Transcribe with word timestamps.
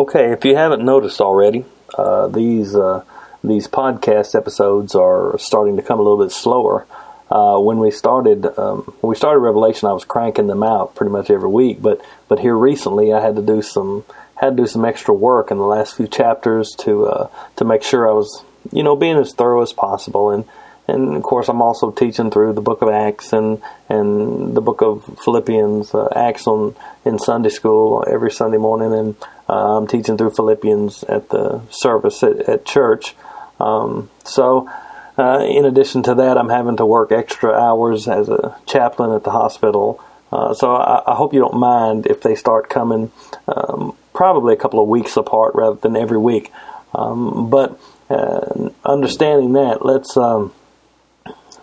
Okay, 0.00 0.32
if 0.32 0.46
you 0.46 0.56
haven't 0.56 0.82
noticed 0.82 1.20
already, 1.20 1.66
uh, 1.92 2.28
these 2.28 2.74
uh, 2.74 3.04
these 3.44 3.68
podcast 3.68 4.34
episodes 4.34 4.94
are 4.94 5.38
starting 5.38 5.76
to 5.76 5.82
come 5.82 5.98
a 5.98 6.02
little 6.02 6.24
bit 6.24 6.32
slower. 6.32 6.86
Uh, 7.30 7.58
when 7.58 7.78
we 7.80 7.90
started 7.90 8.46
um, 8.58 8.94
when 9.02 9.10
we 9.10 9.14
started 9.14 9.40
Revelation, 9.40 9.88
I 9.88 9.92
was 9.92 10.06
cranking 10.06 10.46
them 10.46 10.62
out 10.62 10.94
pretty 10.94 11.12
much 11.12 11.28
every 11.28 11.50
week. 11.50 11.82
But 11.82 12.00
but 12.28 12.38
here 12.38 12.56
recently, 12.56 13.12
I 13.12 13.20
had 13.20 13.36
to 13.36 13.42
do 13.42 13.60
some 13.60 14.06
had 14.36 14.56
to 14.56 14.62
do 14.62 14.66
some 14.66 14.86
extra 14.86 15.12
work 15.12 15.50
in 15.50 15.58
the 15.58 15.66
last 15.66 15.96
few 15.96 16.08
chapters 16.08 16.74
to 16.78 17.06
uh, 17.06 17.28
to 17.56 17.66
make 17.66 17.82
sure 17.82 18.08
I 18.08 18.14
was 18.14 18.42
you 18.72 18.82
know 18.82 18.96
being 18.96 19.18
as 19.18 19.34
thorough 19.34 19.60
as 19.60 19.74
possible 19.74 20.30
and 20.30 20.46
and 20.90 21.16
of 21.16 21.22
course 21.22 21.48
I'm 21.48 21.62
also 21.62 21.90
teaching 21.90 22.30
through 22.30 22.52
the 22.52 22.60
book 22.60 22.82
of 22.82 22.88
Acts 22.88 23.32
and 23.32 23.62
and 23.88 24.54
the 24.54 24.60
book 24.60 24.82
of 24.82 25.18
Philippians 25.24 25.94
uh, 25.94 26.08
Acts 26.14 26.46
on 26.46 26.74
in 27.04 27.18
Sunday 27.18 27.48
school 27.48 28.04
every 28.06 28.30
Sunday 28.30 28.58
morning. 28.58 28.92
And 28.92 29.16
uh, 29.48 29.78
I'm 29.78 29.86
teaching 29.86 30.18
through 30.18 30.30
Philippians 30.30 31.04
at 31.04 31.28
the 31.30 31.62
service 31.70 32.22
at, 32.22 32.40
at 32.48 32.64
church. 32.64 33.14
Um, 33.58 34.10
so 34.24 34.68
uh, 35.18 35.44
in 35.44 35.64
addition 35.64 36.02
to 36.04 36.14
that 36.16 36.38
I'm 36.38 36.48
having 36.48 36.76
to 36.78 36.86
work 36.86 37.12
extra 37.12 37.52
hours 37.52 38.08
as 38.08 38.28
a 38.28 38.56
chaplain 38.66 39.12
at 39.12 39.24
the 39.24 39.30
hospital. 39.30 40.02
Uh, 40.32 40.54
so 40.54 40.74
I, 40.74 41.02
I, 41.10 41.16
hope 41.16 41.34
you 41.34 41.40
don't 41.40 41.58
mind 41.58 42.06
if 42.06 42.20
they 42.20 42.36
start 42.36 42.70
coming 42.70 43.10
um, 43.48 43.96
probably 44.14 44.54
a 44.54 44.56
couple 44.56 44.80
of 44.80 44.88
weeks 44.88 45.16
apart 45.16 45.56
rather 45.56 45.76
than 45.76 45.96
every 45.96 46.18
week. 46.18 46.52
Um, 46.94 47.50
but 47.50 47.80
uh, 48.08 48.70
understanding 48.84 49.54
that, 49.54 49.84
let's 49.84 50.16
um, 50.16 50.52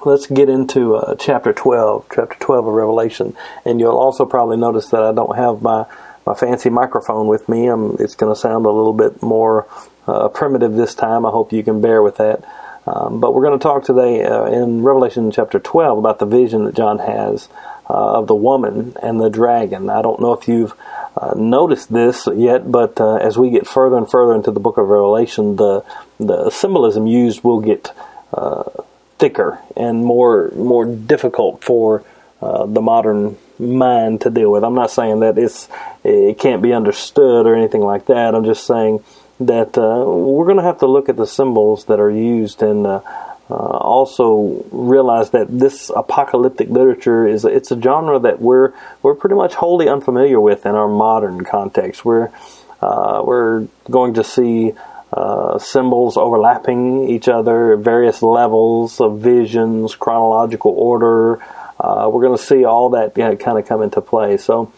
let's 0.07 0.25
get 0.25 0.49
into 0.49 0.95
uh, 0.95 1.16
chapter 1.16 1.53
twelve, 1.53 2.05
chapter 2.13 2.38
twelve 2.39 2.66
of 2.66 2.73
Revelation, 2.73 3.35
and 3.66 3.79
you'll 3.79 3.97
also 3.97 4.25
probably 4.25 4.57
notice 4.57 4.88
that 4.88 5.03
I 5.03 5.11
don't 5.11 5.35
have 5.35 5.61
my 5.61 5.85
my 6.25 6.33
fancy 6.33 6.70
microphone 6.70 7.27
with 7.27 7.47
me. 7.47 7.70
Um, 7.70 7.97
it's 7.99 8.16
going 8.16 8.33
to 8.33 8.39
sound 8.39 8.66
a 8.66 8.71
little 8.71 8.93
bit 8.93 9.21
more 9.21 9.67
uh, 10.07 10.30
primitive 10.30 10.73
this 10.73 10.95
time. 10.95 11.25
I 11.25 11.30
hope 11.30 11.53
you 11.53 11.63
can 11.63 11.81
bear 11.81 12.02
with 12.02 12.17
that. 12.17 12.44
Um, 12.88 13.19
but 13.19 13.33
we're 13.33 13.44
going 13.44 13.59
to 13.59 13.63
talk 13.63 13.83
today 13.83 14.23
uh, 14.23 14.45
in 14.45 14.81
Revelation 14.81 15.30
chapter 15.30 15.59
12 15.59 15.97
about 15.97 16.19
the 16.19 16.25
vision 16.25 16.63
that 16.63 16.75
John 16.75 17.00
has 17.00 17.50
uh, 17.89 18.19
of 18.19 18.28
the 18.28 18.35
woman 18.35 18.95
and 19.03 19.19
the 19.19 19.30
dragon. 19.30 19.89
I 19.89 20.02
don't 20.02 20.22
know 20.22 20.31
if 20.31 20.47
you've 20.47 20.73
uh, 21.17 21.33
noticed 21.35 21.91
this 21.91 22.30
yet, 22.33 22.72
but 22.72 23.00
uh, 23.02 23.16
as 23.16 23.38
we 23.38 23.50
get 23.50 23.67
further 23.67 23.97
and 23.97 24.09
further 24.09 24.35
into 24.35 24.52
the 24.52 24.61
book 24.61 24.78
of 24.78 24.88
Revelation, 24.88 25.58
the 25.58 25.83
the 26.17 26.50
symbolism 26.50 27.08
used 27.08 27.44
will 27.44 27.59
get 27.59 27.91
uh, 28.33 28.63
thicker 29.17 29.59
and 29.75 30.03
more 30.03 30.51
more 30.55 30.85
difficult 30.85 31.63
for 31.63 32.03
uh, 32.41 32.65
the 32.65 32.81
modern 32.81 33.37
mind 33.59 34.21
to 34.21 34.29
deal 34.29 34.51
with. 34.51 34.63
I'm 34.63 34.75
not 34.75 34.91
saying 34.91 35.21
that 35.21 35.37
it's 35.37 35.67
it 36.03 36.37
can't 36.39 36.61
be 36.61 36.73
understood 36.73 37.47
or 37.47 37.55
anything 37.55 37.81
like 37.81 38.05
that. 38.07 38.35
I'm 38.35 38.45
just 38.45 38.65
saying 38.65 39.03
that 39.39 39.77
uh, 39.77 40.03
we're 40.05 40.45
going 40.45 40.57
to 40.57 40.63
have 40.63 40.79
to 40.79 40.88
look 40.88 41.09
at 41.09 41.15
the 41.15 41.27
symbols 41.27 41.85
that 41.85 41.99
are 41.99 42.11
used 42.11 42.61
and 42.63 42.85
uh, 42.85 43.01
also 43.49 44.65
realize 44.71 45.29
that 45.31 45.47
this 45.49 45.89
apocalyptic 45.95 46.69
literature 46.69 47.25
is 47.27 47.45
it's 47.45 47.71
a 47.71 47.81
genre 47.81 48.19
that 48.19 48.41
we're 48.41 48.73
we're 49.01 49.15
pretty 49.15 49.35
much 49.35 49.53
wholly 49.53 49.88
unfamiliar 49.88 50.39
with 50.39 50.65
in 50.65 50.75
our 50.75 50.88
modern 50.88 51.43
context. 51.43 52.03
We're 52.03 52.29
uh, 52.81 53.23
we're 53.25 53.67
going 53.89 54.15
to 54.15 54.23
see 54.23 54.73
uh, 55.13 55.58
symbols 55.58 56.17
overlapping 56.17 57.09
each 57.09 57.27
other, 57.27 57.75
various 57.77 58.22
levels 58.22 59.00
of 59.00 59.19
visions, 59.19 59.95
chronological 59.95 60.72
order. 60.72 61.41
Uh, 61.80 62.09
we're 62.11 62.22
going 62.22 62.38
to 62.38 62.44
see 62.44 62.66
all 62.66 62.89
that 62.89 63.17
you 63.17 63.23
know, 63.23 63.35
kind 63.35 63.58
of 63.58 63.66
come 63.66 63.81
into 63.81 64.02
play. 64.02 64.38
So, 64.38 64.72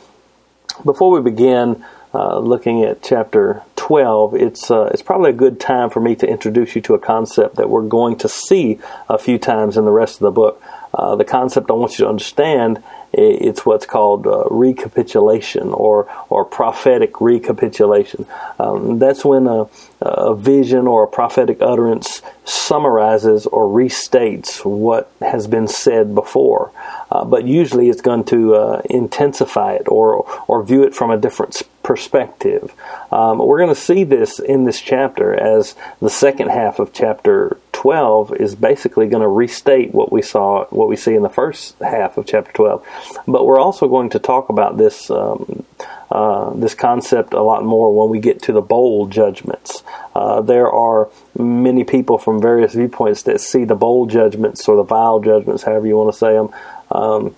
before 0.85 1.11
we 1.11 1.21
begin 1.21 1.83
uh, 2.13 2.39
looking 2.39 2.83
at 2.83 3.01
chapter 3.01 3.63
12, 3.75 4.35
it's 4.35 4.69
uh, 4.71 4.89
it's 4.93 5.01
probably 5.01 5.31
a 5.31 5.33
good 5.33 5.59
time 5.59 5.89
for 5.89 5.99
me 5.99 6.15
to 6.15 6.27
introduce 6.27 6.75
you 6.75 6.81
to 6.81 6.93
a 6.93 6.99
concept 6.99 7.55
that 7.55 7.69
we're 7.69 7.87
going 7.87 8.17
to 8.17 8.29
see 8.29 8.79
a 9.09 9.17
few 9.17 9.37
times 9.39 9.77
in 9.77 9.85
the 9.85 9.91
rest 9.91 10.15
of 10.15 10.21
the 10.21 10.31
book. 10.31 10.61
Uh, 10.93 11.15
the 11.15 11.25
concept 11.25 11.69
I 11.69 11.73
want 11.73 11.97
you 11.97 12.05
to 12.05 12.09
understand 12.09 12.83
it's 13.11 13.65
what's 13.65 13.85
called 13.85 14.27
uh, 14.27 14.45
recapitulation 14.49 15.73
or 15.73 16.07
or 16.29 16.45
prophetic 16.45 17.19
recapitulation. 17.21 18.25
Um, 18.59 18.99
that's 18.99 19.25
when 19.25 19.47
a, 19.47 19.67
a, 20.01 20.35
vision 20.35 20.87
or 20.87 21.03
a 21.03 21.07
prophetic 21.07 21.61
utterance 21.61 22.21
summarizes 22.45 23.45
or 23.47 23.65
restates 23.65 24.63
what 24.63 25.11
has 25.21 25.47
been 25.47 25.67
said 25.67 26.13
before. 26.13 26.71
Uh, 27.11 27.25
but 27.25 27.45
usually 27.45 27.89
it's 27.89 28.01
going 28.01 28.23
to 28.25 28.55
uh, 28.55 28.81
intensify 28.89 29.73
it 29.73 29.87
or 29.87 30.25
or 30.47 30.63
view 30.63 30.83
it 30.83 30.93
from 30.93 31.09
a 31.09 31.17
different 31.17 31.61
perspective. 31.81 32.71
Um, 33.11 33.39
we're 33.39 33.57
going 33.57 33.73
to 33.73 33.81
see 33.81 34.03
this 34.03 34.39
in 34.39 34.65
this 34.65 34.79
chapter 34.79 35.33
as 35.33 35.75
the 35.99 36.09
second 36.09 36.49
half 36.49 36.77
of 36.77 36.93
chapter 36.93 37.57
12 37.79 38.33
is 38.41 38.55
basically 38.55 39.07
going 39.07 39.21
to 39.21 39.27
restate 39.29 39.93
what 39.93 40.11
we 40.11 40.21
saw, 40.21 40.65
what 40.65 40.89
we 40.89 40.97
see 40.97 41.15
in 41.15 41.21
the 41.21 41.29
first 41.29 41.79
half 41.79 42.17
of 42.17 42.25
chapter 42.25 42.51
12. 42.51 42.85
But 43.25 43.45
we're 43.45 43.57
also 43.57 43.87
going 43.87 44.09
to 44.09 44.19
talk 44.19 44.49
about 44.49 44.77
this 44.77 45.09
um, 45.09 45.65
uh, 46.11 46.53
this 46.55 46.75
concept 46.75 47.33
a 47.33 47.41
lot 47.41 47.63
more 47.63 47.95
when 47.97 48.09
we 48.09 48.19
get 48.19 48.41
to 48.41 48.51
the 48.51 48.61
bowl 48.61 49.07
judgments. 49.07 49.81
Uh, 50.13 50.41
there 50.41 50.69
are 50.69 51.07
many 51.37 51.85
people 51.85 52.17
from 52.17 52.41
various 52.41 52.73
viewpoints 52.73 53.23
that 53.23 53.39
see 53.39 53.63
the 53.63 53.75
bowl 53.75 54.07
judgments 54.07 54.67
or 54.67 54.75
the 54.75 54.83
vial 54.83 55.21
judgments, 55.21 55.63
however 55.63 55.87
you 55.87 55.95
want 55.95 56.11
to 56.11 56.19
say 56.19 56.33
them, 56.33 56.49
um, 56.91 57.33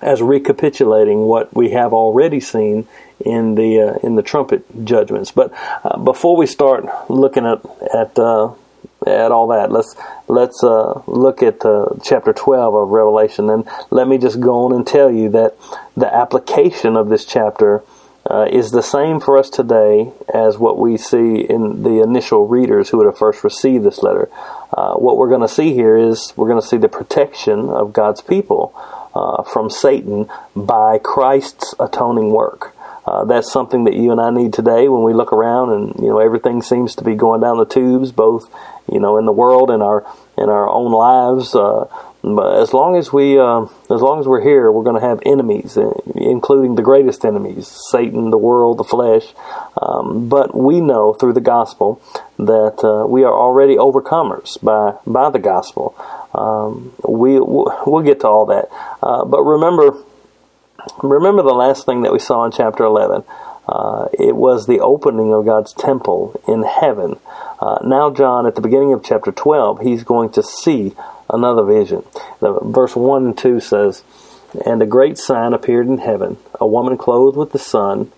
as 0.00 0.22
recapitulating 0.22 1.22
what 1.22 1.52
we 1.56 1.70
have 1.70 1.92
already 1.92 2.38
seen 2.38 2.86
in 3.18 3.56
the 3.56 3.80
uh, 3.80 3.94
in 4.06 4.14
the 4.14 4.22
trumpet 4.22 4.62
judgments. 4.84 5.32
But 5.32 5.52
uh, 5.82 5.98
before 5.98 6.36
we 6.36 6.46
start 6.46 7.10
looking 7.10 7.44
at 7.44 7.64
at 7.92 8.16
uh, 8.16 8.54
at 9.06 9.32
all 9.32 9.48
that, 9.48 9.70
let's 9.70 9.94
let's 10.28 10.62
uh, 10.62 11.02
look 11.06 11.42
at 11.42 11.64
uh, 11.64 11.86
chapter 12.02 12.32
twelve 12.32 12.74
of 12.74 12.88
Revelation, 12.88 13.50
and 13.50 13.68
let 13.90 14.08
me 14.08 14.18
just 14.18 14.40
go 14.40 14.64
on 14.64 14.72
and 14.72 14.86
tell 14.86 15.10
you 15.10 15.28
that 15.30 15.56
the 15.96 16.12
application 16.12 16.96
of 16.96 17.08
this 17.08 17.24
chapter. 17.24 17.82
Uh, 18.28 18.48
is 18.50 18.72
the 18.72 18.82
same 18.82 19.20
for 19.20 19.38
us 19.38 19.48
today 19.48 20.10
as 20.34 20.58
what 20.58 20.76
we 20.76 20.96
see 20.96 21.36
in 21.36 21.84
the 21.84 22.02
initial 22.02 22.48
readers 22.48 22.88
who 22.88 22.96
would 22.96 23.06
have 23.06 23.16
first 23.16 23.44
received 23.44 23.84
this 23.84 24.02
letter. 24.02 24.28
what 24.96 25.16
we're 25.16 25.28
going 25.28 25.42
to 25.42 25.46
see 25.46 25.72
here 25.74 25.96
is 25.96 26.32
we're 26.34 26.48
going 26.48 26.60
to 26.60 26.66
see 26.66 26.76
the 26.76 26.88
protection 26.88 27.68
of 27.68 27.92
God's 27.92 28.20
people 28.20 28.74
uh, 29.16 29.42
from 29.44 29.70
Satan 29.70 30.28
by 30.54 30.98
Christ's 30.98 31.74
atoning 31.80 32.30
work. 32.30 32.75
Uh, 33.06 33.24
that's 33.24 33.52
something 33.52 33.84
that 33.84 33.94
you 33.94 34.10
and 34.10 34.20
I 34.20 34.30
need 34.30 34.52
today 34.52 34.88
when 34.88 35.04
we 35.04 35.14
look 35.14 35.32
around 35.32 35.72
and 35.72 35.94
you 36.02 36.08
know 36.08 36.18
everything 36.18 36.60
seems 36.60 36.96
to 36.96 37.04
be 37.04 37.14
going 37.14 37.40
down 37.40 37.58
the 37.58 37.64
tubes, 37.64 38.10
both 38.10 38.52
you 38.90 38.98
know 38.98 39.16
in 39.18 39.26
the 39.26 39.32
world 39.32 39.70
and 39.70 39.82
our 39.82 40.04
in 40.36 40.48
our 40.48 40.68
own 40.68 40.90
lives. 40.90 41.54
Uh, 41.54 41.86
but 42.22 42.60
as 42.60 42.74
long 42.74 42.96
as 42.96 43.12
we 43.12 43.38
uh, 43.38 43.62
as 43.62 44.02
long 44.02 44.18
as 44.18 44.26
we're 44.26 44.40
here, 44.40 44.72
we're 44.72 44.82
going 44.82 45.00
to 45.00 45.06
have 45.06 45.20
enemies, 45.24 45.78
uh, 45.78 45.92
including 46.16 46.74
the 46.74 46.82
greatest 46.82 47.24
enemies: 47.24 47.72
Satan, 47.90 48.30
the 48.30 48.38
world, 48.38 48.78
the 48.78 48.84
flesh. 48.84 49.22
Um, 49.80 50.28
but 50.28 50.56
we 50.56 50.80
know 50.80 51.14
through 51.14 51.34
the 51.34 51.40
gospel 51.40 52.02
that 52.38 52.82
uh, 52.82 53.06
we 53.06 53.22
are 53.22 53.32
already 53.32 53.76
overcomers 53.76 54.60
by 54.60 54.98
by 55.06 55.30
the 55.30 55.38
gospel. 55.38 55.94
Um, 56.34 56.92
we 57.06 57.38
we'll 57.38 58.02
get 58.02 58.20
to 58.20 58.28
all 58.28 58.46
that, 58.46 58.68
uh, 59.00 59.24
but 59.24 59.42
remember, 59.42 59.96
remember 61.02 61.42
the 61.42 61.54
last 61.54 61.86
thing 61.86 62.02
that 62.02 62.12
we 62.12 62.18
saw 62.18 62.44
in 62.44 62.52
chapter 62.52 62.84
eleven. 62.84 63.24
Uh, 63.68 64.06
it 64.12 64.36
was 64.36 64.66
the 64.66 64.78
opening 64.78 65.32
of 65.32 65.44
God's 65.44 65.72
temple 65.72 66.40
in 66.46 66.62
heaven. 66.62 67.18
Uh, 67.60 67.78
now, 67.82 68.10
John, 68.10 68.46
at 68.46 68.54
the 68.54 68.60
beginning 68.60 68.92
of 68.92 69.02
chapter 69.02 69.32
12, 69.32 69.80
he's 69.80 70.04
going 70.04 70.30
to 70.30 70.42
see 70.42 70.94
another 71.28 71.64
vision. 71.64 72.04
The, 72.38 72.60
verse 72.60 72.94
1 72.94 73.24
and 73.24 73.36
2 73.36 73.58
says, 73.58 74.04
And 74.64 74.80
a 74.80 74.86
great 74.86 75.18
sign 75.18 75.52
appeared 75.52 75.88
in 75.88 75.98
heaven, 75.98 76.36
a 76.60 76.66
woman 76.66 76.96
clothed 76.96 77.36
with 77.36 77.50
the 77.50 77.58
sun, 77.58 78.12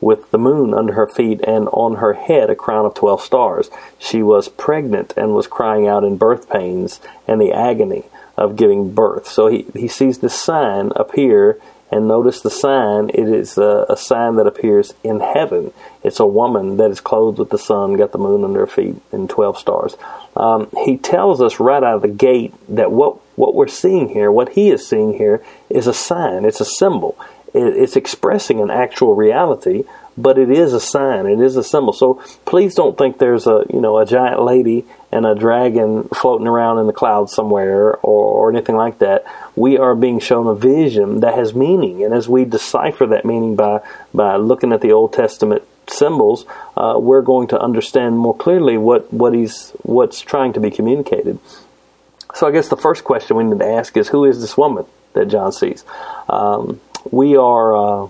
with 0.00 0.30
the 0.30 0.38
moon 0.38 0.74
under 0.74 0.94
her 0.94 1.06
feet, 1.06 1.40
and 1.42 1.68
on 1.68 1.96
her 1.96 2.12
head 2.14 2.50
a 2.50 2.54
crown 2.54 2.84
of 2.84 2.94
twelve 2.94 3.20
stars. 3.20 3.70
She 3.98 4.22
was 4.22 4.48
pregnant 4.48 5.14
and 5.16 5.34
was 5.34 5.46
crying 5.46 5.88
out 5.88 6.04
in 6.04 6.16
birth 6.16 6.48
pains 6.48 7.00
and 7.26 7.40
the 7.40 7.52
agony 7.52 8.04
of 8.36 8.56
giving 8.56 8.92
birth. 8.92 9.26
So 9.28 9.46
he, 9.46 9.66
he 9.74 9.88
sees 9.88 10.18
the 10.18 10.28
sign 10.28 10.92
appear, 10.96 11.60
and 11.94 12.08
notice 12.08 12.40
the 12.40 12.50
sign. 12.50 13.10
It 13.10 13.28
is 13.28 13.56
a, 13.56 13.86
a 13.88 13.96
sign 13.96 14.36
that 14.36 14.46
appears 14.46 14.92
in 15.04 15.20
heaven. 15.20 15.72
It's 16.02 16.20
a 16.20 16.26
woman 16.26 16.76
that 16.78 16.90
is 16.90 17.00
clothed 17.00 17.38
with 17.38 17.50
the 17.50 17.58
sun, 17.58 17.94
got 17.94 18.12
the 18.12 18.18
moon 18.18 18.42
under 18.44 18.60
her 18.60 18.66
feet, 18.66 18.96
and 19.12 19.30
12 19.30 19.58
stars. 19.58 19.96
Um, 20.36 20.68
he 20.84 20.96
tells 20.98 21.40
us 21.40 21.60
right 21.60 21.82
out 21.82 21.96
of 21.96 22.02
the 22.02 22.08
gate 22.08 22.52
that 22.68 22.90
what, 22.90 23.18
what 23.36 23.54
we're 23.54 23.68
seeing 23.68 24.08
here, 24.08 24.32
what 24.32 24.50
he 24.50 24.70
is 24.70 24.86
seeing 24.86 25.14
here, 25.14 25.44
is 25.70 25.86
a 25.86 25.94
sign, 25.94 26.44
it's 26.44 26.60
a 26.60 26.64
symbol 26.64 27.16
it's 27.54 27.94
expressing 27.94 28.60
an 28.60 28.70
actual 28.70 29.14
reality, 29.14 29.84
but 30.18 30.38
it 30.38 30.50
is 30.50 30.72
a 30.72 30.80
sign. 30.80 31.26
It 31.26 31.40
is 31.40 31.56
a 31.56 31.62
symbol. 31.62 31.92
So 31.92 32.20
please 32.44 32.74
don't 32.74 32.98
think 32.98 33.18
there's 33.18 33.46
a 33.46 33.64
you 33.72 33.80
know 33.80 33.98
a 33.98 34.06
giant 34.06 34.42
lady 34.42 34.84
and 35.14 35.24
a 35.24 35.34
dragon 35.34 36.08
floating 36.14 36.46
around 36.46 36.78
in 36.78 36.86
the 36.86 36.92
clouds 36.92 37.32
somewhere 37.32 37.94
or, 37.96 38.48
or 38.48 38.50
anything 38.52 38.76
like 38.76 38.98
that. 38.98 39.24
We 39.56 39.78
are 39.78 39.94
being 39.94 40.18
shown 40.18 40.46
a 40.46 40.54
vision 40.54 41.20
that 41.20 41.34
has 41.34 41.54
meaning, 41.54 42.04
and 42.04 42.12
as 42.12 42.28
we 42.28 42.44
decipher 42.44 43.06
that 43.06 43.24
meaning 43.24 43.56
by 43.56 43.80
by 44.12 44.36
looking 44.36 44.72
at 44.72 44.80
the 44.80 44.92
Old 44.92 45.12
Testament 45.12 45.62
symbols, 45.88 46.44
uh, 46.76 46.96
we're 46.98 47.22
going 47.22 47.48
to 47.48 47.60
understand 47.60 48.18
more 48.18 48.36
clearly 48.36 48.76
what, 48.76 49.12
what 49.12 49.34
he's 49.34 49.70
what's 49.82 50.20
trying 50.20 50.52
to 50.54 50.60
be 50.60 50.70
communicated. 50.70 51.38
So 52.34 52.48
I 52.48 52.50
guess 52.50 52.68
the 52.68 52.76
first 52.76 53.04
question 53.04 53.36
we 53.36 53.44
need 53.44 53.58
to 53.58 53.66
ask 53.66 53.96
is 53.96 54.08
who 54.08 54.24
is 54.24 54.40
this 54.40 54.56
woman 54.56 54.86
that 55.12 55.28
John 55.28 55.52
sees? 55.52 55.84
Um, 56.28 56.80
we 57.10 57.36
are 57.36 57.76
uh, 57.76 58.08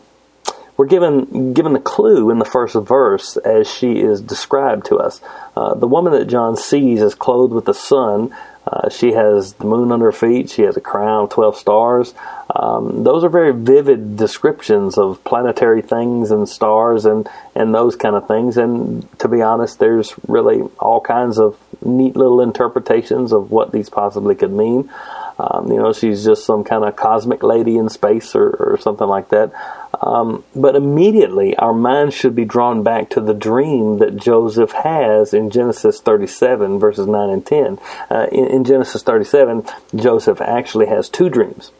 we're 0.76 0.87
given 0.87 1.55
given 1.55 1.73
the 1.73 1.81
clue 1.81 2.31
in 2.31 2.38
the 2.38 2.44
first 2.44 2.75
verse 2.75 3.37
as 3.37 3.71
she 3.71 4.00
is 4.00 4.21
described 4.21 4.87
to 4.87 4.97
us. 4.97 5.21
Uh, 5.56 5.75
the 5.75 5.87
woman 5.87 6.12
that 6.12 6.26
John 6.26 6.56
sees 6.56 7.00
is 7.00 7.15
clothed 7.15 7.53
with 7.53 7.65
the 7.65 7.75
sun. 7.75 8.35
Uh, 8.67 8.88
she 8.88 9.12
has 9.12 9.53
the 9.55 9.67
moon 9.67 9.93
under 9.93 10.06
her 10.06 10.12
feet. 10.12 10.49
She 10.49 10.62
has 10.62 10.76
a 10.76 10.81
crown 10.81 11.25
of 11.25 11.31
12 11.31 11.56
stars. 11.59 12.15
Um, 12.55 13.05
those 13.05 13.23
are 13.23 13.29
very 13.29 13.53
vivid 13.53 14.17
descriptions 14.17 14.97
of 14.97 15.23
planetary 15.23 15.82
things 15.82 16.31
and 16.31 16.49
stars 16.49 17.05
and, 17.05 17.29
and 17.55 17.75
those 17.75 17.94
kind 17.94 18.17
of 18.17 18.27
things. 18.27 18.56
And 18.56 19.06
to 19.19 19.29
be 19.29 19.43
honest, 19.43 19.79
there's 19.79 20.15
really 20.27 20.62
all 20.81 21.00
kinds 21.00 21.38
of 21.38 21.59
neat 21.85 22.17
little 22.17 22.41
interpretations 22.41 23.32
of 23.32 23.50
what 23.50 23.70
these 23.70 23.91
possibly 23.91 24.35
could 24.35 24.53
mean. 24.53 24.91
Um, 25.38 25.69
you 25.70 25.78
know, 25.78 25.92
she's 25.92 26.25
just 26.25 26.44
some 26.44 26.62
kind 26.62 26.84
of 26.84 26.94
cosmic 26.94 27.42
lady 27.42 27.76
in 27.76 27.88
space 27.88 28.34
or, 28.34 28.50
or 28.50 28.78
something 28.81 29.08
like 29.08 29.31
that. 29.31 29.52
Um, 30.00 30.44
but 30.54 30.76
immediately 30.76 31.56
our 31.56 31.72
minds 31.72 32.14
should 32.14 32.34
be 32.34 32.44
drawn 32.44 32.82
back 32.82 33.10
to 33.10 33.20
the 33.20 33.34
dream 33.34 33.98
that 33.98 34.16
Joseph 34.16 34.72
has 34.72 35.34
in 35.34 35.50
Genesis 35.50 36.00
37, 36.00 36.78
verses 36.78 37.06
9 37.06 37.31
and 37.31 37.44
10. 37.44 37.78
Uh, 38.10 38.26
in, 38.31 38.46
in 38.46 38.64
Genesis 38.64 39.02
37, 39.02 39.64
Joseph 39.96 40.40
actually 40.40 40.86
has 40.86 41.08
two 41.08 41.28
dreams. 41.28 41.72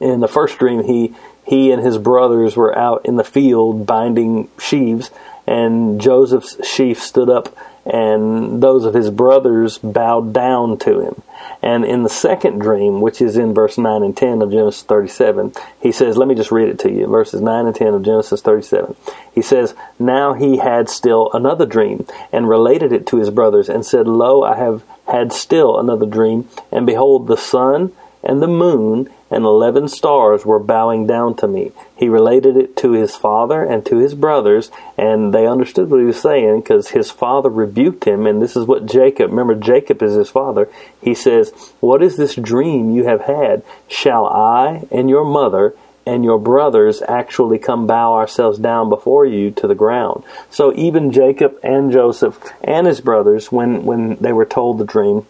In 0.00 0.20
the 0.20 0.28
first 0.28 0.58
dream, 0.58 0.82
he 0.82 1.14
he 1.44 1.72
and 1.72 1.82
his 1.82 1.98
brothers 1.98 2.56
were 2.56 2.76
out 2.76 3.04
in 3.04 3.16
the 3.16 3.24
field 3.24 3.86
binding 3.86 4.48
sheaves, 4.58 5.10
and 5.46 6.00
Joseph's 6.00 6.56
sheaf 6.66 7.00
stood 7.02 7.28
up 7.28 7.54
and 7.84 8.62
those 8.62 8.84
of 8.84 8.94
his 8.94 9.10
brothers 9.10 9.78
bowed 9.78 10.32
down 10.32 10.78
to 10.78 11.00
him. 11.00 11.22
And 11.62 11.84
in 11.84 12.02
the 12.02 12.08
second 12.08 12.60
dream, 12.60 13.00
which 13.00 13.20
is 13.20 13.36
in 13.36 13.54
verse 13.54 13.78
9 13.78 14.02
and 14.02 14.16
10 14.16 14.42
of 14.42 14.50
Genesis 14.50 14.82
37, 14.82 15.52
he 15.80 15.92
says, 15.92 16.16
let 16.16 16.28
me 16.28 16.34
just 16.34 16.52
read 16.52 16.68
it 16.68 16.78
to 16.80 16.90
you, 16.90 17.06
verses 17.06 17.40
9 17.40 17.66
and 17.66 17.74
10 17.74 17.94
of 17.94 18.02
Genesis 18.02 18.40
37. 18.42 18.94
He 19.34 19.42
says, 19.42 19.74
Now 19.98 20.34
he 20.34 20.58
had 20.58 20.88
still 20.88 21.30
another 21.32 21.66
dream, 21.66 22.06
and 22.32 22.48
related 22.48 22.92
it 22.92 23.06
to 23.08 23.16
his 23.16 23.30
brothers, 23.30 23.68
and 23.68 23.84
said, 23.84 24.06
Lo, 24.06 24.42
I 24.42 24.56
have 24.56 24.84
had 25.06 25.32
still 25.32 25.78
another 25.78 26.06
dream, 26.06 26.48
and 26.70 26.86
behold, 26.86 27.26
the 27.26 27.36
sun 27.36 27.92
and 28.22 28.40
the 28.40 28.46
moon 28.46 29.10
and 29.32 29.44
eleven 29.44 29.88
stars 29.88 30.44
were 30.44 30.58
bowing 30.58 31.06
down 31.06 31.34
to 31.36 31.48
me. 31.48 31.72
He 31.96 32.08
related 32.08 32.56
it 32.56 32.76
to 32.78 32.92
his 32.92 33.16
father 33.16 33.64
and 33.64 33.84
to 33.86 33.96
his 33.96 34.14
brothers, 34.14 34.70
and 34.98 35.32
they 35.32 35.46
understood 35.46 35.90
what 35.90 36.00
he 36.00 36.06
was 36.06 36.20
saying 36.20 36.60
because 36.60 36.88
his 36.88 37.10
father 37.10 37.48
rebuked 37.48 38.04
him. 38.04 38.26
And 38.26 38.42
this 38.42 38.56
is 38.56 38.66
what 38.66 38.86
Jacob, 38.86 39.30
remember, 39.30 39.54
Jacob 39.54 40.02
is 40.02 40.14
his 40.14 40.28
father. 40.28 40.68
He 41.00 41.14
says, 41.14 41.50
What 41.80 42.02
is 42.02 42.16
this 42.16 42.34
dream 42.34 42.90
you 42.90 43.04
have 43.04 43.22
had? 43.22 43.64
Shall 43.88 44.26
I 44.26 44.86
and 44.90 45.08
your 45.08 45.24
mother 45.24 45.74
and 46.06 46.24
your 46.24 46.38
brothers 46.38 47.02
actually 47.02 47.58
come 47.58 47.86
bow 47.86 48.14
ourselves 48.14 48.58
down 48.58 48.88
before 48.88 49.24
you 49.24 49.50
to 49.52 49.68
the 49.68 49.74
ground. 49.74 50.24
So 50.50 50.74
even 50.74 51.12
Jacob 51.12 51.58
and 51.62 51.92
Joseph 51.92 52.38
and 52.62 52.86
his 52.86 53.00
brothers, 53.00 53.52
when, 53.52 53.84
when 53.84 54.16
they 54.16 54.32
were 54.32 54.44
told 54.44 54.78
the 54.78 54.84
dream, 54.84 55.26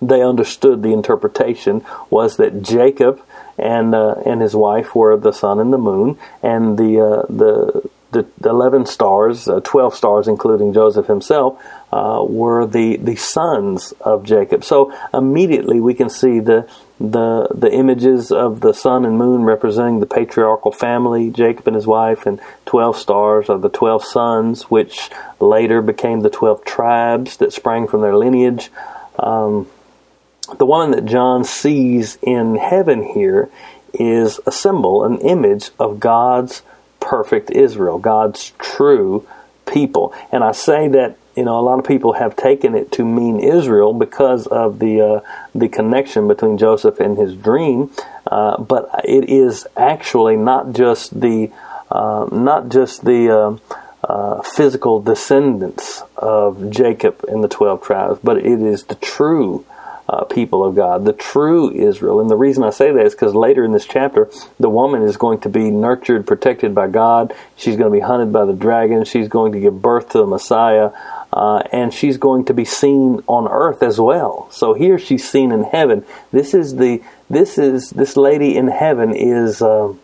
they 0.00 0.22
understood 0.22 0.82
the 0.82 0.92
interpretation 0.92 1.84
was 2.08 2.36
that 2.36 2.62
Jacob 2.62 3.22
and 3.58 3.94
uh, 3.94 4.14
and 4.26 4.40
his 4.40 4.54
wife 4.54 4.94
were 4.94 5.16
the 5.16 5.32
sun 5.32 5.60
and 5.60 5.72
the 5.72 5.78
moon, 5.78 6.18
and 6.42 6.78
the 6.78 7.00
uh, 7.00 7.26
the 7.28 7.90
the, 8.12 8.26
11 8.44 8.86
stars, 8.86 9.48
uh, 9.48 9.60
12 9.60 9.94
stars, 9.94 10.28
including 10.28 10.72
Joseph 10.72 11.06
himself, 11.06 11.62
uh, 11.92 12.24
were 12.26 12.66
the, 12.66 12.96
the 12.96 13.16
sons 13.16 13.92
of 14.00 14.24
Jacob. 14.24 14.64
So 14.64 14.92
immediately 15.14 15.80
we 15.80 15.94
can 15.94 16.10
see 16.10 16.40
the, 16.40 16.68
the, 16.98 17.48
the 17.54 17.72
images 17.72 18.32
of 18.32 18.60
the 18.60 18.72
sun 18.72 19.04
and 19.04 19.16
moon 19.16 19.42
representing 19.42 20.00
the 20.00 20.06
patriarchal 20.06 20.72
family, 20.72 21.30
Jacob 21.30 21.66
and 21.68 21.76
his 21.76 21.86
wife, 21.86 22.26
and 22.26 22.40
12 22.66 22.96
stars 22.96 23.48
are 23.48 23.58
the 23.58 23.68
12 23.68 24.04
sons, 24.04 24.62
which 24.64 25.10
later 25.38 25.80
became 25.82 26.20
the 26.20 26.30
12 26.30 26.64
tribes 26.64 27.36
that 27.38 27.52
sprang 27.52 27.86
from 27.86 28.00
their 28.00 28.16
lineage. 28.16 28.70
Um, 29.18 29.68
the 30.58 30.66
one 30.66 30.90
that 30.92 31.04
John 31.04 31.44
sees 31.44 32.18
in 32.22 32.56
heaven 32.56 33.02
here 33.02 33.50
is 33.94 34.40
a 34.46 34.52
symbol, 34.52 35.04
an 35.04 35.18
image 35.18 35.70
of 35.78 36.00
God's 36.00 36.62
perfect 37.00 37.50
Israel, 37.50 37.98
God's 37.98 38.52
true 38.58 39.26
people. 39.66 40.14
And 40.30 40.44
I 40.44 40.52
say 40.52 40.88
that 40.88 41.16
you 41.36 41.44
know 41.44 41.58
a 41.58 41.62
lot 41.62 41.78
of 41.78 41.86
people 41.86 42.14
have 42.14 42.36
taken 42.36 42.74
it 42.74 42.92
to 42.92 43.04
mean 43.04 43.40
Israel 43.40 43.92
because 43.92 44.46
of 44.46 44.78
the 44.78 45.00
uh, 45.00 45.20
the 45.54 45.68
connection 45.68 46.28
between 46.28 46.58
Joseph 46.58 47.00
and 47.00 47.16
his 47.16 47.34
dream, 47.34 47.90
uh, 48.26 48.60
but 48.60 48.90
it 49.04 49.28
is 49.28 49.66
actually 49.76 50.36
not 50.36 50.72
just 50.72 51.18
the 51.20 51.50
uh, 51.90 52.28
not 52.30 52.68
just 52.68 53.04
the 53.04 53.30
uh, 53.30 53.76
uh, 54.04 54.42
physical 54.42 55.00
descendants 55.00 56.02
of 56.16 56.70
Jacob 56.70 57.24
and 57.28 57.42
the 57.42 57.48
twelve 57.48 57.82
tribes, 57.82 58.18
but 58.22 58.38
it 58.38 58.60
is 58.60 58.84
the 58.84 58.96
true 58.96 59.64
uh, 60.10 60.24
people 60.24 60.64
of 60.64 60.74
God, 60.74 61.04
the 61.04 61.12
true 61.12 61.70
Israel. 61.70 62.20
And 62.20 62.28
the 62.28 62.36
reason 62.36 62.64
I 62.64 62.70
say 62.70 62.90
that 62.90 63.06
is 63.06 63.14
because 63.14 63.32
later 63.32 63.64
in 63.64 63.70
this 63.70 63.86
chapter, 63.86 64.28
the 64.58 64.68
woman 64.68 65.02
is 65.02 65.16
going 65.16 65.38
to 65.42 65.48
be 65.48 65.70
nurtured, 65.70 66.26
protected 66.26 66.74
by 66.74 66.88
God. 66.88 67.32
She's 67.54 67.76
going 67.76 67.92
to 67.92 67.96
be 67.96 68.04
hunted 68.04 68.32
by 68.32 68.44
the 68.44 68.52
dragon. 68.52 69.04
She's 69.04 69.28
going 69.28 69.52
to 69.52 69.60
give 69.60 69.80
birth 69.80 70.08
to 70.10 70.18
the 70.18 70.26
Messiah. 70.26 70.90
Uh, 71.32 71.62
and 71.70 71.94
she's 71.94 72.16
going 72.16 72.46
to 72.46 72.54
be 72.54 72.64
seen 72.64 73.22
on 73.28 73.46
earth 73.46 73.84
as 73.84 74.00
well. 74.00 74.48
So 74.50 74.74
here 74.74 74.98
she's 74.98 75.28
seen 75.30 75.52
in 75.52 75.62
heaven. 75.62 76.04
This 76.32 76.54
is 76.54 76.74
the 76.74 77.02
this 77.28 77.56
is 77.56 77.90
this 77.90 78.16
lady 78.16 78.56
in 78.56 78.66
heaven 78.66 79.14
is 79.14 79.62
uh, 79.62 79.94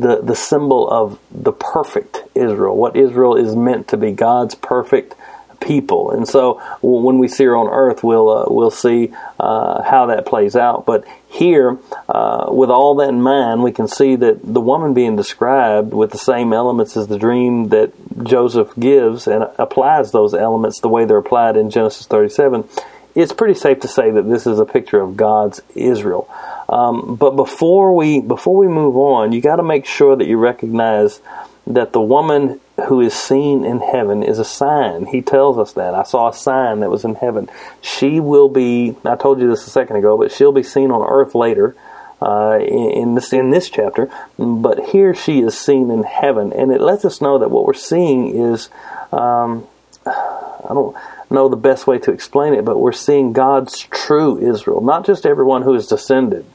the 0.00 0.20
the 0.20 0.34
symbol 0.34 0.90
of 0.90 1.20
the 1.30 1.52
perfect 1.52 2.24
Israel. 2.34 2.76
What 2.76 2.96
Israel 2.96 3.36
is 3.36 3.54
meant 3.54 3.86
to 3.88 3.96
be, 3.96 4.10
God's 4.10 4.56
perfect 4.56 5.14
people. 5.60 6.10
And 6.10 6.28
so 6.28 6.54
when 6.82 7.18
we 7.18 7.28
see 7.28 7.44
her 7.44 7.56
on 7.56 7.68
earth, 7.68 8.02
we'll 8.02 8.28
uh, 8.28 8.44
we'll 8.48 8.70
see 8.70 9.12
uh, 9.38 9.82
how 9.82 10.06
that 10.06 10.26
plays 10.26 10.56
out. 10.56 10.86
But 10.86 11.04
here, 11.28 11.78
uh, 12.08 12.46
with 12.50 12.70
all 12.70 12.94
that 12.96 13.08
in 13.08 13.22
mind, 13.22 13.62
we 13.62 13.72
can 13.72 13.88
see 13.88 14.16
that 14.16 14.40
the 14.42 14.60
woman 14.60 14.94
being 14.94 15.16
described 15.16 15.92
with 15.92 16.10
the 16.10 16.18
same 16.18 16.52
elements 16.52 16.96
as 16.96 17.08
the 17.08 17.18
dream 17.18 17.68
that 17.68 17.92
Joseph 18.24 18.72
gives 18.78 19.26
and 19.26 19.44
applies 19.58 20.12
those 20.12 20.34
elements 20.34 20.80
the 20.80 20.88
way 20.88 21.04
they're 21.04 21.18
applied 21.18 21.56
in 21.56 21.70
Genesis 21.70 22.06
37. 22.06 22.68
It's 23.14 23.32
pretty 23.32 23.54
safe 23.54 23.80
to 23.80 23.88
say 23.88 24.10
that 24.10 24.28
this 24.28 24.46
is 24.46 24.58
a 24.58 24.66
picture 24.66 25.00
of 25.00 25.16
God's 25.16 25.62
Israel. 25.74 26.28
Um, 26.68 27.16
but 27.16 27.36
before 27.36 27.94
we 27.94 28.20
before 28.20 28.56
we 28.56 28.68
move 28.68 28.96
on, 28.96 29.32
you 29.32 29.40
got 29.40 29.56
to 29.56 29.62
make 29.62 29.86
sure 29.86 30.16
that 30.16 30.26
you 30.26 30.36
recognize 30.36 31.20
that 31.66 31.92
the 31.92 32.00
woman 32.00 32.60
who 32.88 33.00
is 33.00 33.14
seen 33.14 33.64
in 33.64 33.80
heaven 33.80 34.22
is 34.22 34.38
a 34.38 34.44
sign. 34.44 35.06
He 35.06 35.22
tells 35.22 35.58
us 35.58 35.72
that. 35.72 35.94
I 35.94 36.04
saw 36.04 36.28
a 36.28 36.34
sign 36.34 36.80
that 36.80 36.90
was 36.90 37.04
in 37.04 37.14
heaven. 37.16 37.48
She 37.80 38.20
will 38.20 38.48
be, 38.48 38.94
I 39.04 39.16
told 39.16 39.40
you 39.40 39.48
this 39.48 39.66
a 39.66 39.70
second 39.70 39.96
ago, 39.96 40.16
but 40.16 40.30
she'll 40.30 40.52
be 40.52 40.62
seen 40.62 40.90
on 40.90 41.06
earth 41.08 41.34
later. 41.34 41.74
Uh, 42.18 42.58
in, 42.60 43.14
this 43.14 43.30
in 43.34 43.50
this 43.50 43.68
chapter, 43.68 44.10
but 44.38 44.86
here 44.86 45.14
she 45.14 45.40
is 45.40 45.56
seen 45.56 45.90
in 45.90 46.02
heaven, 46.02 46.50
and 46.50 46.72
it 46.72 46.80
lets 46.80 47.04
us 47.04 47.20
know 47.20 47.38
that 47.40 47.50
what 47.50 47.66
we're 47.66 47.74
seeing 47.74 48.34
is, 48.34 48.70
um, 49.12 49.66
I 50.06 50.68
don't 50.70 50.96
know 51.28 51.50
the 51.50 51.56
best 51.56 51.86
way 51.86 51.98
to 51.98 52.12
explain 52.12 52.54
it, 52.54 52.64
but 52.64 52.78
we're 52.78 52.92
seeing 52.92 53.34
God's 53.34 53.80
true 53.80 54.38
Israel, 54.38 54.80
not 54.80 55.04
just 55.04 55.26
everyone 55.26 55.60
who 55.60 55.74
is 55.74 55.88
descended 55.88 56.46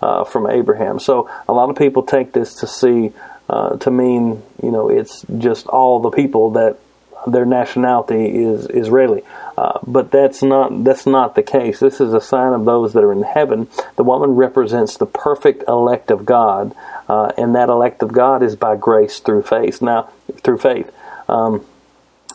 uh, 0.00 0.24
from 0.24 0.48
Abraham. 0.48 0.98
So 0.98 1.28
a 1.46 1.52
lot 1.52 1.68
of 1.68 1.76
people 1.76 2.02
take 2.02 2.32
this 2.32 2.54
to 2.56 2.66
see 2.66 3.12
uh, 3.50 3.76
to 3.78 3.90
mean 3.90 4.42
you 4.62 4.70
know 4.70 4.88
it's 4.88 5.24
just 5.38 5.66
all 5.66 5.98
the 5.98 6.10
people 6.10 6.52
that 6.52 6.78
their 7.26 7.44
nationality 7.44 8.42
is 8.42 8.66
Israeli. 8.66 9.22
Uh, 9.58 9.78
but 9.86 10.10
that's 10.10 10.42
not 10.42 10.84
that's 10.84 11.06
not 11.06 11.34
the 11.34 11.42
case. 11.42 11.80
This 11.80 12.00
is 12.00 12.14
a 12.14 12.20
sign 12.20 12.52
of 12.52 12.64
those 12.64 12.92
that 12.94 13.04
are 13.04 13.12
in 13.12 13.22
heaven. 13.22 13.68
The 13.96 14.04
woman 14.04 14.30
represents 14.30 14.96
the 14.96 15.06
perfect 15.06 15.64
elect 15.68 16.10
of 16.10 16.24
God, 16.24 16.74
uh, 17.08 17.32
and 17.36 17.54
that 17.54 17.68
elect 17.68 18.02
of 18.02 18.12
God 18.12 18.42
is 18.42 18.56
by 18.56 18.76
grace 18.76 19.18
through 19.18 19.42
faith. 19.42 19.82
Now, 19.82 20.10
through 20.42 20.58
faith. 20.58 20.90
Um, 21.28 21.66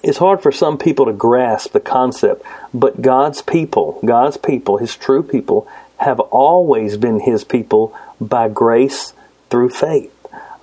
it's 0.03 0.19
hard 0.19 0.43
for 0.43 0.51
some 0.51 0.77
people 0.77 1.05
to 1.05 1.13
grasp 1.13 1.71
the 1.71 1.79
concept, 1.79 2.43
but 2.73 3.01
God's 3.01 3.41
people, 3.41 3.99
God's 4.05 4.37
people, 4.37 4.77
His 4.77 4.95
true 4.95 5.23
people, 5.23 5.67
have 5.97 6.19
always 6.19 6.97
been 6.97 7.19
His 7.21 7.43
people 7.43 7.97
by 8.21 8.49
grace 8.49 9.13
through 9.49 9.69
faith. 9.69 10.14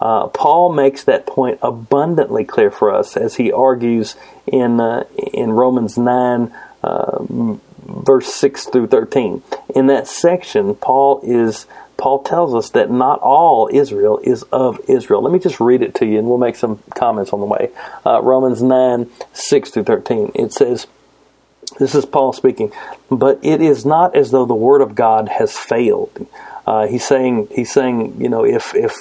Uh, 0.02 0.26
Paul 0.26 0.72
makes 0.72 1.04
that 1.04 1.26
point 1.26 1.60
abundantly 1.62 2.44
clear 2.44 2.72
for 2.72 2.92
us 2.92 3.16
as 3.16 3.36
he 3.36 3.52
argues 3.52 4.16
in 4.46 4.80
uh, 4.80 5.04
in 5.32 5.52
Romans 5.52 5.96
nine. 5.96 6.52
Uh, 6.82 7.24
verse 7.84 8.32
6 8.34 8.66
through 8.66 8.88
13. 8.88 9.42
In 9.74 9.86
that 9.86 10.06
section, 10.08 10.74
Paul 10.74 11.20
is 11.22 11.66
Paul 11.96 12.24
tells 12.24 12.52
us 12.54 12.70
that 12.70 12.90
not 12.90 13.20
all 13.20 13.70
Israel 13.72 14.18
is 14.24 14.42
of 14.50 14.80
Israel. 14.88 15.22
Let 15.22 15.32
me 15.32 15.38
just 15.38 15.60
read 15.60 15.82
it 15.82 15.94
to 15.96 16.06
you 16.06 16.18
and 16.18 16.26
we'll 16.26 16.38
make 16.38 16.56
some 16.56 16.82
comments 16.96 17.32
on 17.32 17.38
the 17.38 17.46
way. 17.46 17.70
Uh, 18.04 18.20
Romans 18.22 18.60
9, 18.60 19.08
6 19.32 19.70
through 19.70 19.84
13. 19.84 20.32
It 20.34 20.52
says, 20.52 20.88
this 21.78 21.94
is 21.94 22.04
Paul 22.04 22.32
speaking, 22.32 22.72
but 23.10 23.38
it 23.42 23.60
is 23.60 23.84
not 23.84 24.16
as 24.16 24.30
though 24.30 24.46
the 24.46 24.54
word 24.54 24.80
of 24.80 24.94
God 24.94 25.28
has 25.28 25.56
failed. 25.56 26.26
Uh, 26.64 26.86
he's 26.86 27.04
saying 27.04 27.48
he's 27.50 27.72
saying 27.72 28.20
you 28.20 28.28
know 28.28 28.44
if 28.44 28.72
if 28.76 28.94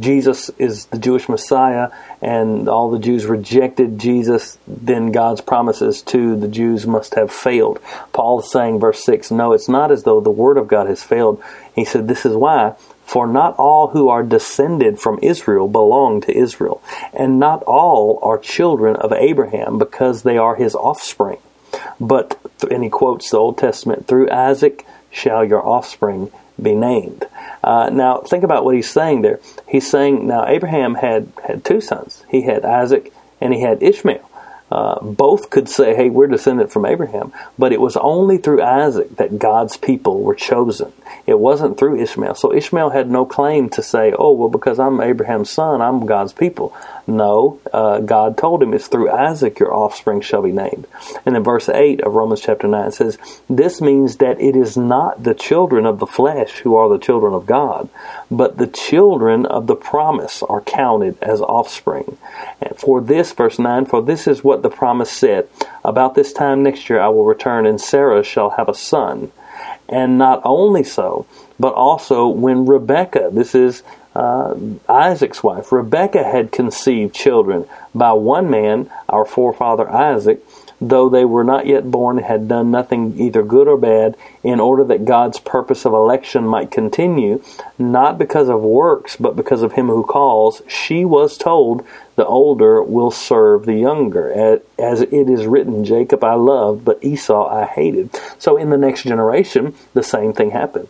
Jesus 0.00 0.50
is 0.58 0.86
the 0.86 0.98
Jewish 0.98 1.28
Messiah 1.28 1.90
and 2.20 2.68
all 2.68 2.90
the 2.90 2.98
Jews 2.98 3.24
rejected 3.26 4.00
Jesus, 4.00 4.58
then 4.66 5.12
God's 5.12 5.40
promises 5.40 6.02
to 6.02 6.34
the 6.34 6.48
Jews 6.48 6.88
must 6.88 7.14
have 7.14 7.30
failed. 7.30 7.78
Paul 8.12 8.40
is 8.40 8.50
saying, 8.50 8.80
verse 8.80 9.04
six, 9.04 9.30
no, 9.30 9.52
it's 9.52 9.68
not 9.68 9.92
as 9.92 10.02
though 10.02 10.20
the 10.20 10.30
word 10.30 10.58
of 10.58 10.66
God 10.66 10.88
has 10.88 11.04
failed. 11.04 11.40
He 11.76 11.84
said, 11.84 12.08
this 12.08 12.26
is 12.26 12.34
why. 12.34 12.74
For 13.04 13.26
not 13.26 13.54
all 13.58 13.88
who 13.88 14.08
are 14.08 14.22
descended 14.22 14.98
from 14.98 15.18
Israel 15.22 15.68
belong 15.68 16.22
to 16.22 16.36
Israel, 16.36 16.82
and 17.12 17.38
not 17.38 17.62
all 17.64 18.18
are 18.22 18.38
children 18.38 18.96
of 18.96 19.12
Abraham 19.12 19.78
because 19.78 20.22
they 20.22 20.38
are 20.38 20.56
his 20.56 20.74
offspring. 20.74 21.38
But, 22.00 22.38
and 22.70 22.82
he 22.84 22.90
quotes 22.90 23.30
the 23.30 23.38
Old 23.38 23.58
Testament, 23.58 24.06
through 24.06 24.30
Isaac 24.30 24.86
shall 25.10 25.44
your 25.44 25.66
offspring 25.66 26.30
be 26.60 26.74
named. 26.74 27.26
Uh, 27.62 27.90
now, 27.90 28.18
think 28.18 28.44
about 28.44 28.64
what 28.64 28.74
he's 28.74 28.90
saying 28.90 29.22
there. 29.22 29.40
He's 29.66 29.88
saying 29.88 30.26
now 30.26 30.46
Abraham 30.46 30.94
had 30.96 31.32
had 31.46 31.64
two 31.64 31.80
sons. 31.80 32.24
He 32.28 32.42
had 32.42 32.64
Isaac 32.64 33.12
and 33.40 33.52
he 33.52 33.60
had 33.62 33.82
Ishmael. 33.82 34.30
Uh, 34.70 34.98
both 35.02 35.50
could 35.50 35.68
say, 35.68 35.94
"Hey, 35.94 36.10
we're 36.10 36.26
descendant 36.26 36.72
from 36.72 36.86
Abraham," 36.86 37.32
but 37.58 37.72
it 37.72 37.80
was 37.80 37.96
only 37.96 38.38
through 38.38 38.62
Isaac 38.62 39.16
that 39.16 39.38
God's 39.38 39.76
people 39.76 40.22
were 40.22 40.34
chosen. 40.34 40.92
It 41.26 41.38
wasn't 41.38 41.78
through 41.78 42.00
Ishmael. 42.00 42.34
So 42.34 42.52
Ishmael 42.52 42.90
had 42.90 43.10
no 43.10 43.24
claim 43.24 43.68
to 43.70 43.82
say, 43.82 44.12
"Oh, 44.18 44.32
well, 44.32 44.48
because 44.48 44.80
I'm 44.80 45.00
Abraham's 45.00 45.50
son, 45.50 45.80
I'm 45.80 46.06
God's 46.06 46.32
people." 46.32 46.72
No, 47.06 47.60
uh, 47.72 48.00
God 48.00 48.38
told 48.38 48.62
him 48.62 48.72
it's 48.72 48.88
through 48.88 49.10
Isaac 49.10 49.58
your 49.58 49.74
offspring 49.74 50.22
shall 50.22 50.42
be 50.42 50.52
named. 50.52 50.86
And 51.26 51.36
in 51.36 51.42
verse 51.42 51.68
8 51.68 52.00
of 52.00 52.14
Romans 52.14 52.40
chapter 52.40 52.66
9 52.66 52.86
it 52.86 52.94
says, 52.94 53.18
This 53.48 53.80
means 53.82 54.16
that 54.16 54.40
it 54.40 54.56
is 54.56 54.76
not 54.76 55.22
the 55.22 55.34
children 55.34 55.84
of 55.84 55.98
the 55.98 56.06
flesh 56.06 56.60
who 56.60 56.76
are 56.76 56.88
the 56.88 56.98
children 56.98 57.34
of 57.34 57.44
God, 57.44 57.90
but 58.30 58.56
the 58.56 58.66
children 58.66 59.44
of 59.44 59.66
the 59.66 59.76
promise 59.76 60.42
are 60.44 60.62
counted 60.62 61.22
as 61.22 61.42
offspring. 61.42 62.16
And 62.62 62.76
for 62.78 63.02
this, 63.02 63.32
verse 63.32 63.58
9, 63.58 63.84
for 63.84 64.00
this 64.00 64.26
is 64.26 64.42
what 64.42 64.62
the 64.62 64.70
promise 64.70 65.10
said 65.10 65.48
About 65.84 66.14
this 66.14 66.32
time 66.32 66.62
next 66.62 66.88
year 66.88 67.00
I 67.00 67.08
will 67.08 67.26
return, 67.26 67.66
and 67.66 67.80
Sarah 67.80 68.24
shall 68.24 68.50
have 68.50 68.68
a 68.68 68.74
son. 68.74 69.30
And 69.88 70.16
not 70.16 70.40
only 70.44 70.82
so, 70.82 71.26
but 71.60 71.74
also 71.74 72.26
when 72.26 72.64
Rebekah, 72.64 73.30
this 73.32 73.54
is 73.54 73.82
uh, 74.14 74.54
Isaac's 74.88 75.42
wife, 75.42 75.72
Rebekah 75.72 76.24
had 76.24 76.52
conceived 76.52 77.14
children 77.14 77.66
by 77.94 78.12
one 78.12 78.48
man, 78.48 78.90
our 79.08 79.24
forefather 79.24 79.88
Isaac, 79.90 80.40
though 80.80 81.08
they 81.08 81.24
were 81.24 81.44
not 81.44 81.66
yet 81.66 81.90
born 81.90 82.18
and 82.18 82.26
had 82.26 82.48
done 82.48 82.70
nothing 82.70 83.18
either 83.18 83.42
good 83.42 83.66
or 83.66 83.76
bad, 83.76 84.16
in 84.42 84.60
order 84.60 84.84
that 84.84 85.04
God's 85.04 85.40
purpose 85.40 85.84
of 85.84 85.92
election 85.92 86.46
might 86.46 86.70
continue, 86.70 87.42
not 87.78 88.18
because 88.18 88.48
of 88.48 88.60
works, 88.60 89.16
but 89.16 89.36
because 89.36 89.62
of 89.62 89.72
him 89.72 89.86
who 89.86 90.04
calls, 90.04 90.62
she 90.68 91.04
was 91.04 91.38
told, 91.38 91.84
The 92.16 92.26
older 92.26 92.82
will 92.82 93.10
serve 93.10 93.66
the 93.66 93.74
younger. 93.74 94.60
As 94.78 95.00
it 95.00 95.12
is 95.12 95.46
written, 95.46 95.84
Jacob 95.84 96.22
I 96.22 96.34
loved, 96.34 96.84
but 96.84 97.02
Esau 97.02 97.48
I 97.48 97.66
hated. 97.66 98.10
So 98.38 98.56
in 98.56 98.70
the 98.70 98.78
next 98.78 99.04
generation, 99.04 99.74
the 99.94 100.02
same 100.02 100.32
thing 100.32 100.50
happened 100.50 100.88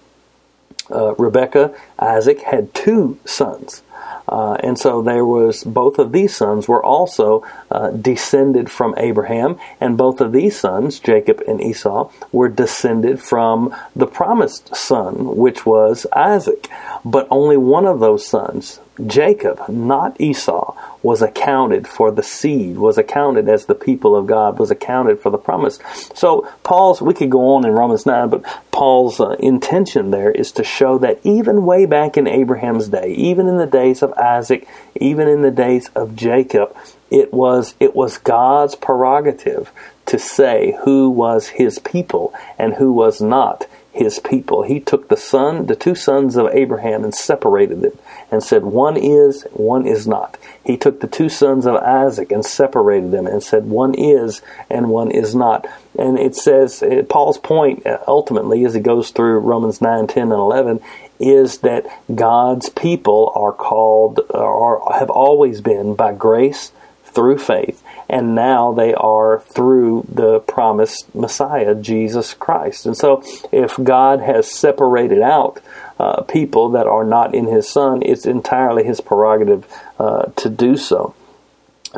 uh, 0.91 1.15
Rebecca, 1.15 1.75
Isaac 1.99 2.43
had 2.43 2.75
two 2.75 3.19
sons. 3.25 3.83
Uh, 4.27 4.55
and 4.61 4.79
so 4.79 5.03
there 5.03 5.25
was 5.25 5.65
both 5.65 5.99
of 5.99 6.13
these 6.13 6.35
sons 6.35 6.67
were 6.67 6.85
also 6.85 7.45
uh, 7.71 7.91
descended 7.91 8.71
from 8.71 8.95
Abraham, 8.97 9.59
and 9.81 9.99
both 9.99 10.21
of 10.21 10.33
these 10.33 10.59
sons, 10.59 10.99
Jacob 10.99 11.43
and 11.47 11.61
Esau, 11.61 12.11
were 12.33 12.49
descended 12.49 13.21
from 13.21 13.75
the 13.95 14.07
promised 14.07 14.75
son, 14.75 15.37
which 15.37 15.67
was 15.67 16.07
Isaac. 16.15 16.69
But 17.05 17.29
only 17.31 17.57
one 17.57 17.87
of 17.87 18.01
those 18.01 18.27
sons, 18.27 18.81
Jacob, 19.07 19.69
not 19.69 20.21
Esau, 20.21 20.75
was 21.03 21.21
accounted 21.21 21.89
for 21.89 22.11
the 22.11 22.23
seed, 22.23 22.79
was 22.79 22.97
accounted 22.97 23.49
as 23.49 23.67
the 23.67 23.75
people 23.75 24.15
of 24.15 24.27
God, 24.27 24.59
was 24.59 24.71
accounted 24.71 25.21
for 25.21 25.31
the 25.31 25.39
promise. 25.39 25.79
So 26.15 26.49
Paul's, 26.63 27.03
we 27.03 27.13
could 27.13 27.31
go 27.31 27.55
on 27.55 27.67
in 27.67 27.73
Romans 27.73 28.07
9, 28.07 28.29
but 28.29 28.45
Paul's 28.71 29.19
uh, 29.19 29.31
intention 29.41 30.11
there 30.11 30.31
is 30.31 30.53
to 30.53 30.65
show 30.65 30.99
that 30.99 31.19
even 31.25 31.67
way 31.67 31.87
back 31.87 32.17
in 32.17 32.29
Abraham's 32.29 32.89
day, 32.89 33.13
even 33.15 33.49
in 33.49 33.57
the 33.57 33.67
days 33.67 34.03
of 34.03 34.13
Isaac, 34.13 34.69
even 34.95 35.29
in 35.29 35.43
the 35.43 35.51
days 35.51 35.91
of 35.97 36.15
Jacob, 36.15 36.77
it 37.11 37.33
was, 37.33 37.75
it 37.81 37.95
was 37.97 38.19
God's 38.19 38.77
prerogative 38.77 39.73
to 40.07 40.19
say 40.19 40.79
who 40.85 41.11
was 41.11 41.49
his 41.49 41.79
people 41.81 42.33
and 42.59 42.75
who 42.75 42.93
was 42.93 43.21
not 43.21 43.67
his 43.95 44.19
people. 44.19 44.65
He 44.65 44.81
took 44.81 45.09
the 45.09 45.17
son, 45.17 45.67
the 45.67 45.77
two 45.77 45.95
sons 45.95 46.35
of 46.37 46.49
Abraham 46.53 47.05
and 47.05 47.15
separated 47.15 47.81
them 47.81 47.97
and 48.31 48.43
said, 48.43 48.65
one 48.65 48.97
is, 48.97 49.45
one 49.53 49.87
is 49.87 50.07
not. 50.07 50.37
He 50.65 50.77
took 50.77 51.01
the 51.01 51.07
two 51.07 51.29
sons 51.29 51.65
of 51.65 51.77
Isaac 51.77 52.33
and 52.33 52.45
separated 52.45 53.13
them 53.13 53.29
and 53.29 53.41
said, 53.41 53.67
one 53.67 53.95
is 53.95 54.43
and 54.69 54.91
one 54.91 55.13
is 55.13 55.35
not. 55.35 55.67
And 55.97 56.19
it 56.19 56.35
says, 56.35 56.83
Paul's 57.09 57.39
point 57.39 57.87
uh, 57.87 57.99
ultimately 58.09 58.65
as 58.65 58.75
he 58.75 58.81
goes 58.81 59.13
through 59.13 59.39
Romans 59.39 59.81
9, 59.81 60.09
10, 60.09 60.23
and 60.25 60.33
11 60.33 60.81
is 61.21 61.59
that 61.59 61.87
God's 62.13 62.71
people 62.71 63.33
are 63.37 63.53
called, 63.53 64.21
or 64.31 64.83
have 64.93 65.11
always 65.11 65.61
been 65.61 65.95
by 65.95 66.13
grace 66.13 66.73
through 67.15 67.39
faith 67.39 67.83
and 68.09 68.35
now 68.35 68.73
they 68.73 68.95
are 68.95 69.41
through 69.41 70.07
the 70.09 70.41
promised 70.41 71.15
Messiah, 71.15 71.75
Jesus 71.75 72.35
Christ. 72.35 72.87
And 72.87 72.97
so, 72.97 73.23
if 73.51 73.77
God 73.83 74.21
has 74.21 74.51
separated 74.51 75.23
out 75.23 75.61
uh, 75.99 76.23
people 76.23 76.71
that 76.71 76.87
are 76.87 77.05
not 77.05 77.35
in 77.35 77.47
His 77.47 77.69
Son, 77.69 78.03
it's 78.03 78.27
entirely 78.27 78.85
His 78.85 79.01
prerogative 79.01 79.67
uh, 79.99 80.27
to 80.37 80.51
do 80.51 80.77
so. 80.77 81.15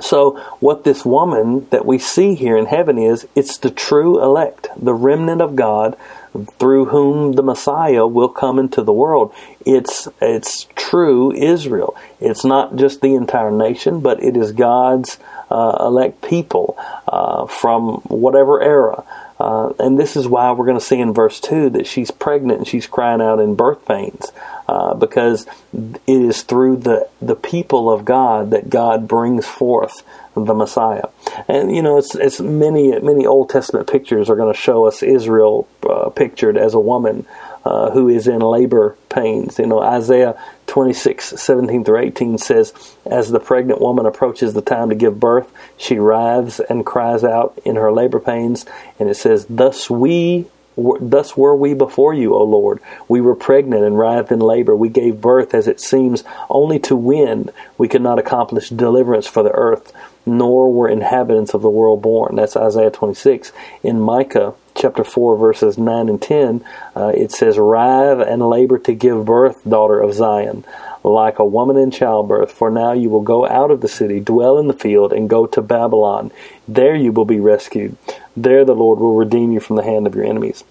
So, 0.00 0.38
what 0.60 0.84
this 0.84 1.04
woman 1.04 1.66
that 1.70 1.86
we 1.86 1.98
see 1.98 2.34
here 2.34 2.56
in 2.56 2.66
heaven 2.66 2.98
is, 2.98 3.26
it's 3.34 3.58
the 3.58 3.70
true 3.70 4.22
elect, 4.22 4.68
the 4.76 4.94
remnant 4.94 5.40
of 5.40 5.56
God 5.56 5.96
through 6.44 6.86
whom 6.86 7.32
the 7.32 7.42
Messiah 7.42 8.06
will 8.06 8.28
come 8.28 8.58
into 8.58 8.82
the 8.82 8.92
world. 8.92 9.32
It's, 9.64 10.08
it's 10.20 10.66
true 10.74 11.32
Israel. 11.32 11.96
It's 12.20 12.44
not 12.44 12.76
just 12.76 13.00
the 13.00 13.14
entire 13.14 13.50
nation, 13.50 14.00
but 14.00 14.22
it 14.22 14.36
is 14.36 14.52
God's 14.52 15.18
uh, 15.50 15.76
elect 15.80 16.22
people 16.22 16.76
uh, 17.08 17.46
from 17.46 18.00
whatever 18.08 18.62
era. 18.62 19.04
Uh, 19.38 19.72
and 19.78 19.98
this 19.98 20.16
is 20.16 20.26
why 20.26 20.50
we're 20.52 20.64
going 20.64 20.78
to 20.78 20.84
see 20.84 20.98
in 20.98 21.12
verse 21.12 21.40
2 21.40 21.70
that 21.70 21.86
she's 21.86 22.10
pregnant 22.10 22.58
and 22.60 22.68
she's 22.68 22.86
crying 22.86 23.20
out 23.20 23.38
in 23.38 23.54
birth 23.54 23.84
pains 23.86 24.32
uh, 24.68 24.94
because 24.94 25.46
it 25.72 26.00
is 26.06 26.42
through 26.42 26.76
the, 26.78 27.08
the 27.20 27.36
people 27.36 27.90
of 27.90 28.04
God 28.04 28.50
that 28.50 28.68
God 28.68 29.06
brings 29.06 29.46
forth 29.46 30.02
the 30.34 30.54
Messiah. 30.54 31.06
And 31.48 31.74
you 31.74 31.82
know, 31.82 31.98
it's 31.98 32.14
it's 32.14 32.40
many 32.40 32.98
many 33.00 33.26
Old 33.26 33.48
Testament 33.48 33.90
pictures 33.90 34.28
are 34.28 34.36
going 34.36 34.52
to 34.52 34.58
show 34.58 34.86
us 34.86 35.02
Israel 35.02 35.66
uh, 35.88 36.10
pictured 36.10 36.58
as 36.58 36.74
a 36.74 36.80
woman 36.80 37.26
uh, 37.66 37.90
who 37.90 38.08
is 38.08 38.28
in 38.28 38.40
labor 38.40 38.96
pains. 39.08 39.58
You 39.58 39.66
know, 39.66 39.80
Isaiah 39.80 40.40
26, 40.68 41.24
17 41.24 41.84
through 41.84 41.98
18 41.98 42.38
says, 42.38 42.72
As 43.04 43.30
the 43.30 43.40
pregnant 43.40 43.80
woman 43.80 44.06
approaches 44.06 44.54
the 44.54 44.62
time 44.62 44.90
to 44.90 44.94
give 44.94 45.18
birth, 45.18 45.50
she 45.76 45.98
writhes 45.98 46.60
and 46.60 46.86
cries 46.86 47.24
out 47.24 47.58
in 47.64 47.74
her 47.74 47.90
labor 47.90 48.20
pains. 48.20 48.66
And 49.00 49.10
it 49.10 49.16
says, 49.16 49.46
Thus 49.50 49.90
we 49.90 50.46
Thus 50.76 51.36
were 51.36 51.56
we 51.56 51.72
before 51.72 52.12
you, 52.12 52.34
O 52.34 52.42
Lord. 52.44 52.80
We 53.08 53.20
were 53.22 53.34
pregnant 53.34 53.84
and 53.84 53.98
writhed 53.98 54.30
in 54.30 54.40
labor. 54.40 54.76
We 54.76 54.90
gave 54.90 55.20
birth, 55.20 55.54
as 55.54 55.66
it 55.66 55.80
seems, 55.80 56.22
only 56.50 56.78
to 56.80 56.94
wind. 56.94 57.50
We 57.78 57.88
could 57.88 58.02
not 58.02 58.18
accomplish 58.18 58.68
deliverance 58.68 59.26
for 59.26 59.42
the 59.42 59.52
earth, 59.52 59.92
nor 60.26 60.70
were 60.70 60.88
inhabitants 60.88 61.54
of 61.54 61.62
the 61.62 61.70
world 61.70 62.02
born. 62.02 62.36
That's 62.36 62.56
Isaiah 62.56 62.90
26. 62.90 63.52
In 63.82 64.00
Micah 64.00 64.54
chapter 64.74 65.02
4, 65.02 65.36
verses 65.38 65.78
9 65.78 66.08
and 66.10 66.20
10, 66.20 66.64
uh, 66.94 67.12
it 67.14 67.32
says, 67.32 67.58
Writhe 67.58 68.20
and 68.20 68.46
labor 68.46 68.78
to 68.80 68.92
give 68.92 69.24
birth, 69.24 69.66
daughter 69.66 70.00
of 70.00 70.12
Zion, 70.12 70.64
like 71.02 71.38
a 71.38 71.44
woman 71.44 71.78
in 71.78 71.90
childbirth. 71.90 72.52
For 72.52 72.70
now 72.70 72.92
you 72.92 73.08
will 73.08 73.22
go 73.22 73.48
out 73.48 73.70
of 73.70 73.80
the 73.80 73.88
city, 73.88 74.20
dwell 74.20 74.58
in 74.58 74.68
the 74.68 74.74
field, 74.74 75.14
and 75.14 75.30
go 75.30 75.46
to 75.46 75.62
Babylon. 75.62 76.30
There 76.68 76.94
you 76.94 77.12
will 77.12 77.24
be 77.24 77.40
rescued. 77.40 77.96
There 78.36 78.64
the 78.64 78.74
Lord 78.74 78.98
will 78.98 79.16
redeem 79.16 79.52
you 79.52 79.60
from 79.60 79.76
the 79.76 79.82
hand 79.82 80.06
of 80.06 80.14
your 80.14 80.24
enemies. 80.24 80.64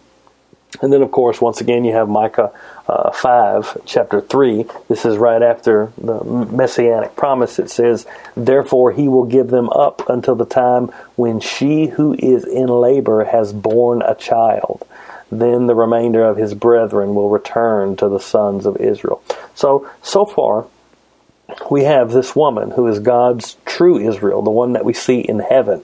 And 0.82 0.92
then, 0.92 1.02
of 1.02 1.12
course, 1.12 1.40
once 1.40 1.62
again, 1.62 1.86
you 1.86 1.94
have 1.94 2.10
Micah 2.10 2.52
uh, 2.88 3.12
5, 3.12 3.84
chapter 3.86 4.22
3. 4.22 4.66
This 4.88 5.06
is 5.06 5.18
right 5.18 5.42
after 5.42 5.92
the 5.98 6.24
messianic 6.24 7.16
promise. 7.16 7.60
It 7.60 7.70
says, 7.70 8.06
Therefore 8.36 8.92
he 8.92 9.08
will 9.08 9.26
give 9.26 9.48
them 9.48 9.70
up 9.70 10.08
until 10.10 10.36
the 10.36 10.46
time 10.46 10.88
when 11.16 11.40
she 11.40 11.88
who 11.88 12.14
is 12.14 12.44
in 12.46 12.68
labor 12.68 13.24
has 13.24 13.54
borne 13.54 14.02
a 14.02 14.16
child. 14.16 14.86
then 15.32 15.68
the 15.68 15.76
remainder 15.76 16.24
of 16.24 16.38
his 16.38 16.54
brethren 16.54 17.16
will 17.16 17.30
return 17.30 17.96
to 17.96 18.08
the 18.08 18.20
sons 18.20 18.66
of 18.66 18.78
Israel. 18.78 19.22
So, 19.56 19.90
so 20.04 20.26
far, 20.26 20.68
we 21.70 21.84
have 21.84 22.12
this 22.12 22.36
woman 22.36 22.72
who 22.72 22.88
is 22.88 23.00
God's 23.00 23.58
true 23.66 23.98
Israel, 23.98 24.42
the 24.42 24.52
one 24.52 24.74
that 24.74 24.86
we 24.86 24.94
see 24.94 25.20
in 25.20 25.40
heaven, 25.40 25.82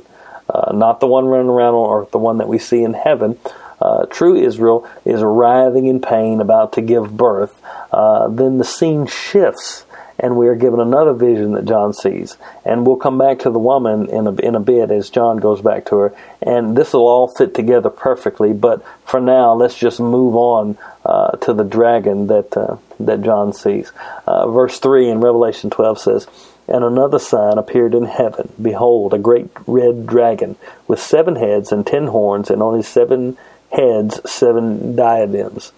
uh, 0.52 0.74
not 0.74 1.00
the 1.00 1.08
one 1.08 1.26
running 1.26 1.50
around 1.50 1.74
on 1.74 2.02
earth, 2.02 2.12
the 2.12 2.18
one 2.18 2.38
that 2.38 2.48
we 2.48 2.60
see 2.60 2.84
in 2.84 2.94
heaven. 2.94 3.38
Uh, 3.82 4.06
true 4.06 4.36
Israel 4.36 4.88
is 5.06 5.22
writhing 5.24 5.88
in 5.88 6.02
pain, 6.02 6.40
about 6.40 6.74
to 6.74 6.82
give 6.82 7.16
birth. 7.16 7.60
Uh, 7.92 8.28
then 8.28 8.58
the 8.58 8.64
scene 8.64 9.08
shifts 9.08 9.86
and 10.22 10.38
we 10.38 10.48
are 10.48 10.56
given 10.56 10.80
another 10.80 11.14
vision 11.14 11.54
that 11.54 11.66
John 11.66 11.94
sees. 11.94 12.38
And 12.64 12.86
we'll 12.86 12.98
come 12.98 13.18
back 13.18 13.40
to 13.40 13.50
the 13.50 13.60
woman 13.60 14.08
in 14.08 14.28
a, 14.28 14.36
in 14.36 14.54
a 14.56 14.60
bit 14.60 14.92
as 14.92 15.10
John 15.10 15.38
goes 15.38 15.62
back 15.62 15.88
to 15.88 15.96
her. 15.98 16.16
And 16.42 16.78
this 16.78 16.94
will 16.94 17.08
all 17.08 17.28
fit 17.28 17.56
together 17.56 17.90
perfectly. 17.90 18.54
But 18.54 18.86
for 19.04 19.20
now, 19.20 19.54
let's 19.54 19.78
just 19.78 20.00
move 20.00 20.36
on 20.36 20.78
uh, 21.04 21.32
to 21.38 21.54
the 21.54 21.64
dragon 21.64 22.28
that 22.28 22.56
uh, 22.56 22.78
that 23.00 23.24
John 23.24 23.52
sees. 23.52 23.92
Uh, 24.28 24.48
verse 24.52 24.80
three 24.80 25.10
in 25.10 25.20
Revelation 25.20 25.72
12 25.72 26.00
says. 26.00 26.28
And 26.68 26.84
another 26.84 27.20
sign 27.20 27.58
appeared 27.58 27.94
in 27.94 28.06
heaven. 28.06 28.54
Behold, 28.62 29.14
a 29.14 29.18
great 29.18 29.50
red 29.68 30.06
dragon 30.06 30.56
with 30.88 31.02
seven 31.02 31.36
heads 31.36 31.72
and 31.72 31.86
ten 31.86 32.08
horns, 32.08 32.50
and 32.50 32.62
on 32.62 32.76
his 32.76 32.88
seven 32.88 33.38
heads 33.72 34.22
seven 34.30 34.96
diadems 34.96 35.72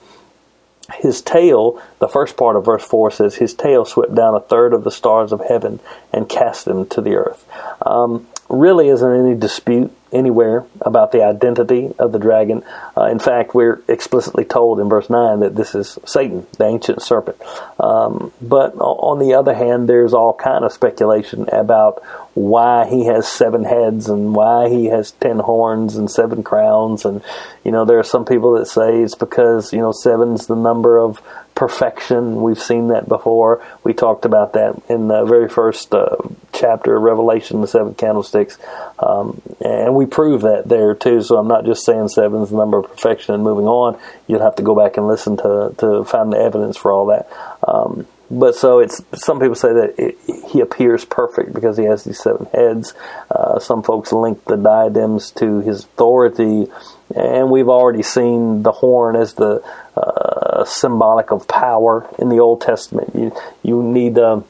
his 0.95 1.21
tail, 1.21 1.81
the 1.99 2.07
first 2.07 2.35
part 2.37 2.55
of 2.55 2.65
verse 2.65 2.83
4 2.83 3.11
says, 3.11 3.35
his 3.35 3.53
tail 3.53 3.85
swept 3.85 4.15
down 4.15 4.35
a 4.35 4.39
third 4.39 4.73
of 4.73 4.83
the 4.83 4.91
stars 4.91 5.31
of 5.31 5.41
heaven 5.41 5.79
and 6.11 6.27
cast 6.27 6.65
them 6.65 6.87
to 6.87 7.01
the 7.01 7.15
earth. 7.15 7.45
Um, 7.85 8.27
really 8.49 8.89
isn't 8.89 9.25
any 9.25 9.35
dispute 9.35 9.91
anywhere 10.13 10.65
about 10.82 11.12
the 11.12 11.24
identity 11.24 11.93
of 12.00 12.12
the 12.12 12.20
dragon. 12.20 12.63
Uh, 12.96 13.05
in 13.05 13.20
fact, 13.20 13.53
we're 13.53 13.82
explicitly 13.88 14.46
told 14.46 14.79
in 14.79 14.89
verse 14.89 15.10
9 15.10 15.39
that 15.41 15.55
this 15.55 15.75
is 15.75 15.98
Satan, 16.05 16.46
the 16.58 16.65
ancient 16.65 17.01
serpent. 17.01 17.38
Um, 17.79 18.32
but 18.41 18.75
on 18.75 19.20
the 19.20 19.34
other 19.34 19.53
hand, 19.53 19.89
there's 19.89 20.13
all 20.13 20.34
kind 20.34 20.63
of 20.63 20.72
speculation 20.72 21.50
about 21.50 22.03
why 22.34 22.89
he 22.89 23.05
has 23.05 23.27
seven 23.27 23.63
heads 23.63 24.10
and 24.10 24.34
why 24.34 24.67
he 24.67 24.86
has 24.86 25.12
ten 25.12 25.39
horns 25.39 25.96
and 25.96 26.10
seven 26.10 26.43
crowns. 26.43 27.05
And, 27.05 27.22
you 27.63 27.72
know, 27.72 27.86
there 27.86 28.00
are 28.00 28.03
some 28.03 28.25
people 28.25 28.53
that 28.53 28.65
say 28.65 29.01
it's 29.01 29.15
because, 29.15 29.72
you 29.72 29.79
know, 29.79 29.91
seven's 29.91 30.48
the 30.48 30.55
number 30.55 30.98
of 30.98 31.22
perfection. 31.55 32.41
We've 32.41 32.60
seen 32.60 32.88
that 32.88 33.07
before. 33.07 33.65
We 33.83 33.93
talked 33.93 34.25
about 34.25 34.53
that 34.53 34.81
in 34.89 35.07
the 35.07 35.24
very 35.25 35.50
first 35.50 35.93
uh, 35.93 36.17
chapter 36.51 36.95
of 36.95 37.03
Revelation, 37.03 37.62
the 37.62 37.67
seven 37.67 37.93
candlesticks. 37.93 38.57
Um, 39.00 39.41
and 39.63 39.95
we 39.95 40.05
prove 40.05 40.41
that 40.41 40.67
there 40.67 40.95
too. 40.95 41.22
So 41.22 41.38
I'm 41.38 41.48
not 41.48 41.65
just 41.65 41.86
saying 41.86 42.10
seven 42.10 42.41
is 42.41 42.50
the 42.50 42.57
number 42.57 42.79
of 42.79 42.89
perfection 42.89 43.36
and 43.36 43.43
moving 43.43 43.67
on. 43.67 44.00
You'll 44.27 44.41
have 44.41 44.55
to 44.55 44.63
go 44.63 44.75
back 44.75 44.98
and 44.98 45.07
listen 45.07 45.38
to, 45.38 45.75
to 45.77 46.03
find 46.05 46.33
the 46.33 46.38
evidence 46.38 46.77
for 46.77 46.91
all 46.91 47.07
that. 47.07 47.29
Um, 47.67 48.07
but 48.30 48.56
so 48.56 48.80
it's 48.80 49.01
some 49.13 49.39
people 49.39 49.56
say 49.56 49.74
that 49.74 49.96
it, 49.98 50.18
he 50.50 50.60
appears 50.60 51.06
perfect 51.06 51.53
because 51.53 51.77
he 51.77 51.84
has 51.84 52.03
these 52.03 52.20
seven 52.20 52.46
heads. 52.53 52.94
Uh, 53.30 53.60
some 53.60 53.84
folks 53.84 54.12
link 54.12 54.44
the 54.46 54.56
diadems 54.56 55.32
to 55.32 55.60
his 55.62 55.84
authority, 55.84 56.68
and 57.15 57.51
we've 57.51 57.70
already 57.70 58.03
seen 58.03 58.63
the 58.63 58.72
horn 58.72 59.15
as 59.15 59.34
the 59.34 59.63
uh, 59.96 60.65
symbolic 60.65 61.32
of 61.32 61.48
power 61.48 62.10
in 62.18 62.30
the 62.30 62.39
Old 62.39 62.62
Testament. 62.62 63.12
You 63.15 63.36
you 63.62 63.84
need. 63.84 64.18
Um, 64.18 64.46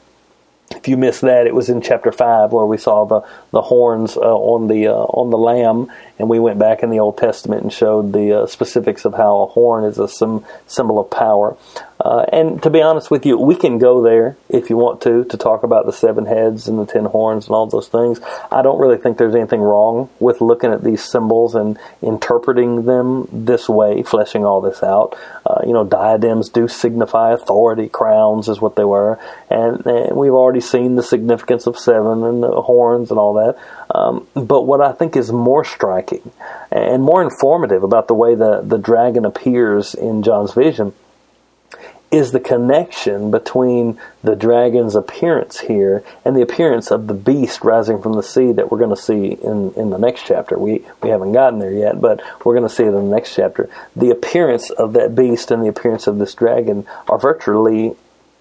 if 0.70 0.88
you 0.88 0.96
missed 0.96 1.20
that, 1.20 1.46
it 1.46 1.54
was 1.54 1.68
in 1.68 1.82
chapter 1.82 2.10
five 2.10 2.52
where 2.52 2.66
we 2.66 2.78
saw 2.78 3.04
the 3.04 3.20
the 3.50 3.62
horns 3.62 4.16
uh, 4.16 4.20
on 4.20 4.66
the 4.66 4.88
uh, 4.88 4.92
on 4.92 5.30
the 5.30 5.38
lamb, 5.38 5.92
and 6.18 6.28
we 6.28 6.38
went 6.38 6.58
back 6.58 6.82
in 6.82 6.90
the 6.90 7.00
Old 7.00 7.18
Testament 7.18 7.62
and 7.62 7.72
showed 7.72 8.12
the 8.12 8.40
uh, 8.40 8.46
specifics 8.46 9.04
of 9.04 9.14
how 9.14 9.42
a 9.42 9.46
horn 9.46 9.84
is 9.84 9.98
a 9.98 10.08
sim- 10.08 10.44
symbol 10.66 10.98
of 10.98 11.10
power. 11.10 11.56
Uh, 12.00 12.24
and 12.32 12.62
to 12.62 12.70
be 12.70 12.82
honest 12.82 13.10
with 13.10 13.24
you, 13.24 13.38
we 13.38 13.54
can 13.54 13.78
go 13.78 14.02
there 14.02 14.36
if 14.48 14.68
you 14.68 14.76
want 14.76 15.00
to 15.02 15.24
to 15.24 15.36
talk 15.36 15.62
about 15.62 15.86
the 15.86 15.92
seven 15.92 16.26
heads 16.26 16.66
and 16.66 16.78
the 16.78 16.86
ten 16.86 17.04
horns 17.04 17.46
and 17.46 17.54
all 17.54 17.66
those 17.66 17.88
things. 17.88 18.20
I 18.50 18.62
don't 18.62 18.80
really 18.80 18.98
think 18.98 19.16
there's 19.16 19.34
anything 19.34 19.60
wrong 19.60 20.10
with 20.18 20.40
looking 20.40 20.72
at 20.72 20.82
these 20.82 21.04
symbols 21.04 21.54
and 21.54 21.78
interpreting 22.02 22.84
them 22.84 23.28
this 23.32 23.68
way, 23.68 24.02
fleshing 24.02 24.44
all 24.44 24.60
this 24.60 24.82
out. 24.82 25.16
Uh, 25.46 25.60
you 25.64 25.72
know, 25.72 25.84
diadems 25.84 26.48
do 26.48 26.66
signify 26.66 27.32
authority. 27.32 27.88
Crowns 27.88 28.48
is 28.48 28.60
what 28.60 28.74
they 28.74 28.84
were, 28.84 29.20
and, 29.48 29.86
and 29.86 30.16
we've 30.16 30.32
already 30.32 30.60
seen 30.60 30.96
the 30.96 31.02
significance 31.02 31.66
of 31.66 31.78
seven 31.78 32.24
and 32.24 32.42
the 32.42 32.60
horns 32.62 33.10
and 33.10 33.20
all 33.20 33.34
that. 33.34 33.56
Um, 33.94 34.26
but 34.34 34.62
what 34.62 34.80
I 34.80 34.92
think 34.92 35.16
is 35.16 35.30
more 35.30 35.64
striking 35.64 36.32
and 36.72 37.02
more 37.02 37.22
informative 37.22 37.84
about 37.84 38.08
the 38.08 38.14
way 38.14 38.34
the, 38.34 38.62
the 38.62 38.78
dragon 38.78 39.24
appears 39.24 39.94
in 39.94 40.22
John's 40.22 40.52
vision 40.54 40.92
is 42.14 42.30
the 42.30 42.40
connection 42.40 43.32
between 43.32 43.98
the 44.22 44.36
dragon's 44.36 44.94
appearance 44.94 45.58
here 45.58 46.04
and 46.24 46.36
the 46.36 46.42
appearance 46.42 46.92
of 46.92 47.08
the 47.08 47.14
beast 47.14 47.64
rising 47.64 48.00
from 48.00 48.12
the 48.12 48.22
sea 48.22 48.52
that 48.52 48.70
we're 48.70 48.78
going 48.78 48.94
to 48.94 49.02
see 49.02 49.32
in, 49.32 49.72
in 49.74 49.90
the 49.90 49.98
next 49.98 50.24
chapter. 50.24 50.56
We, 50.56 50.84
we 51.02 51.08
haven't 51.08 51.32
gotten 51.32 51.58
there 51.58 51.72
yet, 51.72 52.00
but 52.00 52.22
we're 52.44 52.54
going 52.54 52.68
to 52.68 52.74
see 52.74 52.84
it 52.84 52.88
in 52.88 52.94
the 52.94 53.14
next 53.14 53.34
chapter. 53.34 53.68
The 53.96 54.10
appearance 54.10 54.70
of 54.70 54.92
that 54.92 55.16
beast 55.16 55.50
and 55.50 55.62
the 55.62 55.68
appearance 55.68 56.06
of 56.06 56.18
this 56.18 56.34
dragon 56.34 56.86
are 57.08 57.18
virtually 57.18 57.96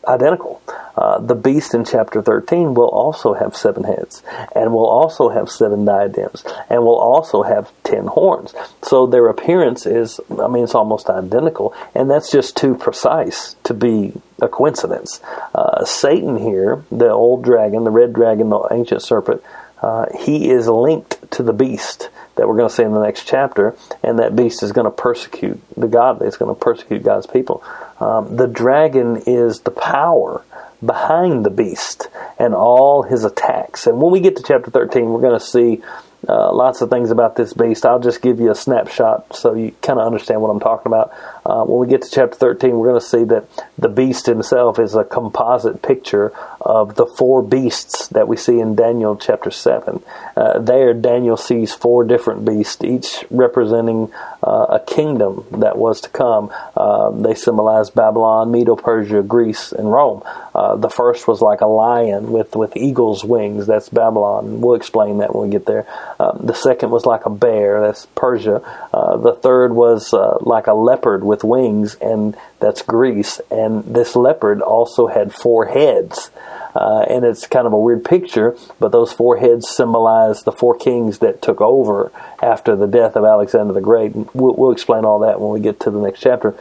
identical. 0.08 0.62
Uh, 0.96 1.20
the 1.20 1.36
beast 1.36 1.74
in 1.74 1.86
chapter 1.86 2.22
13 2.22 2.74
will 2.74 2.90
also 2.90 3.34
have 3.34 3.56
seven 3.56 3.84
heads, 3.84 4.22
and 4.56 4.72
will 4.72 4.88
also 4.88 5.30
have 5.30 5.50
seven 5.50 5.86
diadems, 5.86 6.44
and 6.70 6.84
will 6.84 7.00
also 7.00 7.44
have 7.44 7.72
ten 7.84 8.06
horns. 8.06 8.54
So 8.84 9.08
their 9.08 9.28
appearance 9.28 9.86
is, 9.86 10.20
I 10.40 10.48
mean, 10.48 10.64
it's 10.64 10.76
almost 10.76 11.10
identical, 11.10 11.74
and 11.96 12.10
that's 12.10 12.32
just 12.32 12.56
too 12.56 12.76
precise 12.76 13.56
to 13.64 13.74
be 13.74 14.14
a 14.42 14.48
coincidence. 14.48 15.20
Uh, 15.56 15.84
Satan 15.86 16.38
here, 16.38 16.84
the 16.92 17.10
old 17.10 17.44
dragon, 17.44 17.84
the 17.84 17.92
red 17.92 18.14
dragon, 18.14 18.50
the 18.50 18.68
ancient 18.72 19.02
serpent, 19.02 19.42
uh, 19.84 20.06
he 20.18 20.50
is 20.50 20.68
linked 20.68 21.32
to 21.32 21.44
the 21.44 21.52
beast 21.52 22.10
that 22.36 22.48
we're 22.48 22.56
going 22.56 22.70
to 22.70 22.74
see 22.74 22.84
in 22.84 22.94
the 22.94 23.04
next 23.04 23.28
chapter, 23.28 23.76
and 24.02 24.20
that 24.20 24.34
beast 24.34 24.64
is 24.64 24.72
going 24.72 24.86
to 24.86 24.92
persecute 24.92 25.62
the 25.76 25.88
godly. 25.88 26.28
It's 26.28 26.38
going 26.38 26.54
to 26.54 26.60
persecute 26.60 27.04
God's 27.04 27.28
people. 27.28 27.62
Um, 28.00 28.38
the 28.38 28.48
dragon 28.48 29.24
is 29.28 29.60
the 29.60 29.72
power 29.72 30.44
behind 30.84 31.46
the 31.46 31.50
beast 31.50 32.08
and 32.40 32.56
all 32.56 33.04
his 33.04 33.26
attacks. 33.26 33.86
And 33.86 34.02
when 34.02 34.12
we 34.12 34.22
get 34.22 34.38
to 34.38 34.44
chapter 34.44 34.72
13, 34.72 35.06
we're 35.06 35.22
going 35.22 35.40
to 35.40 35.46
see 35.46 35.82
uh, 36.28 36.54
lots 36.54 36.82
of 36.82 36.90
things 36.90 37.12
about 37.12 37.36
this 37.36 37.54
beast. 37.54 37.86
I'll 37.86 38.00
just 38.00 38.22
give 38.22 38.40
you 38.40 38.52
a 38.52 38.56
snapshot 38.56 39.36
so 39.36 39.54
you 39.54 39.76
kind 39.82 40.00
of 40.00 40.08
understand 40.08 40.42
what 40.42 40.50
I'm 40.50 40.62
talking 40.62 40.88
about. 40.88 41.14
Uh, 41.46 41.64
when 41.66 41.80
we 41.80 41.92
get 41.92 42.02
to 42.02 42.10
chapter 42.10 42.36
13, 42.36 42.72
we're 42.78 42.90
going 42.90 43.00
to 43.00 43.06
see 43.06 43.24
that 43.26 43.48
the 43.78 43.90
beast 43.90 44.26
himself 44.26 44.80
is 44.80 44.96
a 44.96 45.04
composite 45.04 45.82
picture 45.82 46.32
of 46.62 46.96
the 46.96 47.06
four 47.06 47.44
beasts 47.44 48.08
that 48.10 48.28
we 48.28 48.38
see 48.38 48.60
in 48.60 48.76
Daniel 48.76 49.16
chapter 49.16 49.52
7. 49.52 50.02
Uh, 50.38 50.60
there, 50.60 50.94
Daniel 50.94 51.36
sees 51.36 51.74
four 51.74 52.06
different 52.06 52.46
beasts, 52.46 52.84
each 52.84 53.26
representing 53.30 54.12
uh, 54.42 54.68
a 54.70 54.80
kingdom 54.80 55.46
that 55.52 55.78
was 55.78 56.02
to 56.02 56.10
come. 56.10 56.52
Uh, 56.78 57.12
they 57.12 57.36
symbolize 57.36 57.90
Babylon, 57.90 58.52
Medo 58.52 58.76
Persia, 58.76 59.22
Greece, 59.22 59.74
and 59.74 59.92
Rome. 59.92 60.24
Uh, 60.56 60.76
the 60.78 60.90
first 60.90 61.28
was 61.28 61.42
like 61.42 61.62
a 61.62 61.68
lion 61.68 62.32
with, 62.32 62.56
with 62.56 62.78
eagle's 62.78 63.24
wings. 63.24 63.68
That's 63.68 63.90
Babylon. 63.90 64.62
We'll 64.62 64.76
explain 64.76 65.18
that 65.18 65.36
when 65.36 65.50
we 65.50 65.52
get 65.52 65.66
there. 65.66 65.86
Um, 66.20 66.40
the 66.44 66.54
second 66.54 66.92
was 66.92 67.06
like 67.06 67.26
a 67.26 67.30
bear. 67.30 67.82
That's 67.82 68.06
Persia. 68.16 68.62
Uh, 68.94 69.18
the 69.18 69.34
third 69.34 69.74
was 69.74 70.14
like 70.42 70.68
a 70.68 70.74
leopard 70.74 71.24
with 71.24 71.33
wings, 71.42 71.96
and 72.02 72.36
that's 72.60 72.82
Greece. 72.82 73.40
And 73.50 73.96
this 73.96 74.14
leopard 74.18 74.62
also 74.62 75.08
had 75.08 75.34
four 75.34 75.68
heads. 75.68 76.30
Uh, 76.76 77.06
and 77.08 77.24
it's 77.24 77.48
kind 77.48 77.68
of 77.68 77.72
a 77.72 77.80
weird 77.80 78.04
picture, 78.04 78.58
but 78.80 78.92
those 78.92 79.14
four 79.14 79.38
heads 79.38 79.70
symbolize 79.70 80.44
the 80.44 80.52
four 80.52 80.76
kings 80.76 81.20
that 81.20 81.42
took 81.42 81.62
over 81.62 82.12
after 82.42 82.76
the 82.76 82.88
death 82.88 83.16
of 83.16 83.24
Alexander 83.24 83.74
the 83.74 83.80
Great. 83.80 84.14
We'll, 84.36 84.56
we'll 84.56 84.72
explain 84.72 85.06
all 85.06 85.20
that 85.20 85.40
when 85.40 85.52
we 85.52 85.60
get 85.60 85.80
to 85.82 85.92
the 85.92 86.00
next 86.00 86.20
chapter. 86.20 86.56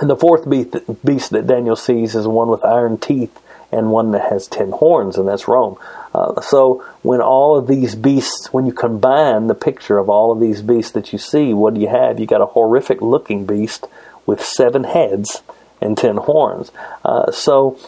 And 0.00 0.10
the 0.10 0.16
fourth 0.16 0.50
beast 0.50 1.30
that 1.30 1.46
Daniel 1.46 1.76
sees 1.76 2.16
is 2.16 2.26
one 2.26 2.48
with 2.48 2.64
iron 2.64 2.98
teeth 2.98 3.38
and 3.70 3.90
one 3.90 4.10
that 4.10 4.32
has 4.32 4.48
ten 4.48 4.72
horns, 4.72 5.16
and 5.16 5.28
that's 5.28 5.46
Rome. 5.46 5.78
Uh, 6.14 6.40
so 6.40 6.84
when 7.02 7.20
all 7.20 7.56
of 7.56 7.66
these 7.66 7.94
beasts, 7.94 8.52
when 8.52 8.66
you 8.66 8.72
combine 8.72 9.48
the 9.48 9.54
picture 9.54 9.98
of 9.98 10.08
all 10.08 10.30
of 10.30 10.40
these 10.40 10.62
beasts 10.62 10.92
that 10.92 11.12
you 11.12 11.18
see, 11.18 11.52
what 11.52 11.74
do 11.74 11.80
you 11.80 11.88
have? 11.88 12.20
You 12.20 12.26
got 12.26 12.40
a 12.40 12.46
horrific 12.46 13.00
looking 13.02 13.46
beast 13.46 13.86
with 14.24 14.42
seven 14.42 14.84
heads 14.84 15.42
and 15.80 15.98
ten 15.98 16.16
horns. 16.16 16.70
Uh, 17.04 17.32
so 17.32 17.78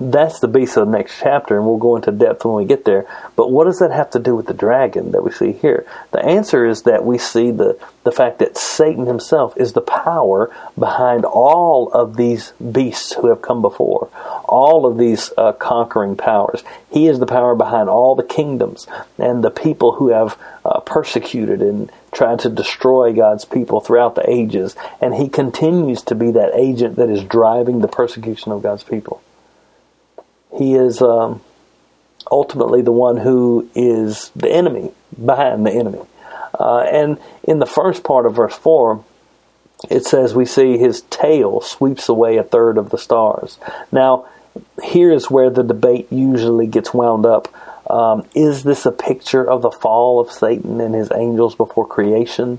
that's 0.00 0.40
the 0.40 0.48
beast 0.48 0.76
of 0.76 0.86
the 0.86 0.96
next 0.96 1.18
chapter, 1.18 1.56
and 1.56 1.66
we'll 1.66 1.78
go 1.78 1.96
into 1.96 2.12
depth 2.12 2.44
when 2.44 2.54
we 2.54 2.64
get 2.64 2.84
there. 2.84 3.06
But 3.34 3.50
what 3.50 3.64
does 3.64 3.78
that 3.78 3.90
have 3.90 4.10
to 4.10 4.18
do 4.18 4.34
with 4.36 4.46
the 4.46 4.54
dragon 4.54 5.12
that 5.12 5.22
we 5.22 5.30
see 5.30 5.52
here? 5.52 5.86
The 6.10 6.24
answer 6.24 6.66
is 6.66 6.82
that 6.82 7.04
we 7.04 7.18
see 7.18 7.50
the, 7.50 7.78
the 8.04 8.12
fact 8.12 8.40
that 8.40 8.58
Satan 8.58 9.06
himself 9.06 9.56
is 9.56 9.72
the 9.72 9.80
power 9.80 10.54
behind 10.78 11.24
all 11.24 11.90
of 11.92 12.16
these 12.16 12.52
beasts 12.52 13.14
who 13.14 13.28
have 13.28 13.40
come 13.40 13.62
before, 13.62 14.08
all 14.44 14.84
of 14.84 14.98
these 14.98 15.32
uh, 15.38 15.52
conquering 15.52 16.16
powers. 16.16 16.62
He 16.90 17.08
is 17.08 17.18
the 17.18 17.26
power 17.26 17.54
behind 17.54 17.88
all 17.88 18.14
the 18.14 18.22
kingdoms 18.22 18.86
and 19.16 19.42
the 19.42 19.50
people 19.50 19.92
who 19.92 20.08
have 20.08 20.38
uh, 20.64 20.80
persecuted 20.80 21.62
and 21.62 21.90
tried 22.12 22.40
to 22.40 22.50
destroy 22.50 23.14
God's 23.14 23.46
people 23.46 23.80
throughout 23.80 24.14
the 24.14 24.28
ages, 24.28 24.76
and 25.00 25.14
he 25.14 25.28
continues 25.30 26.02
to 26.02 26.14
be 26.14 26.30
that 26.32 26.54
agent 26.54 26.96
that 26.96 27.08
is 27.08 27.24
driving 27.24 27.80
the 27.80 27.88
persecution 27.88 28.52
of 28.52 28.62
God's 28.62 28.82
people. 28.82 29.21
He 30.56 30.74
is 30.74 31.00
um, 31.00 31.40
ultimately 32.30 32.82
the 32.82 32.92
one 32.92 33.16
who 33.16 33.68
is 33.74 34.30
the 34.36 34.50
enemy 34.50 34.92
behind 35.24 35.66
the 35.66 35.72
enemy. 35.72 36.00
Uh, 36.58 36.80
and 36.80 37.18
in 37.42 37.58
the 37.58 37.66
first 37.66 38.04
part 38.04 38.26
of 38.26 38.34
verse 38.34 38.54
4, 38.54 39.04
it 39.90 40.04
says 40.04 40.34
we 40.34 40.44
see 40.44 40.78
his 40.78 41.02
tail 41.02 41.60
sweeps 41.60 42.08
away 42.08 42.36
a 42.36 42.44
third 42.44 42.78
of 42.78 42.90
the 42.90 42.98
stars. 42.98 43.58
Now, 43.90 44.26
here 44.82 45.10
is 45.10 45.30
where 45.30 45.50
the 45.50 45.62
debate 45.62 46.12
usually 46.12 46.66
gets 46.66 46.92
wound 46.92 47.24
up 47.24 47.48
um, 47.88 48.26
is 48.34 48.62
this 48.62 48.86
a 48.86 48.92
picture 48.92 49.48
of 49.48 49.62
the 49.62 49.70
fall 49.70 50.20
of 50.20 50.30
Satan 50.30 50.80
and 50.80 50.94
his 50.94 51.10
angels 51.12 51.54
before 51.54 51.86
creation? 51.86 52.58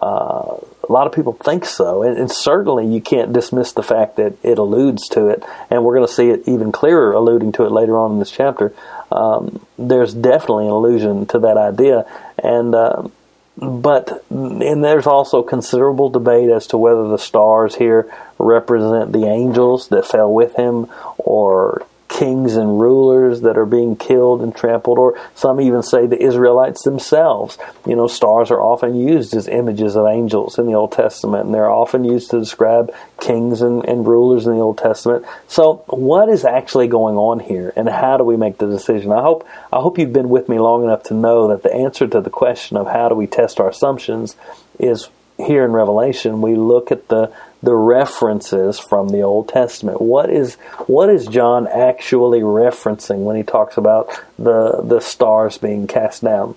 Uh, 0.00 0.56
a 0.92 0.94
lot 0.94 1.06
of 1.06 1.14
people 1.14 1.32
think 1.32 1.64
so, 1.64 2.02
and, 2.02 2.18
and, 2.18 2.30
certainly 2.30 2.86
you 2.86 3.00
can't 3.00 3.32
dismiss 3.32 3.72
the 3.72 3.82
fact 3.82 4.16
that 4.16 4.36
it 4.42 4.58
alludes 4.58 5.08
to 5.08 5.28
it, 5.28 5.42
and 5.70 5.82
we're 5.82 5.96
going 5.96 6.06
to 6.06 6.12
see 6.12 6.28
it 6.28 6.46
even 6.46 6.70
clearer 6.70 7.12
alluding 7.12 7.52
to 7.52 7.64
it 7.64 7.72
later 7.72 7.98
on 7.98 8.12
in 8.12 8.18
this 8.18 8.30
chapter. 8.30 8.74
Um, 9.10 9.64
there's 9.78 10.12
definitely 10.12 10.66
an 10.66 10.72
allusion 10.72 11.24
to 11.28 11.38
that 11.38 11.56
idea, 11.56 12.04
and 12.36 12.74
uh, 12.74 13.08
but 13.56 14.22
and 14.28 14.84
there's 14.84 15.06
also 15.06 15.42
considerable 15.42 16.10
debate 16.10 16.50
as 16.50 16.66
to 16.68 16.76
whether 16.76 17.08
the 17.08 17.18
stars 17.18 17.74
here 17.74 18.12
represent 18.38 19.12
the 19.12 19.24
angels 19.24 19.88
that 19.88 20.06
fell 20.06 20.30
with 20.30 20.54
him 20.56 20.90
or 21.16 21.86
kings 22.12 22.56
and 22.56 22.78
rulers 22.78 23.40
that 23.40 23.56
are 23.56 23.64
being 23.64 23.96
killed 23.96 24.42
and 24.42 24.54
trampled, 24.54 24.98
or 24.98 25.18
some 25.34 25.60
even 25.62 25.82
say 25.82 26.06
the 26.06 26.22
Israelites 26.22 26.82
themselves. 26.82 27.56
You 27.86 27.96
know, 27.96 28.06
stars 28.06 28.50
are 28.50 28.60
often 28.60 28.94
used 28.94 29.34
as 29.34 29.48
images 29.48 29.96
of 29.96 30.06
angels 30.06 30.58
in 30.58 30.66
the 30.66 30.74
Old 30.74 30.92
Testament, 30.92 31.46
and 31.46 31.54
they're 31.54 31.70
often 31.70 32.04
used 32.04 32.30
to 32.30 32.38
describe 32.38 32.94
kings 33.18 33.62
and, 33.62 33.82
and 33.86 34.06
rulers 34.06 34.46
in 34.46 34.52
the 34.52 34.60
Old 34.60 34.76
Testament. 34.76 35.24
So, 35.48 35.84
what 35.86 36.28
is 36.28 36.44
actually 36.44 36.88
going 36.88 37.16
on 37.16 37.40
here, 37.40 37.72
and 37.76 37.88
how 37.88 38.18
do 38.18 38.24
we 38.24 38.36
make 38.36 38.58
the 38.58 38.66
decision? 38.66 39.10
I 39.10 39.22
hope 39.22 39.48
I 39.72 39.80
hope 39.80 39.98
you've 39.98 40.12
been 40.12 40.28
with 40.28 40.50
me 40.50 40.58
long 40.58 40.84
enough 40.84 41.04
to 41.04 41.14
know 41.14 41.48
that 41.48 41.62
the 41.62 41.74
answer 41.74 42.06
to 42.06 42.20
the 42.20 42.30
question 42.30 42.76
of 42.76 42.86
how 42.86 43.08
do 43.08 43.14
we 43.14 43.26
test 43.26 43.58
our 43.58 43.70
assumptions 43.70 44.36
is 44.78 45.08
here 45.38 45.64
in 45.64 45.72
Revelation. 45.72 46.42
We 46.42 46.56
look 46.56 46.92
at 46.92 47.08
the 47.08 47.32
the 47.62 47.74
references 47.74 48.78
from 48.78 49.08
the 49.08 49.22
Old 49.22 49.48
Testament. 49.48 50.00
What 50.00 50.30
is 50.30 50.54
what 50.86 51.08
is 51.08 51.26
John 51.26 51.66
actually 51.68 52.40
referencing 52.40 53.24
when 53.24 53.36
he 53.36 53.42
talks 53.42 53.76
about 53.76 54.08
the 54.38 54.82
the 54.82 55.00
stars 55.00 55.58
being 55.58 55.86
cast 55.86 56.24
down? 56.24 56.56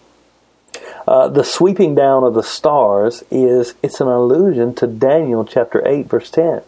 Uh, 1.07 1.27
the 1.27 1.43
sweeping 1.43 1.93
down 1.93 2.23
of 2.23 2.33
the 2.33 2.43
stars 2.43 3.23
is 3.29 3.75
it's 3.83 4.01
an 4.01 4.07
allusion 4.07 4.73
to 4.75 4.87
Daniel 4.87 5.45
chapter 5.45 5.87
eight 5.87 6.07
verse 6.07 6.31
ten. 6.31 6.61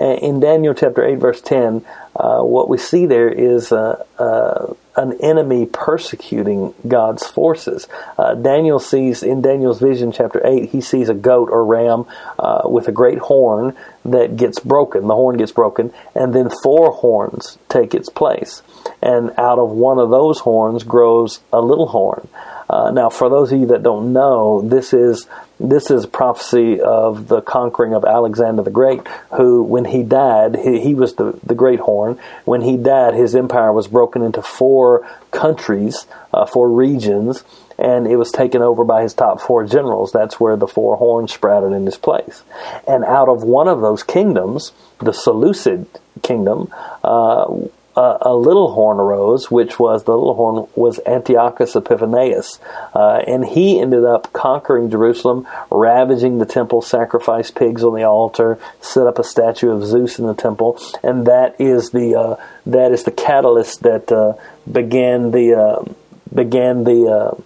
In 0.00 0.40
Daniel 0.40 0.74
chapter 0.74 1.04
eight 1.04 1.20
verse 1.20 1.40
ten, 1.40 1.84
uh, 2.16 2.42
what 2.42 2.68
we 2.68 2.78
see 2.78 3.06
there 3.06 3.28
is 3.28 3.70
uh, 3.70 4.04
uh 4.18 4.74
an 4.96 5.14
enemy 5.20 5.66
persecuting 5.66 6.74
God's 6.86 7.26
forces. 7.26 7.88
Uh, 8.18 8.34
Daniel 8.34 8.78
sees 8.78 9.22
in 9.22 9.40
Daniel's 9.40 9.80
vision, 9.80 10.12
chapter 10.12 10.44
8, 10.46 10.70
he 10.70 10.80
sees 10.80 11.08
a 11.08 11.14
goat 11.14 11.48
or 11.50 11.64
ram 11.64 12.06
uh, 12.38 12.62
with 12.64 12.88
a 12.88 12.92
great 12.92 13.18
horn 13.18 13.76
that 14.04 14.36
gets 14.36 14.58
broken. 14.60 15.06
The 15.06 15.14
horn 15.14 15.36
gets 15.36 15.52
broken, 15.52 15.92
and 16.14 16.34
then 16.34 16.50
four 16.62 16.92
horns 16.92 17.58
take 17.68 17.94
its 17.94 18.08
place. 18.08 18.62
And 19.00 19.30
out 19.38 19.58
of 19.58 19.70
one 19.70 19.98
of 19.98 20.10
those 20.10 20.40
horns 20.40 20.82
grows 20.82 21.40
a 21.52 21.60
little 21.60 21.88
horn. 21.88 22.28
Uh, 22.68 22.90
now, 22.90 23.10
for 23.10 23.28
those 23.28 23.52
of 23.52 23.60
you 23.60 23.66
that 23.66 23.82
don't 23.82 24.12
know, 24.12 24.62
this 24.62 24.94
is 24.94 25.26
this 25.60 25.90
is 25.90 26.06
prophecy 26.06 26.80
of 26.80 27.28
the 27.28 27.40
conquering 27.40 27.94
of 27.94 28.04
Alexander 28.04 28.62
the 28.62 28.70
Great, 28.70 29.06
who, 29.36 29.62
when 29.62 29.84
he 29.84 30.02
died, 30.02 30.56
he, 30.56 30.80
he, 30.80 30.94
was 30.94 31.14
the, 31.14 31.38
the 31.44 31.54
great 31.54 31.78
horn. 31.78 32.18
When 32.44 32.62
he 32.62 32.76
died, 32.76 33.14
his 33.14 33.36
empire 33.36 33.72
was 33.72 33.86
broken 33.86 34.22
into 34.22 34.42
four 34.42 35.06
countries, 35.30 36.06
uh, 36.34 36.46
four 36.46 36.68
regions, 36.68 37.44
and 37.82 38.06
it 38.06 38.16
was 38.16 38.30
taken 38.30 38.62
over 38.62 38.84
by 38.84 39.02
his 39.02 39.12
top 39.12 39.40
four 39.40 39.64
generals. 39.64 40.12
That's 40.12 40.38
where 40.38 40.56
the 40.56 40.68
four 40.68 40.96
horns 40.96 41.32
sprouted 41.32 41.72
in 41.72 41.84
his 41.84 41.96
place. 41.96 42.42
And 42.86 43.04
out 43.04 43.28
of 43.28 43.42
one 43.42 43.68
of 43.68 43.80
those 43.80 44.02
kingdoms, 44.02 44.72
the 45.00 45.12
Seleucid 45.12 45.86
kingdom, 46.22 46.72
uh, 47.02 47.46
uh, 47.94 48.18
a 48.22 48.34
little 48.34 48.72
horn 48.72 48.98
arose, 48.98 49.50
which 49.50 49.78
was 49.78 50.04
the 50.04 50.16
little 50.16 50.34
horn 50.34 50.66
was 50.74 50.98
Antiochus 51.06 51.76
Epiphanes, 51.76 52.58
uh, 52.94 53.22
and 53.26 53.44
he 53.44 53.78
ended 53.78 54.04
up 54.04 54.32
conquering 54.32 54.90
Jerusalem, 54.90 55.46
ravaging 55.70 56.38
the 56.38 56.46
temple, 56.46 56.80
sacrificed 56.80 57.54
pigs 57.54 57.84
on 57.84 57.94
the 57.94 58.04
altar, 58.04 58.58
set 58.80 59.06
up 59.06 59.18
a 59.18 59.24
statue 59.24 59.70
of 59.70 59.84
Zeus 59.84 60.18
in 60.18 60.26
the 60.26 60.34
temple, 60.34 60.78
and 61.02 61.26
that 61.26 61.60
is 61.60 61.90
the 61.90 62.14
uh, 62.14 62.36
that 62.64 62.92
is 62.92 63.04
the 63.04 63.10
catalyst 63.10 63.82
that 63.82 64.10
uh, 64.10 64.34
began 64.70 65.30
the 65.30 65.54
uh, 65.54 65.84
began 66.32 66.84
the 66.84 67.08
uh, 67.08 67.42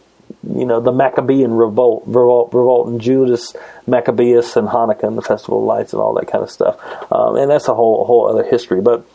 you 0.54 0.66
know 0.66 0.80
the 0.80 0.92
Maccabean 0.92 1.52
revolt, 1.52 2.04
revolt, 2.06 2.52
revolt, 2.52 2.88
and 2.88 3.00
Judas 3.00 3.54
Maccabeus 3.86 4.56
and 4.56 4.68
Hanukkah 4.68 5.04
and 5.04 5.18
the 5.18 5.22
Festival 5.22 5.60
of 5.60 5.64
Lights 5.64 5.92
and 5.92 6.00
all 6.00 6.14
that 6.14 6.28
kind 6.28 6.44
of 6.44 6.50
stuff, 6.50 6.78
um, 7.12 7.36
and 7.36 7.50
that's 7.50 7.68
a 7.68 7.74
whole 7.74 8.02
a 8.02 8.04
whole 8.04 8.28
other 8.28 8.48
history, 8.48 8.80
but 8.80 9.06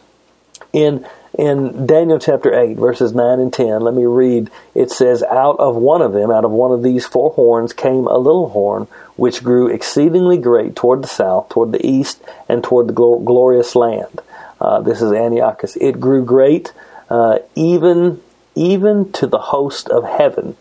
in 0.74 1.06
in 1.38 1.86
Daniel 1.86 2.20
chapter 2.20 2.54
8, 2.54 2.78
verses 2.78 3.14
9 3.14 3.40
and 3.40 3.54
10, 3.54 3.82
let 3.82 3.94
me 3.94 4.06
read. 4.06 4.52
It 4.76 4.92
says, 4.92 5.24
Out 5.24 5.60
of 5.60 5.78
one 5.78 6.02
of 6.02 6.12
them, 6.12 6.30
out 6.30 6.44
of 6.44 6.52
one 6.52 6.72
of 6.72 6.84
these 6.84 7.06
four 7.06 7.32
horns, 7.32 7.72
came 7.72 8.06
a 8.08 8.18
little 8.18 8.50
horn, 8.50 8.88
which 9.16 9.44
grew 9.44 9.68
exceedingly 9.68 10.38
great 10.38 10.76
toward 10.76 11.02
the 11.02 11.08
south, 11.08 11.48
toward 11.48 11.72
the 11.72 11.86
east, 11.86 12.22
and 12.50 12.62
toward 12.62 12.88
the 12.88 12.94
glorious 12.94 13.76
land. 13.76 14.22
Uh, 14.60 14.82
this 14.82 15.02
is 15.02 15.12
Antiochus. 15.14 15.78
It 15.78 16.02
grew 16.02 16.26
great, 16.26 16.74
uh, 17.10 17.40
even, 17.56 18.22
even 18.54 19.12
to 19.14 19.26
the 19.26 19.40
host 19.40 19.88
of 19.88 20.04
heaven. 20.04 20.58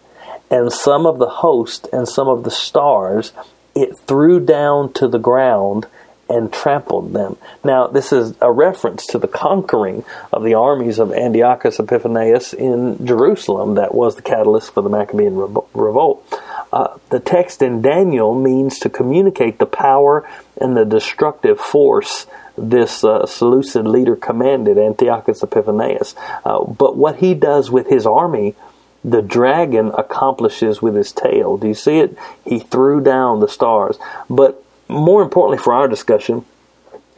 And 0.51 0.73
some 0.73 1.07
of 1.07 1.19
the 1.19 1.29
host 1.29 1.89
and 1.93 2.09
some 2.09 2.29
of 2.29 2.45
the 2.45 2.51
stars 2.51 3.33
it 3.75 3.97
threw 3.99 4.41
down 4.41 4.93
to 4.95 5.07
the 5.07 5.19
ground 5.19 5.87
and 6.29 6.53
trampled 6.53 7.13
them. 7.13 7.37
Now, 7.65 7.89
this 7.89 8.13
is 8.13 8.35
a 8.41 8.51
reference 8.53 9.05
to 9.09 9.19
the 9.19 9.27
conquering 9.27 10.05
of 10.33 10.45
the 10.45 10.55
armies 10.55 11.01
of 11.01 11.13
Antiochus 11.13 11.81
Epiphanes 11.81 12.55
in 12.55 13.05
Jerusalem 13.05 13.75
that 13.75 13.95
was 13.95 14.15
the 14.15 14.23
catalyst 14.23 14.73
for 14.73 14.83
the 14.83 14.89
Maccabean 14.89 15.35
revolt. 15.75 16.41
Uh, 16.73 16.99
the 17.09 17.19
text 17.19 17.63
in 17.63 17.83
Daniel 17.83 18.33
means 18.33 18.79
to 18.79 18.89
communicate 18.89 19.59
the 19.59 19.67
power 19.67 20.29
and 20.61 20.77
the 20.77 20.85
destructive 20.85 21.59
force 21.59 22.27
this 22.57 23.03
uh, 23.03 23.27
Seleucid 23.27 23.87
leader 23.87 24.15
commanded, 24.15 24.79
Antiochus 24.79 25.43
Epiphanes. 25.43 26.15
Uh, 26.45 26.65
but 26.65 26.97
what 26.97 27.17
he 27.17 27.35
does 27.35 27.71
with 27.71 27.89
his 27.89 28.07
army 28.07 28.55
the 29.05 29.23
dragon 29.23 29.93
accomplishes 29.97 30.83
with 30.83 30.95
his 30.95 31.13
tail. 31.13 31.57
Do 31.57 31.69
you 31.69 31.75
see 31.75 31.99
it? 31.99 32.17
He 32.45 32.59
threw 32.59 33.01
down 33.01 33.41
the 33.41 33.49
stars. 33.49 33.99
But 34.29 34.63
more 34.89 35.23
importantly 35.23 35.63
for 35.63 35.73
our 35.73 35.89
discussion, 35.89 36.45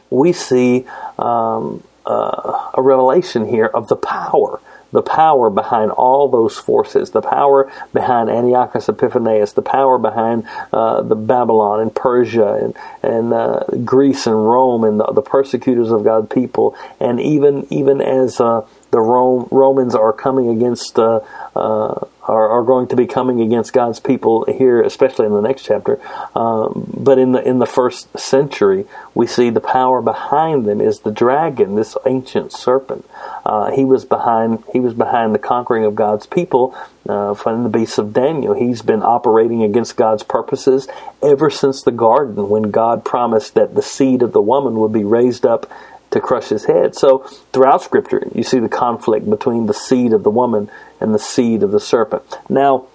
we 0.09 0.31
see 0.31 0.85
um, 1.17 1.83
uh, 2.05 2.69
a 2.73 2.81
revelation 2.81 3.47
here 3.47 3.65
of 3.65 3.87
the 3.87 3.95
power, 3.95 4.61
the 4.91 5.01
power 5.01 5.49
behind 5.49 5.91
all 5.91 6.29
those 6.29 6.55
forces, 6.57 7.11
the 7.11 7.21
power 7.21 7.71
behind 7.93 8.29
Antiochus 8.29 8.87
Epiphanes, 8.87 9.53
the 9.53 9.61
power 9.61 9.97
behind 9.97 10.47
uh, 10.71 11.01
the 11.01 11.15
Babylon 11.15 11.81
and 11.81 11.93
Persia 11.93 12.53
and, 12.53 12.75
and 13.01 13.33
uh, 13.33 13.63
Greece 13.83 14.27
and 14.27 14.35
Rome 14.35 14.83
and 14.83 14.99
the, 14.99 15.05
the, 15.07 15.21
persecutors 15.21 15.89
of 15.89 16.03
God's 16.03 16.29
people, 16.31 16.77
and 16.99 17.19
even 17.19 17.65
even 17.71 18.01
as 18.01 18.39
uh, 18.39 18.65
the 18.93 19.01
Rome, 19.01 19.47
Romans 19.49 19.95
are 19.95 20.13
coming 20.13 20.49
against 20.49 20.99
uh, 20.99 21.21
uh, 21.55 22.05
are, 22.21 22.49
are, 22.49 22.63
going 22.63 22.87
to 22.87 22.95
be 22.95 23.07
coming 23.07 23.41
against 23.41 23.73
God's 23.73 23.99
people 23.99 24.45
here, 24.45 24.81
especially 24.81 25.25
in 25.25 25.33
the 25.33 25.41
next 25.41 25.63
chapter. 25.65 25.99
Um, 26.35 26.87
but 26.95 27.17
in 27.17 27.31
the 27.31 27.41
in 27.41 27.57
the 27.57 27.65
first 27.65 28.17
century, 28.17 28.85
we 29.15 29.25
see 29.25 29.49
the 29.49 29.59
power 29.59 29.99
behind 30.01 30.65
them 30.65 30.79
is 30.79 30.99
the 30.99 31.11
dragon, 31.11 31.73
this 31.73 31.97
ancient 32.05 32.53
serpent. 32.53 33.09
Uh, 33.43 33.71
he 33.71 33.83
was 33.83 34.05
behind 34.05 34.63
he 34.71 34.79
was 34.79 34.93
behind 34.93 35.33
the 35.33 35.39
conquering 35.39 35.85
of 35.85 35.95
God's 35.95 36.27
people. 36.27 36.75
Uh, 37.09 37.33
from 37.33 37.63
the 37.63 37.69
beasts 37.69 37.97
of 37.97 38.13
Daniel, 38.13 38.53
he's 38.53 38.81
been 38.81 39.03
operating 39.03 39.61
against 39.61 39.97
God's 39.97 40.23
purposes 40.23 40.87
ever 41.21 41.49
since 41.49 41.81
the 41.81 41.91
garden, 41.91 42.47
when 42.47 42.71
God 42.71 43.03
promised 43.03 43.55
that 43.55 43.75
the 43.75 43.81
seed 43.81 44.21
of 44.21 44.31
the 44.31 44.41
woman 44.41 44.75
would 44.75 44.93
be 44.93 45.03
raised 45.03 45.45
up 45.45 45.69
to 46.13 46.21
crush 46.21 46.49
his 46.49 46.65
head. 46.65 46.95
So 46.95 47.19
throughout 47.51 47.81
Scripture, 47.81 48.27
you 48.33 48.43
see 48.43 48.59
the 48.59 48.69
conflict 48.69 49.29
between 49.29 49.65
the 49.65 49.73
seed 49.73 50.13
of 50.13 50.23
the 50.23 50.29
woman 50.29 50.69
and 51.01 51.13
the 51.13 51.19
seed 51.19 51.63
of 51.63 51.71
the 51.71 51.79
serpent. 51.79 52.37
Now, 52.49 52.87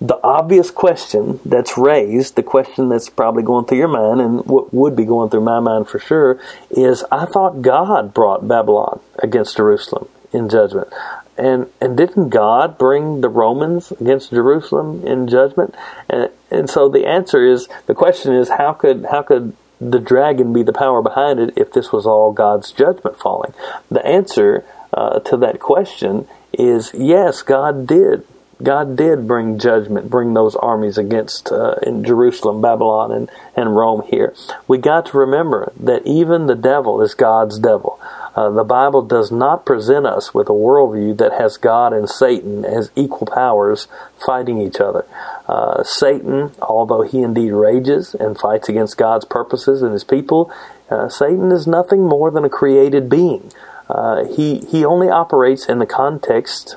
the 0.00 0.18
obvious 0.22 0.70
question 0.70 1.40
that's 1.44 1.76
raised, 1.76 2.36
the 2.36 2.42
question 2.42 2.88
that's 2.88 3.10
probably 3.10 3.42
going 3.42 3.66
through 3.66 3.78
your 3.78 3.88
mind 3.88 4.20
and 4.20 4.46
what 4.46 4.72
would 4.72 4.96
be 4.96 5.04
going 5.04 5.28
through 5.28 5.42
my 5.42 5.60
mind 5.60 5.88
for 5.88 5.98
sure, 5.98 6.40
is 6.70 7.04
I 7.12 7.26
thought 7.26 7.62
God 7.62 8.14
brought 8.14 8.46
Babylon 8.46 9.00
against 9.18 9.56
Jerusalem 9.56 10.08
in 10.32 10.48
judgment. 10.48 10.88
And 11.36 11.70
and 11.80 11.96
didn't 11.96 12.30
God 12.30 12.78
bring 12.78 13.20
the 13.20 13.28
Romans 13.28 13.92
against 13.92 14.30
Jerusalem 14.30 15.06
in 15.06 15.28
judgment? 15.28 15.74
And, 16.08 16.30
and 16.50 16.70
so 16.70 16.88
the 16.88 17.06
answer 17.06 17.46
is 17.46 17.68
the 17.86 17.94
question 17.94 18.34
is 18.34 18.48
how 18.48 18.72
could 18.72 19.06
how 19.10 19.22
could 19.22 19.54
the 19.80 19.98
dragon 19.98 20.52
be 20.52 20.62
the 20.62 20.72
power 20.72 21.02
behind 21.02 21.38
it 21.38 21.54
if 21.56 21.72
this 21.72 21.92
was 21.92 22.06
all 22.06 22.32
God's 22.32 22.72
judgment 22.72 23.18
falling? 23.18 23.54
The 23.90 24.04
answer 24.04 24.64
uh, 24.92 25.20
to 25.20 25.36
that 25.38 25.60
question 25.60 26.26
is 26.52 26.92
yes, 26.94 27.42
God 27.42 27.86
did. 27.86 28.26
God 28.62 28.96
did 28.96 29.28
bring 29.28 29.58
judgment, 29.58 30.10
bring 30.10 30.34
those 30.34 30.56
armies 30.56 30.98
against 30.98 31.52
uh, 31.52 31.76
in 31.82 32.04
Jerusalem, 32.04 32.60
Babylon, 32.60 33.12
and, 33.12 33.30
and 33.54 33.76
Rome 33.76 34.02
here. 34.08 34.34
We 34.66 34.78
got 34.78 35.06
to 35.06 35.18
remember 35.18 35.72
that 35.78 36.06
even 36.06 36.46
the 36.46 36.56
devil 36.56 37.00
is 37.00 37.14
God's 37.14 37.58
devil. 37.58 38.00
Uh, 38.34 38.50
the 38.50 38.64
Bible 38.64 39.02
does 39.02 39.32
not 39.32 39.64
present 39.64 40.06
us 40.06 40.32
with 40.32 40.48
a 40.48 40.52
worldview 40.52 41.16
that 41.18 41.32
has 41.32 41.56
God 41.56 41.92
and 41.92 42.08
Satan 42.08 42.64
as 42.64 42.90
equal 42.94 43.26
powers 43.26 43.88
fighting 44.24 44.60
each 44.60 44.80
other. 44.80 45.04
Uh, 45.48 45.82
Satan, 45.82 46.52
although 46.60 47.02
he 47.02 47.22
indeed 47.22 47.50
rages 47.50 48.14
and 48.14 48.38
fights 48.38 48.68
against 48.68 48.96
God's 48.96 49.24
purposes 49.24 49.82
and 49.82 49.92
his 49.92 50.04
people, 50.04 50.52
uh, 50.90 51.08
Satan 51.08 51.50
is 51.50 51.66
nothing 51.66 52.06
more 52.06 52.30
than 52.30 52.44
a 52.44 52.48
created 52.48 53.08
being. 53.08 53.52
Uh, 53.88 54.24
he 54.26 54.58
he 54.58 54.84
only 54.84 55.08
operates 55.08 55.66
in 55.66 55.78
the 55.78 55.86
context 55.86 56.76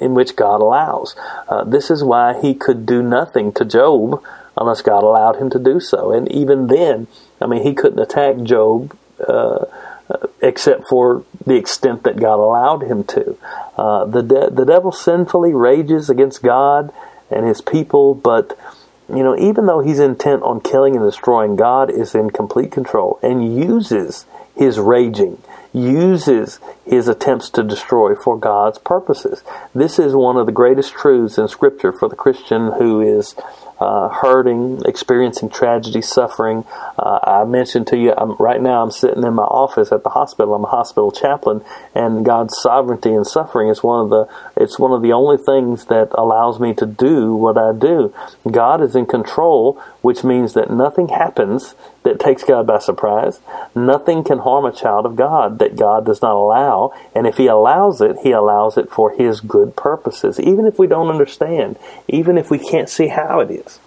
in 0.00 0.14
which 0.14 0.36
God 0.36 0.60
allows. 0.60 1.14
Uh, 1.48 1.64
this 1.64 1.90
is 1.90 2.02
why 2.02 2.40
he 2.40 2.54
could 2.54 2.86
do 2.86 3.02
nothing 3.02 3.52
to 3.52 3.64
Job 3.64 4.22
unless 4.56 4.82
God 4.82 5.04
allowed 5.04 5.36
him 5.36 5.50
to 5.50 5.58
do 5.58 5.80
so. 5.80 6.12
And 6.12 6.30
even 6.30 6.66
then, 6.66 7.06
I 7.40 7.46
mean, 7.46 7.62
he 7.62 7.74
couldn't 7.74 7.98
attack 7.98 8.42
Job 8.42 8.96
uh, 9.26 9.66
except 10.40 10.88
for 10.88 11.24
the 11.46 11.54
extent 11.54 12.02
that 12.04 12.18
God 12.18 12.38
allowed 12.38 12.82
him 12.82 13.04
to. 13.04 13.36
Uh, 13.76 14.04
the 14.06 14.22
de- 14.22 14.50
the 14.50 14.64
devil 14.64 14.92
sinfully 14.92 15.54
rages 15.54 16.10
against 16.10 16.42
God 16.42 16.92
and 17.30 17.46
His 17.46 17.60
people, 17.60 18.14
but 18.14 18.58
you 19.08 19.22
know, 19.22 19.36
even 19.36 19.66
though 19.66 19.80
he's 19.80 19.98
intent 19.98 20.42
on 20.42 20.60
killing 20.60 20.96
and 20.96 21.04
destroying, 21.04 21.56
God 21.56 21.90
is 21.90 22.14
in 22.14 22.30
complete 22.30 22.70
control 22.70 23.18
and 23.22 23.58
uses 23.58 24.24
his 24.54 24.78
raging, 24.78 25.42
uses 25.72 26.58
his 26.84 27.08
attempts 27.08 27.50
to 27.50 27.62
destroy 27.62 28.14
for 28.14 28.36
God's 28.38 28.78
purposes. 28.78 29.42
This 29.74 29.98
is 29.98 30.14
one 30.14 30.36
of 30.36 30.46
the 30.46 30.52
greatest 30.52 30.92
truths 30.92 31.38
in 31.38 31.48
Scripture 31.48 31.92
for 31.92 32.08
the 32.08 32.16
Christian 32.16 32.72
who 32.72 33.00
is 33.00 33.34
uh, 33.80 34.10
hurting, 34.10 34.82
experiencing 34.84 35.48
tragedy, 35.48 36.02
suffering. 36.02 36.64
Uh, 36.98 37.18
I 37.22 37.44
mentioned 37.44 37.86
to 37.88 37.96
you, 37.96 38.12
I'm, 38.16 38.36
right 38.36 38.60
now 38.60 38.82
I'm 38.82 38.90
sitting 38.90 39.24
in 39.24 39.34
my 39.34 39.42
office 39.42 39.90
at 39.90 40.02
the 40.02 40.10
hospital. 40.10 40.54
I'm 40.54 40.64
a 40.64 40.68
hospital 40.68 41.10
chaplain, 41.10 41.62
and 41.94 42.24
God's 42.24 42.54
sovereignty 42.60 43.14
and 43.14 43.26
suffering 43.26 43.70
is 43.70 43.82
one 43.82 44.04
of 44.04 44.10
the. 44.10 44.28
It's 44.56 44.78
one 44.78 44.92
of 44.92 45.00
the 45.00 45.12
only 45.12 45.38
things 45.38 45.86
that 45.86 46.10
allows 46.12 46.60
me 46.60 46.74
to 46.74 46.84
do 46.84 47.34
what 47.34 47.56
I 47.56 47.72
do. 47.72 48.14
God 48.50 48.82
is 48.82 48.94
in 48.94 49.06
control, 49.06 49.82
which 50.02 50.24
means 50.24 50.54
that 50.54 50.70
nothing 50.70 51.08
happens 51.08 51.74
that 52.02 52.18
takes 52.20 52.42
God 52.42 52.66
by 52.66 52.78
surprise. 52.78 53.40
Nothing 53.74 54.24
can 54.24 54.38
harm 54.38 54.64
a 54.64 54.72
child 54.72 55.06
of 55.06 55.16
God 55.16 55.58
that 55.58 55.76
God 55.76 56.06
does 56.06 56.22
not 56.22 56.34
allow. 56.34 56.92
And 57.14 57.26
if 57.26 57.36
He 57.36 57.46
allows 57.46 58.00
it, 58.00 58.18
He 58.22 58.32
allows 58.32 58.76
it 58.76 58.90
for 58.90 59.10
His 59.12 59.40
good 59.40 59.76
purposes, 59.76 60.40
even 60.40 60.66
if 60.66 60.78
we 60.78 60.86
don't 60.86 61.08
understand, 61.08 61.78
even 62.08 62.38
if 62.38 62.50
we 62.50 62.58
can't 62.58 62.88
see 62.88 63.08
how 63.08 63.40
it 63.40 63.50
is. 63.50 63.78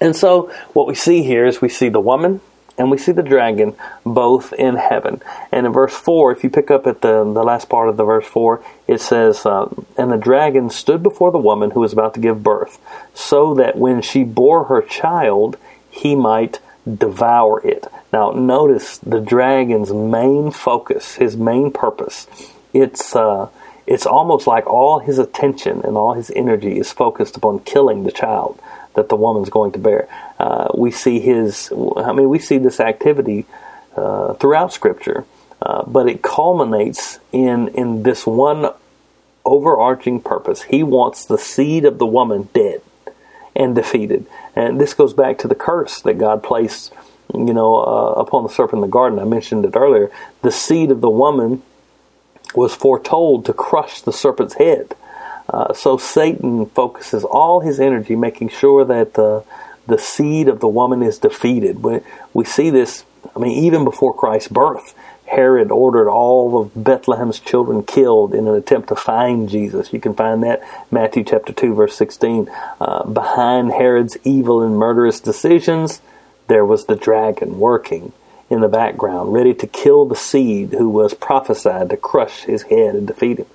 And 0.00 0.14
so 0.14 0.52
what 0.72 0.86
we 0.86 0.94
see 0.94 1.22
here 1.22 1.46
is 1.46 1.60
we 1.60 1.68
see 1.68 1.88
the 1.88 2.00
woman 2.00 2.40
and 2.78 2.90
we 2.90 2.98
see 2.98 3.12
the 3.12 3.22
dragon 3.22 3.74
both 4.04 4.52
in 4.52 4.76
heaven. 4.76 5.22
And 5.50 5.66
in 5.66 5.72
verse 5.72 5.94
4, 5.94 6.32
if 6.32 6.44
you 6.44 6.50
pick 6.50 6.70
up 6.70 6.86
at 6.86 7.00
the, 7.00 7.24
the 7.24 7.42
last 7.42 7.68
part 7.68 7.88
of 7.88 7.96
the 7.96 8.04
verse 8.04 8.26
4, 8.26 8.62
it 8.86 9.00
says, 9.00 9.46
uh, 9.46 9.68
And 9.96 10.12
the 10.12 10.16
dragon 10.16 10.70
stood 10.70 11.02
before 11.02 11.30
the 11.30 11.38
woman 11.38 11.70
who 11.70 11.80
was 11.80 11.92
about 11.92 12.14
to 12.14 12.20
give 12.20 12.42
birth, 12.42 12.78
so 13.14 13.54
that 13.54 13.78
when 13.78 14.02
she 14.02 14.24
bore 14.24 14.64
her 14.64 14.82
child, 14.82 15.56
he 15.90 16.14
might 16.14 16.60
devour 16.86 17.66
it. 17.66 17.86
Now, 18.12 18.30
notice 18.30 18.98
the 18.98 19.20
dragon's 19.20 19.92
main 19.92 20.50
focus, 20.50 21.16
his 21.16 21.36
main 21.36 21.72
purpose. 21.72 22.26
It's 22.72 23.16
uh, 23.16 23.48
it's 23.86 24.06
almost 24.06 24.46
like 24.46 24.66
all 24.66 24.98
his 24.98 25.18
attention 25.18 25.80
and 25.82 25.96
all 25.96 26.14
his 26.14 26.32
energy 26.34 26.78
is 26.78 26.92
focused 26.92 27.36
upon 27.36 27.60
killing 27.60 28.02
the 28.02 28.10
child 28.10 28.60
that 28.96 29.08
the 29.08 29.16
woman's 29.16 29.50
going 29.50 29.72
to 29.72 29.78
bear. 29.78 30.08
Uh, 30.38 30.68
we 30.76 30.90
see 30.90 31.20
his. 31.20 31.72
I 31.96 32.12
mean, 32.12 32.28
we 32.28 32.38
see 32.38 32.58
this 32.58 32.80
activity 32.80 33.46
uh, 33.96 34.34
throughout 34.34 34.72
Scripture, 34.72 35.24
uh, 35.62 35.84
but 35.86 36.08
it 36.08 36.22
culminates 36.22 37.20
in 37.32 37.68
in 37.68 38.02
this 38.02 38.26
one 38.26 38.72
overarching 39.44 40.20
purpose. 40.20 40.62
He 40.62 40.82
wants 40.82 41.24
the 41.24 41.38
seed 41.38 41.84
of 41.84 41.98
the 41.98 42.06
woman 42.06 42.48
dead 42.52 42.82
and 43.54 43.74
defeated. 43.74 44.26
And 44.54 44.80
this 44.80 44.92
goes 44.92 45.14
back 45.14 45.38
to 45.38 45.48
the 45.48 45.54
curse 45.54 46.00
that 46.02 46.18
God 46.18 46.42
placed, 46.42 46.92
you 47.32 47.54
know, 47.54 47.76
uh, 47.76 48.20
upon 48.20 48.42
the 48.42 48.48
serpent 48.48 48.78
in 48.78 48.80
the 48.82 48.92
garden. 48.92 49.18
I 49.18 49.24
mentioned 49.24 49.64
it 49.64 49.76
earlier. 49.76 50.10
The 50.42 50.50
seed 50.50 50.90
of 50.90 51.00
the 51.00 51.10
woman 51.10 51.62
was 52.54 52.74
foretold 52.74 53.46
to 53.46 53.52
crush 53.52 54.02
the 54.02 54.12
serpent's 54.12 54.54
head. 54.54 54.94
Uh, 55.48 55.72
so 55.72 55.96
Satan 55.96 56.66
focuses 56.66 57.24
all 57.24 57.60
his 57.60 57.78
energy 57.78 58.16
making 58.16 58.48
sure 58.48 58.84
that 58.84 59.14
the 59.14 59.44
the 59.86 59.98
seed 59.98 60.48
of 60.48 60.60
the 60.60 60.68
woman 60.68 61.02
is 61.02 61.18
defeated. 61.18 61.82
We, 61.82 62.00
we 62.34 62.44
see 62.44 62.70
this, 62.70 63.04
I 63.34 63.38
mean, 63.38 63.64
even 63.64 63.84
before 63.84 64.14
Christ's 64.14 64.48
birth. 64.48 64.94
Herod 65.26 65.72
ordered 65.72 66.08
all 66.08 66.60
of 66.60 66.72
Bethlehem's 66.74 67.40
children 67.40 67.82
killed 67.82 68.32
in 68.32 68.46
an 68.46 68.54
attempt 68.54 68.88
to 68.90 68.96
find 68.96 69.48
Jesus. 69.48 69.92
You 69.92 70.00
can 70.00 70.14
find 70.14 70.44
that 70.44 70.62
Matthew 70.92 71.24
chapter 71.24 71.52
2 71.52 71.74
verse 71.74 71.96
16. 71.96 72.48
Uh, 72.80 73.04
behind 73.04 73.72
Herod's 73.72 74.16
evil 74.22 74.62
and 74.62 74.76
murderous 74.76 75.18
decisions, 75.18 76.00
there 76.46 76.64
was 76.64 76.86
the 76.86 76.94
dragon 76.94 77.58
working 77.58 78.12
in 78.48 78.60
the 78.60 78.68
background, 78.68 79.32
ready 79.32 79.52
to 79.52 79.66
kill 79.66 80.06
the 80.06 80.14
seed 80.14 80.70
who 80.72 80.88
was 80.88 81.12
prophesied 81.12 81.90
to 81.90 81.96
crush 81.96 82.42
his 82.44 82.62
head 82.62 82.94
and 82.94 83.08
defeat 83.08 83.38
him. 83.38 83.46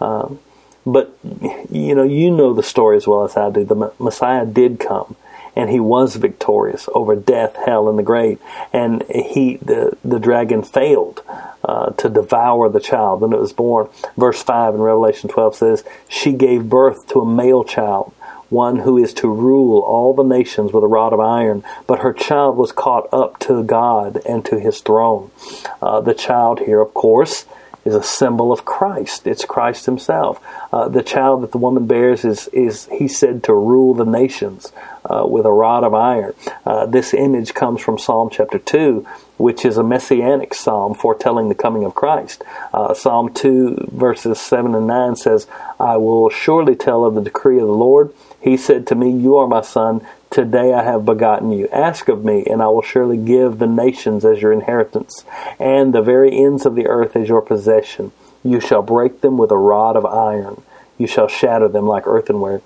Um, 0.00 0.38
but 0.86 1.16
you 1.24 1.94
know, 1.94 2.04
you 2.04 2.30
know 2.30 2.54
the 2.54 2.62
story 2.62 2.96
as 2.96 3.06
well 3.06 3.24
as 3.24 3.36
I 3.36 3.50
do. 3.50 3.64
The 3.64 3.92
Messiah 3.98 4.46
did 4.46 4.80
come 4.80 5.16
and 5.58 5.70
he 5.70 5.80
was 5.80 6.14
victorious 6.14 6.88
over 6.94 7.16
death, 7.16 7.56
hell, 7.56 7.88
and 7.88 7.98
the 7.98 8.04
grave. 8.04 8.40
And 8.72 9.02
he, 9.10 9.56
the, 9.56 9.98
the 10.04 10.20
dragon 10.20 10.62
failed 10.62 11.20
uh, 11.64 11.90
to 11.94 12.08
devour 12.08 12.68
the 12.68 12.78
child 12.78 13.22
when 13.22 13.32
it 13.32 13.40
was 13.40 13.52
born. 13.52 13.88
Verse 14.16 14.40
5 14.40 14.76
in 14.76 14.80
Revelation 14.80 15.28
12 15.28 15.56
says, 15.56 15.84
She 16.08 16.32
gave 16.32 16.68
birth 16.68 17.08
to 17.08 17.22
a 17.22 17.26
male 17.26 17.64
child, 17.64 18.14
one 18.50 18.76
who 18.78 18.98
is 18.98 19.12
to 19.14 19.26
rule 19.26 19.80
all 19.80 20.14
the 20.14 20.22
nations 20.22 20.72
with 20.72 20.84
a 20.84 20.86
rod 20.86 21.12
of 21.12 21.18
iron. 21.18 21.64
But 21.88 22.02
her 22.02 22.12
child 22.12 22.56
was 22.56 22.70
caught 22.70 23.12
up 23.12 23.40
to 23.40 23.64
God 23.64 24.20
and 24.24 24.44
to 24.44 24.60
his 24.60 24.80
throne. 24.80 25.32
Uh, 25.82 26.00
the 26.00 26.14
child 26.14 26.60
here, 26.60 26.80
of 26.80 26.94
course, 26.94 27.46
is 27.88 27.94
a 27.94 28.02
symbol 28.02 28.52
of 28.52 28.64
Christ. 28.64 29.26
It's 29.26 29.44
Christ 29.44 29.86
Himself. 29.86 30.40
Uh, 30.72 30.88
the 30.88 31.02
child 31.02 31.42
that 31.42 31.52
the 31.52 31.58
woman 31.58 31.86
bears 31.86 32.24
is 32.24 32.48
is 32.48 32.86
He 32.92 33.08
said 33.08 33.42
to 33.44 33.54
rule 33.54 33.94
the 33.94 34.04
nations 34.04 34.72
uh, 35.04 35.26
with 35.26 35.46
a 35.46 35.52
rod 35.52 35.84
of 35.84 35.94
iron. 35.94 36.34
Uh, 36.64 36.86
this 36.86 37.14
image 37.14 37.54
comes 37.54 37.80
from 37.80 37.98
Psalm 37.98 38.28
chapter 38.30 38.58
two, 38.58 39.06
which 39.38 39.64
is 39.64 39.78
a 39.78 39.82
messianic 39.82 40.54
psalm 40.54 40.94
foretelling 40.94 41.48
the 41.48 41.54
coming 41.54 41.84
of 41.84 41.94
Christ. 41.94 42.44
Uh, 42.72 42.92
psalm 42.94 43.32
two 43.32 43.88
verses 43.90 44.38
seven 44.38 44.74
and 44.74 44.86
nine 44.86 45.16
says, 45.16 45.46
"I 45.80 45.96
will 45.96 46.28
surely 46.28 46.76
tell 46.76 47.04
of 47.04 47.14
the 47.14 47.22
decree 47.22 47.58
of 47.58 47.66
the 47.66 47.72
Lord." 47.72 48.12
He 48.40 48.56
said 48.56 48.86
to 48.88 48.94
me, 48.94 49.10
You 49.10 49.36
are 49.36 49.48
my 49.48 49.62
son. 49.62 50.06
Today 50.30 50.74
I 50.74 50.82
have 50.82 51.06
begotten 51.06 51.50
you. 51.50 51.68
Ask 51.68 52.08
of 52.08 52.24
me, 52.24 52.44
and 52.44 52.62
I 52.62 52.66
will 52.68 52.82
surely 52.82 53.16
give 53.16 53.58
the 53.58 53.66
nations 53.66 54.24
as 54.24 54.42
your 54.42 54.52
inheritance, 54.52 55.24
and 55.58 55.94
the 55.94 56.02
very 56.02 56.36
ends 56.36 56.66
of 56.66 56.74
the 56.74 56.86
earth 56.86 57.16
as 57.16 57.28
your 57.28 57.40
possession. 57.40 58.12
You 58.44 58.60
shall 58.60 58.82
break 58.82 59.22
them 59.22 59.38
with 59.38 59.50
a 59.50 59.56
rod 59.56 59.96
of 59.96 60.04
iron. 60.04 60.62
You 60.98 61.06
shall 61.06 61.28
shatter 61.28 61.68
them 61.68 61.86
like 61.86 62.06
earthenware. 62.06 62.60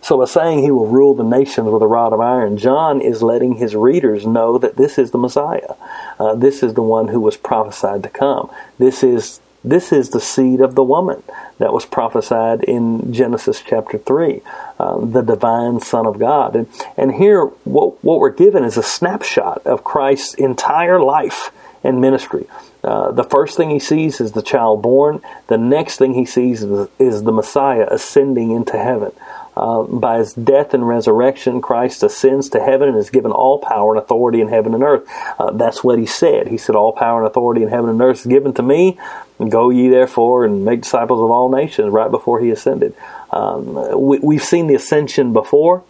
So, 0.00 0.18
by 0.18 0.26
saying 0.26 0.62
he 0.62 0.70
will 0.70 0.86
rule 0.86 1.14
the 1.14 1.24
nations 1.24 1.68
with 1.68 1.82
a 1.82 1.86
rod 1.86 2.12
of 2.12 2.20
iron, 2.20 2.56
John 2.56 3.00
is 3.00 3.22
letting 3.22 3.54
his 3.54 3.74
readers 3.74 4.26
know 4.26 4.58
that 4.58 4.76
this 4.76 4.98
is 4.98 5.10
the 5.10 5.18
Messiah. 5.18 5.74
Uh, 6.18 6.34
this 6.34 6.62
is 6.62 6.74
the 6.74 6.82
one 6.82 7.08
who 7.08 7.20
was 7.20 7.36
prophesied 7.36 8.02
to 8.02 8.08
come. 8.08 8.50
This 8.78 9.02
is 9.02 9.40
This 9.64 9.92
is 9.92 10.10
the 10.10 10.20
seed 10.20 10.60
of 10.60 10.74
the 10.74 10.84
woman 10.84 11.22
that 11.58 11.72
was 11.72 11.84
prophesied 11.84 12.62
in 12.62 13.12
Genesis 13.12 13.62
chapter 13.64 13.98
3, 13.98 14.40
uh, 14.78 15.04
the 15.04 15.22
divine 15.22 15.80
Son 15.80 16.06
of 16.06 16.18
God. 16.18 16.54
And, 16.54 16.68
and 16.96 17.14
here, 17.14 17.44
what, 17.64 18.02
what 18.04 18.20
we're 18.20 18.30
given 18.30 18.62
is 18.62 18.76
a 18.76 18.82
snapshot 18.82 19.66
of 19.66 19.82
Christ's 19.82 20.34
entire 20.34 21.00
life 21.00 21.50
and 21.82 22.00
ministry. 22.00 22.46
Uh, 22.84 23.10
the 23.10 23.24
first 23.24 23.56
thing 23.56 23.70
he 23.70 23.78
sees 23.80 24.20
is 24.20 24.32
the 24.32 24.42
child 24.42 24.82
born. 24.82 25.20
The 25.48 25.58
next 25.58 25.96
thing 25.96 26.14
he 26.14 26.24
sees 26.24 26.62
is, 26.62 26.88
is 26.98 27.22
the 27.24 27.32
Messiah 27.32 27.86
ascending 27.90 28.52
into 28.52 28.78
heaven. 28.78 29.12
Uh, 29.56 29.82
by 29.82 30.18
his 30.18 30.34
death 30.34 30.72
and 30.72 30.86
resurrection, 30.86 31.60
Christ 31.60 32.04
ascends 32.04 32.48
to 32.50 32.62
heaven 32.62 32.88
and 32.90 32.96
is 32.96 33.10
given 33.10 33.32
all 33.32 33.58
power 33.58 33.92
and 33.92 34.00
authority 34.00 34.40
in 34.40 34.46
heaven 34.46 34.72
and 34.72 34.84
earth. 34.84 35.08
Uh, 35.36 35.50
that's 35.50 35.82
what 35.82 35.98
he 35.98 36.06
said. 36.06 36.46
He 36.46 36.58
said, 36.58 36.76
All 36.76 36.92
power 36.92 37.18
and 37.18 37.26
authority 37.26 37.64
in 37.64 37.68
heaven 37.68 37.90
and 37.90 38.00
earth 38.00 38.20
is 38.20 38.26
given 38.26 38.54
to 38.54 38.62
me. 38.62 38.98
Go 39.46 39.70
ye 39.70 39.88
therefore 39.88 40.44
and 40.44 40.64
make 40.64 40.82
disciples 40.82 41.20
of 41.20 41.30
all 41.30 41.48
nations, 41.48 41.92
right 41.92 42.10
before 42.10 42.40
he 42.40 42.50
ascended. 42.50 42.94
Um, 43.30 44.20
we, 44.22 44.36
have 44.36 44.44
seen 44.44 44.66
the 44.66 44.74
ascension 44.74 45.32
before. 45.32 45.84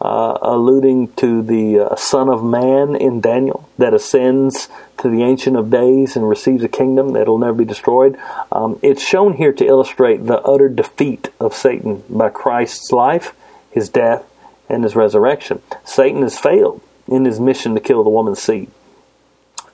Uh, 0.00 0.38
alluding 0.42 1.12
to 1.14 1.42
the 1.42 1.80
uh, 1.80 1.96
Son 1.96 2.28
of 2.28 2.44
Man 2.44 2.94
in 2.94 3.20
Daniel 3.20 3.68
that 3.78 3.92
ascends 3.92 4.68
to 4.98 5.08
the 5.08 5.22
Ancient 5.22 5.56
of 5.56 5.70
Days 5.70 6.14
and 6.14 6.28
receives 6.28 6.62
a 6.62 6.68
kingdom 6.68 7.14
that 7.14 7.26
will 7.26 7.38
never 7.38 7.54
be 7.54 7.64
destroyed. 7.64 8.16
Um, 8.52 8.78
it's 8.82 9.02
shown 9.02 9.32
here 9.32 9.52
to 9.52 9.66
illustrate 9.66 10.26
the 10.26 10.40
utter 10.42 10.68
defeat 10.68 11.30
of 11.40 11.54
Satan 11.54 12.04
by 12.08 12.28
Christ's 12.28 12.92
life, 12.92 13.34
his 13.70 13.88
death, 13.88 14.24
and 14.68 14.84
his 14.84 14.94
resurrection. 14.94 15.60
Satan 15.84 16.22
has 16.22 16.38
failed 16.38 16.80
in 17.08 17.24
his 17.24 17.40
mission 17.40 17.74
to 17.74 17.80
kill 17.80 18.04
the 18.04 18.10
woman's 18.10 18.42
seed. 18.42 18.70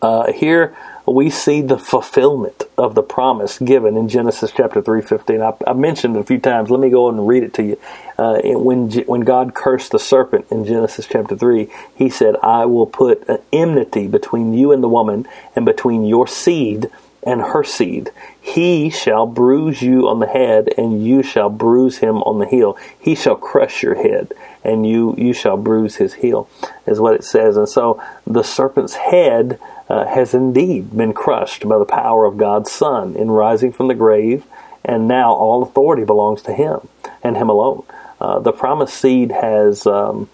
Uh, 0.00 0.32
here 0.32 0.76
we 1.06 1.30
see 1.30 1.62
the 1.62 1.78
fulfillment 1.78 2.64
of 2.76 2.94
the 2.94 3.02
promise 3.02 3.58
given 3.58 3.96
in 3.96 4.08
Genesis 4.08 4.52
chapter 4.54 4.82
3:15. 4.82 5.42
I, 5.42 5.70
I 5.70 5.72
mentioned 5.74 6.16
it 6.16 6.20
a 6.20 6.24
few 6.24 6.38
times. 6.38 6.70
Let 6.70 6.80
me 6.80 6.90
go 6.90 7.08
and 7.08 7.26
read 7.26 7.42
it 7.42 7.54
to 7.54 7.62
you. 7.62 7.78
Uh, 8.18 8.40
when 8.44 8.90
when 8.90 9.22
God 9.22 9.54
cursed 9.54 9.92
the 9.92 9.98
serpent 9.98 10.46
in 10.50 10.64
Genesis 10.64 11.06
chapter 11.06 11.36
3, 11.36 11.68
he 11.94 12.08
said, 12.08 12.36
"I 12.42 12.66
will 12.66 12.86
put 12.86 13.28
an 13.28 13.38
enmity 13.52 14.06
between 14.06 14.54
you 14.54 14.72
and 14.72 14.82
the 14.82 14.88
woman 14.88 15.26
and 15.56 15.64
between 15.64 16.04
your 16.04 16.26
seed 16.26 16.90
and 17.22 17.40
her 17.40 17.64
seed. 17.64 18.10
He 18.40 18.90
shall 18.90 19.26
bruise 19.26 19.82
you 19.82 20.08
on 20.08 20.20
the 20.20 20.26
head, 20.26 20.72
and 20.76 21.04
you 21.04 21.22
shall 21.22 21.50
bruise 21.50 21.98
him 21.98 22.22
on 22.22 22.38
the 22.38 22.46
heel. 22.46 22.76
He 22.98 23.14
shall 23.14 23.36
crush 23.36 23.82
your 23.82 23.94
head, 23.94 24.32
and 24.64 24.86
you 24.86 25.14
you 25.18 25.32
shall 25.32 25.56
bruise 25.56 25.96
his 25.96 26.14
heel," 26.14 26.48
is 26.86 27.00
what 27.00 27.14
it 27.14 27.24
says. 27.24 27.56
And 27.56 27.68
so 27.68 28.02
the 28.26 28.42
serpent's 28.42 28.94
head 28.94 29.58
uh, 29.88 30.06
has 30.06 30.34
indeed 30.34 30.96
been 30.96 31.12
crushed 31.12 31.68
by 31.68 31.78
the 31.78 31.84
power 31.84 32.24
of 32.24 32.38
God's 32.38 32.70
Son 32.70 33.16
in 33.16 33.30
rising 33.30 33.72
from 33.72 33.88
the 33.88 33.94
grave, 33.94 34.44
and 34.84 35.06
now 35.06 35.32
all 35.32 35.62
authority 35.62 36.04
belongs 36.04 36.42
to 36.42 36.52
Him 36.52 36.88
and 37.22 37.36
Him 37.36 37.50
alone. 37.50 37.84
Uh, 38.20 38.38
the 38.38 38.52
promised 38.52 38.94
seed 38.94 39.30
has 39.30 39.86
um, 39.86 40.28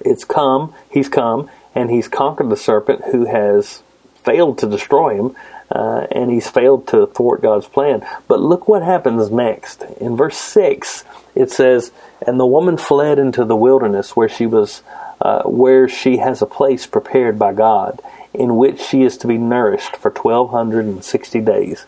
it's 0.00 0.24
come, 0.24 0.74
He's 0.90 1.08
come, 1.08 1.48
and 1.74 1.90
He's 1.90 2.08
conquered 2.08 2.50
the 2.50 2.56
serpent 2.56 3.04
who 3.12 3.26
has 3.26 3.82
failed 4.24 4.58
to 4.58 4.66
destroy 4.66 5.16
him. 5.16 5.36
Uh, 5.74 6.06
and 6.10 6.30
he's 6.30 6.50
failed 6.50 6.86
to 6.88 7.06
thwart 7.06 7.40
God's 7.40 7.66
plan. 7.66 8.06
But 8.28 8.40
look 8.40 8.68
what 8.68 8.82
happens 8.82 9.30
next. 9.30 9.82
In 10.00 10.16
verse 10.16 10.36
6, 10.36 11.04
it 11.34 11.50
says, 11.50 11.92
And 12.26 12.38
the 12.38 12.46
woman 12.46 12.76
fled 12.76 13.18
into 13.18 13.46
the 13.46 13.56
wilderness 13.56 14.14
where 14.14 14.28
she 14.28 14.44
was, 14.44 14.82
uh, 15.20 15.44
where 15.44 15.88
she 15.88 16.18
has 16.18 16.42
a 16.42 16.46
place 16.46 16.86
prepared 16.86 17.38
by 17.38 17.54
God 17.54 18.02
in 18.34 18.56
which 18.56 18.80
she 18.80 19.02
is 19.02 19.16
to 19.18 19.26
be 19.26 19.38
nourished 19.38 19.96
for 19.96 20.10
1260 20.10 21.40
days. 21.40 21.86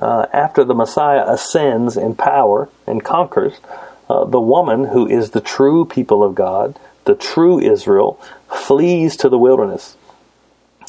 Uh, 0.00 0.26
after 0.32 0.64
the 0.64 0.74
Messiah 0.74 1.24
ascends 1.26 1.96
in 1.96 2.14
power 2.14 2.68
and 2.86 3.02
conquers, 3.02 3.54
uh, 4.08 4.24
the 4.24 4.40
woman 4.40 4.84
who 4.84 5.08
is 5.08 5.30
the 5.30 5.40
true 5.40 5.84
people 5.84 6.22
of 6.22 6.34
God, 6.34 6.78
the 7.04 7.14
true 7.14 7.58
Israel, 7.58 8.20
flees 8.48 9.16
to 9.16 9.28
the 9.28 9.38
wilderness. 9.38 9.96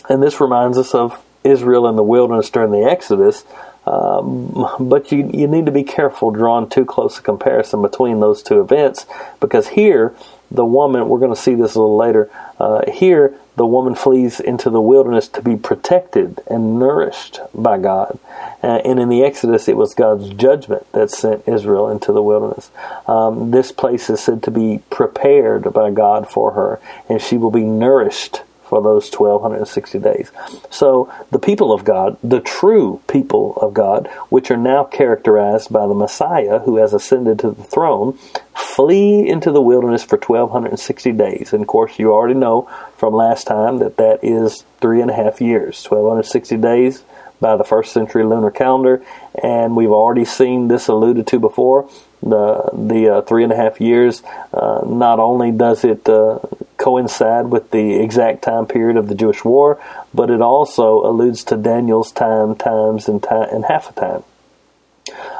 And 0.09 0.21
this 0.21 0.39
reminds 0.39 0.77
us 0.77 0.93
of 0.93 1.23
Israel 1.47 1.87
in 1.87 1.95
the 1.95 2.03
wilderness 2.03 2.49
during 2.49 2.71
the 2.71 2.83
Exodus. 2.83 3.43
Um, 3.85 4.67
but 4.81 5.11
you, 5.13 5.29
you 5.33 5.47
need 5.47 5.65
to 5.65 5.71
be 5.71 5.83
careful 5.83 6.31
drawing 6.31 6.69
too 6.69 6.83
close 6.83 7.19
a 7.19 7.21
comparison 7.21 7.81
between 7.81 8.19
those 8.19 8.43
two 8.43 8.59
events 8.59 9.05
because 9.39 9.69
here, 9.69 10.13
the 10.51 10.65
woman, 10.65 11.07
we're 11.07 11.19
going 11.19 11.33
to 11.33 11.41
see 11.41 11.55
this 11.55 11.75
a 11.75 11.79
little 11.79 11.95
later, 11.95 12.29
uh, 12.59 12.81
here, 12.91 13.39
the 13.55 13.65
woman 13.65 13.95
flees 13.95 14.39
into 14.39 14.69
the 14.69 14.81
wilderness 14.81 15.27
to 15.29 15.41
be 15.41 15.55
protected 15.55 16.41
and 16.47 16.77
nourished 16.79 17.39
by 17.55 17.77
God. 17.77 18.19
Uh, 18.61 18.81
and 18.83 18.99
in 18.99 19.09
the 19.09 19.23
Exodus, 19.23 19.67
it 19.67 19.77
was 19.77 19.93
God's 19.95 20.29
judgment 20.29 20.85
that 20.91 21.09
sent 21.09 21.47
Israel 21.47 21.89
into 21.89 22.11
the 22.11 22.21
wilderness. 22.21 22.69
Um, 23.07 23.51
this 23.51 23.71
place 23.71 24.09
is 24.09 24.19
said 24.19 24.43
to 24.43 24.51
be 24.51 24.81
prepared 24.89 25.73
by 25.73 25.91
God 25.91 26.29
for 26.29 26.51
her, 26.51 26.79
and 27.09 27.21
she 27.21 27.37
will 27.37 27.51
be 27.51 27.63
nourished 27.63 28.41
for 28.67 28.81
those 28.81 29.11
1260 29.11 29.99
days. 29.99 30.31
So 30.69 31.11
the 31.31 31.39
people 31.39 31.71
of 31.71 31.83
God, 31.83 32.17
the 32.23 32.41
true 32.41 33.01
people 33.07 33.57
of 33.57 33.73
God, 33.73 34.07
which 34.29 34.51
are 34.51 34.57
now 34.57 34.83
characterized 34.83 35.71
by 35.71 35.87
the 35.87 35.93
Messiah 35.93 36.59
who 36.59 36.77
has 36.77 36.93
ascended 36.93 37.39
to 37.39 37.51
the 37.51 37.63
throne, 37.63 38.17
flee 38.55 39.27
into 39.27 39.51
the 39.51 39.61
wilderness 39.61 40.03
for 40.03 40.17
1260 40.17 41.11
days. 41.13 41.53
And 41.53 41.61
of 41.61 41.67
course, 41.67 41.97
you 41.97 42.11
already 42.11 42.33
know 42.33 42.69
from 42.97 43.13
last 43.13 43.47
time 43.47 43.79
that 43.79 43.97
that 43.97 44.19
is 44.23 44.63
three 44.81 45.01
and 45.01 45.09
a 45.09 45.15
half 45.15 45.41
years, 45.41 45.85
1260 45.85 46.57
days 46.57 47.03
by 47.39 47.55
the 47.55 47.63
first 47.63 47.93
century 47.93 48.23
lunar 48.23 48.51
calendar. 48.51 49.03
And 49.41 49.75
we've 49.75 49.91
already 49.91 50.25
seen 50.25 50.67
this 50.67 50.87
alluded 50.87 51.27
to 51.27 51.39
before. 51.39 51.89
The 52.21 52.71
the 52.73 53.17
uh, 53.17 53.21
three 53.21 53.43
and 53.43 53.53
a 53.53 53.55
half 53.55 53.79
years. 53.79 54.23
Uh, 54.51 54.81
not 54.85 55.19
only 55.19 55.51
does 55.51 55.83
it 55.83 56.09
uh, 56.09 56.39
coincide 56.87 57.47
with 57.47 57.71
the 57.71 58.01
exact 58.01 58.41
time 58.41 58.65
period 58.65 58.95
of 58.95 59.09
the 59.09 59.15
Jewish 59.15 59.43
war, 59.43 59.77
but 60.13 60.29
it 60.29 60.41
also 60.41 61.01
alludes 61.03 61.43
to 61.43 61.57
Daniel's 61.57 62.13
time, 62.13 62.55
times, 62.55 63.09
and 63.09 63.21
time, 63.21 63.49
and 63.51 63.65
half 63.65 63.89
a 63.89 63.93
time. 63.93 64.23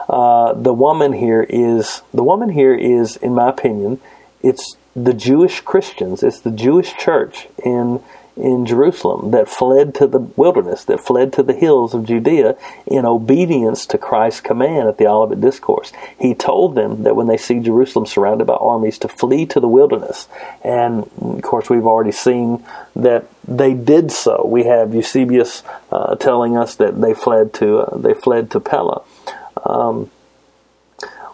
Uh, 0.10 0.51
the 0.51 0.73
woman 0.73 1.13
here 1.13 1.41
is 1.41 2.01
the 2.13 2.23
woman 2.23 2.49
here 2.49 2.75
is, 2.75 3.15
in 3.15 3.33
my 3.33 3.47
opinion, 3.47 4.01
it's 4.41 4.75
the 4.93 5.13
Jewish 5.13 5.62
Christians, 5.62 6.21
it's 6.21 6.41
the 6.41 6.51
Jewish 6.51 6.93
church 6.97 7.47
in 7.63 8.03
in 8.38 8.65
Jerusalem 8.65 9.32
that 9.32 9.50
fled 9.50 9.95
to 9.95 10.08
the 10.08 10.19
wilderness, 10.19 10.86
that 10.86 11.00
fled 11.00 11.34
to 11.34 11.43
the 11.43 11.54
hills 11.54 11.93
of 11.93 12.06
Judea 12.06 12.56
in 12.86 13.06
obedience 13.06 13.86
to 13.88 13.97
Christ's 13.97 14.41
command 14.41 14.88
at 14.88 14.97
the 14.97 15.08
Olivet 15.08 15.41
Discourse. 15.41 15.91
He 16.19 16.34
told 16.34 16.76
them 16.76 17.04
that 17.04 17.15
when 17.15 17.28
they 17.28 17.38
see 17.38 17.60
Jerusalem 17.60 18.06
surrounded 18.06 18.45
by 18.45 18.56
armies 18.56 18.97
to 19.00 19.08
flee 19.08 19.45
to 19.47 19.60
the 19.60 19.67
wilderness. 19.67 20.28
And 20.63 21.10
of 21.21 21.41
course, 21.41 21.69
we've 21.69 21.86
already 21.86 22.12
seen 22.12 22.63
that 22.95 23.26
they 23.47 23.73
did 23.73 24.12
so. 24.12 24.45
We 24.45 24.63
have 24.65 24.93
Eusebius 24.93 25.63
uh, 25.91 26.15
telling 26.15 26.58
us 26.58 26.76
that 26.76 27.00
they 27.00 27.13
fled 27.13 27.54
to 27.56 27.80
uh, 27.80 27.97
they 27.97 28.13
fled 28.13 28.52
to 28.52 28.60
Pella. 28.60 29.04
Um, 29.65 30.12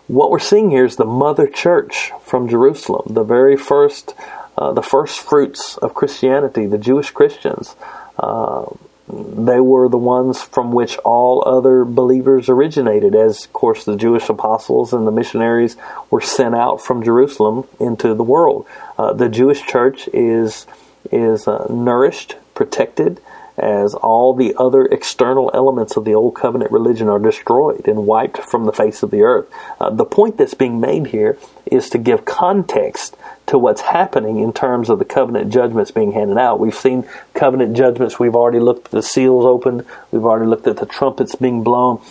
what 0.07 0.29
we're 0.29 0.39
seeing 0.39 0.69
here 0.69 0.85
is 0.85 0.97
the 0.97 1.05
mother 1.05 1.47
church 1.47 2.11
from 2.23 2.49
Jerusalem, 2.49 3.13
the 3.13 3.23
very 3.23 3.55
first 3.55 4.13
uh, 4.57 4.71
the 4.73 4.81
first 4.81 5.19
fruits 5.19 5.77
of 5.77 5.93
Christianity, 5.93 6.65
the 6.65 6.77
Jewish 6.77 7.11
Christians. 7.11 7.75
Uh, 8.17 8.65
they 9.07 9.59
were 9.59 9.89
the 9.89 9.97
ones 9.97 10.41
from 10.41 10.71
which 10.71 10.97
all 10.99 11.43
other 11.45 11.83
believers 11.83 12.47
originated, 12.47 13.15
as, 13.15 13.45
of 13.45 13.53
course, 13.53 13.83
the 13.83 13.97
Jewish 13.97 14.29
apostles 14.29 14.93
and 14.93 15.05
the 15.05 15.11
missionaries 15.11 15.75
were 16.09 16.21
sent 16.21 16.55
out 16.55 16.81
from 16.81 17.03
Jerusalem 17.03 17.67
into 17.79 18.13
the 18.13 18.23
world. 18.23 18.65
Uh, 18.97 19.11
the 19.13 19.27
Jewish 19.27 19.61
church 19.65 20.07
is 20.13 20.65
is 21.11 21.47
uh, 21.49 21.67
nourished, 21.69 22.37
protected, 22.55 23.19
as 23.57 23.93
all 23.93 24.33
the 24.33 24.55
other 24.57 24.85
external 24.85 25.51
elements 25.53 25.95
of 25.95 26.05
the 26.05 26.13
old 26.13 26.33
covenant 26.33 26.71
religion 26.71 27.07
are 27.07 27.19
destroyed 27.19 27.87
and 27.87 28.07
wiped 28.07 28.37
from 28.37 28.65
the 28.65 28.73
face 28.73 29.03
of 29.03 29.11
the 29.11 29.21
earth. 29.21 29.47
Uh, 29.79 29.89
the 29.91 30.05
point 30.05 30.37
that's 30.37 30.55
being 30.55 30.79
made 30.79 31.07
here 31.07 31.37
is 31.65 31.89
to 31.89 31.97
give 31.97 32.25
context 32.25 33.15
to 33.45 33.57
what's 33.57 33.81
happening 33.81 34.39
in 34.39 34.53
terms 34.53 34.89
of 34.89 34.97
the 34.97 35.05
covenant 35.05 35.51
judgments 35.51 35.91
being 35.91 36.13
handed 36.13 36.37
out. 36.37 36.59
We've 36.59 36.73
seen 36.73 37.07
covenant 37.33 37.75
judgments. 37.77 38.17
We've 38.17 38.35
already 38.35 38.59
looked 38.59 38.85
at 38.85 38.91
the 38.91 39.03
seals 39.03 39.45
opened. 39.45 39.85
We've 40.11 40.25
already 40.25 40.49
looked 40.49 40.67
at 40.67 40.77
the 40.77 40.85
trumpets 40.85 41.35
being 41.35 41.63
blown. 41.63 42.01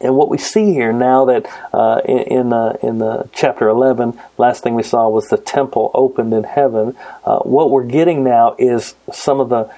And 0.00 0.16
what 0.16 0.28
we 0.28 0.38
see 0.38 0.72
here 0.72 0.92
now 0.92 1.26
that 1.26 1.46
uh, 1.72 2.00
in 2.04 2.18
in, 2.18 2.52
uh, 2.52 2.76
in 2.82 2.98
the 2.98 3.28
chapter 3.32 3.68
eleven, 3.68 4.20
last 4.38 4.62
thing 4.62 4.74
we 4.74 4.82
saw 4.82 5.08
was 5.08 5.28
the 5.28 5.36
temple 5.36 5.92
opened 5.94 6.32
in 6.34 6.42
heaven. 6.42 6.96
Uh, 7.24 7.38
what 7.40 7.70
we're 7.70 7.84
getting 7.84 8.24
now 8.24 8.56
is 8.58 8.96
some 9.12 9.38
of 9.38 9.50
the 9.50 9.72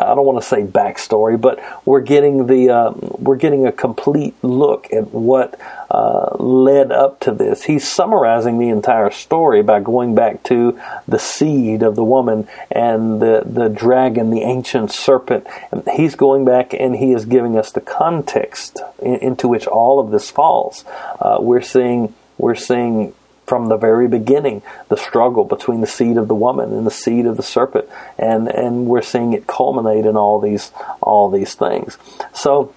I 0.00 0.14
don't 0.14 0.26
want 0.26 0.42
to 0.42 0.46
say 0.46 0.62
backstory, 0.62 1.40
but 1.40 1.60
we're 1.84 2.00
getting 2.00 2.46
the 2.46 2.70
uh, 2.70 2.92
we're 2.94 3.36
getting 3.36 3.66
a 3.66 3.72
complete 3.72 4.34
look 4.42 4.92
at 4.92 5.12
what 5.12 5.58
uh, 5.90 6.36
led 6.38 6.92
up 6.92 7.20
to 7.20 7.32
this. 7.32 7.64
He's 7.64 7.88
summarizing 7.88 8.58
the 8.58 8.68
entire 8.68 9.10
story 9.10 9.62
by 9.62 9.80
going 9.80 10.14
back 10.14 10.42
to 10.44 10.78
the 11.08 11.18
seed 11.18 11.82
of 11.82 11.96
the 11.96 12.04
woman 12.04 12.48
and 12.70 13.20
the 13.20 13.42
the 13.46 13.68
dragon, 13.68 14.30
the 14.30 14.42
ancient 14.42 14.92
serpent. 14.92 15.46
He's 15.94 16.14
going 16.14 16.44
back 16.44 16.74
and 16.74 16.96
he 16.96 17.12
is 17.12 17.24
giving 17.24 17.56
us 17.56 17.72
the 17.72 17.80
context 17.80 18.80
in, 19.00 19.16
into 19.16 19.48
which 19.48 19.66
all 19.66 20.00
of 20.00 20.10
this 20.10 20.30
falls. 20.30 20.84
Uh, 21.20 21.38
we're 21.40 21.62
seeing 21.62 22.14
we're 22.38 22.54
seeing 22.54 23.14
from 23.50 23.66
the 23.66 23.76
very 23.76 24.06
beginning 24.06 24.62
the 24.90 24.96
struggle 24.96 25.44
between 25.44 25.80
the 25.80 25.86
seed 25.88 26.16
of 26.16 26.28
the 26.28 26.34
woman 26.36 26.72
and 26.72 26.86
the 26.86 26.90
seed 26.90 27.26
of 27.26 27.36
the 27.36 27.42
serpent. 27.42 27.88
And 28.16 28.46
and 28.46 28.86
we're 28.86 29.02
seeing 29.02 29.32
it 29.32 29.48
culminate 29.48 30.06
in 30.06 30.16
all 30.16 30.38
these 30.38 30.70
all 31.00 31.28
these 31.28 31.54
things. 31.54 31.98
So 32.32 32.72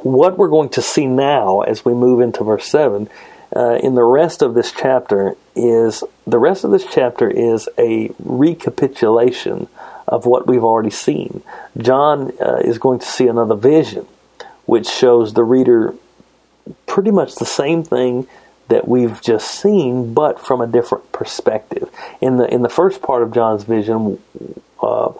what 0.00 0.38
we're 0.38 0.48
going 0.48 0.70
to 0.70 0.82
see 0.82 1.06
now 1.06 1.60
as 1.60 1.84
we 1.84 1.92
move 1.92 2.20
into 2.20 2.42
verse 2.42 2.66
7 2.66 3.10
uh, 3.54 3.74
in 3.74 3.94
the 3.94 4.02
rest 4.02 4.40
of 4.40 4.54
this 4.54 4.72
chapter 4.72 5.36
is 5.54 6.02
the 6.26 6.38
rest 6.38 6.64
of 6.64 6.70
this 6.70 6.86
chapter 6.90 7.28
is 7.28 7.68
a 7.78 8.10
recapitulation 8.18 9.68
of 10.08 10.24
what 10.24 10.46
we've 10.46 10.64
already 10.64 10.90
seen. 10.90 11.42
John 11.76 12.32
uh, 12.40 12.60
is 12.64 12.78
going 12.78 13.00
to 13.00 13.06
see 13.06 13.28
another 13.28 13.56
vision 13.56 14.06
which 14.64 14.88
shows 14.88 15.34
the 15.34 15.44
reader 15.44 15.94
pretty 16.86 17.10
much 17.10 17.34
the 17.34 17.44
same 17.44 17.84
thing 17.84 18.26
that 18.68 18.88
we've 18.88 19.20
just 19.20 19.48
seen, 19.50 20.12
but 20.12 20.40
from 20.40 20.60
a 20.60 20.66
different 20.66 21.12
perspective. 21.12 21.88
In 22.20 22.36
the 22.36 22.52
in 22.52 22.62
the 22.62 22.68
first 22.68 23.02
part 23.02 23.22
of 23.22 23.32
John's 23.32 23.64
vision, 23.64 24.20
uh, 24.82 25.12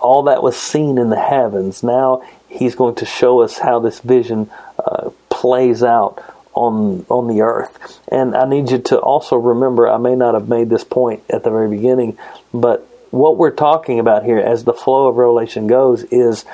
all 0.00 0.24
that 0.24 0.42
was 0.42 0.56
seen 0.56 0.98
in 0.98 1.10
the 1.10 1.20
heavens. 1.20 1.82
Now 1.82 2.22
he's 2.48 2.74
going 2.74 2.96
to 2.96 3.06
show 3.06 3.40
us 3.40 3.58
how 3.58 3.80
this 3.80 4.00
vision 4.00 4.50
uh, 4.78 5.10
plays 5.30 5.82
out 5.82 6.22
on 6.54 7.04
on 7.08 7.28
the 7.28 7.40
earth. 7.40 8.00
And 8.08 8.34
I 8.34 8.46
need 8.46 8.70
you 8.70 8.78
to 8.78 8.98
also 8.98 9.36
remember. 9.36 9.88
I 9.88 9.96
may 9.96 10.14
not 10.14 10.34
have 10.34 10.48
made 10.48 10.70
this 10.70 10.84
point 10.84 11.22
at 11.30 11.42
the 11.42 11.50
very 11.50 11.68
beginning, 11.68 12.18
but 12.52 12.88
what 13.10 13.36
we're 13.36 13.50
talking 13.50 14.00
about 14.00 14.24
here, 14.24 14.38
as 14.38 14.64
the 14.64 14.74
flow 14.74 15.08
of 15.08 15.16
Revelation 15.16 15.66
goes, 15.66 16.02
is 16.04 16.44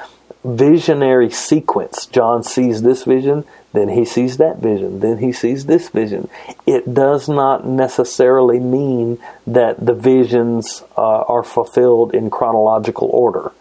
visionary 0.44 1.30
sequence. 1.30 2.06
John 2.06 2.42
sees 2.42 2.82
this 2.82 3.04
vision, 3.04 3.44
then 3.72 3.88
he 3.88 4.04
sees 4.04 4.38
that 4.38 4.58
vision, 4.58 5.00
then 5.00 5.18
he 5.18 5.32
sees 5.32 5.66
this 5.66 5.88
vision. 5.88 6.28
It 6.66 6.92
does 6.92 7.28
not 7.28 7.66
necessarily 7.66 8.58
mean 8.58 9.18
that 9.46 9.84
the 9.84 9.94
visions 9.94 10.82
uh, 10.96 11.22
are 11.22 11.44
fulfilled 11.44 12.14
in 12.14 12.30
chronological 12.30 13.08
order. 13.08 13.52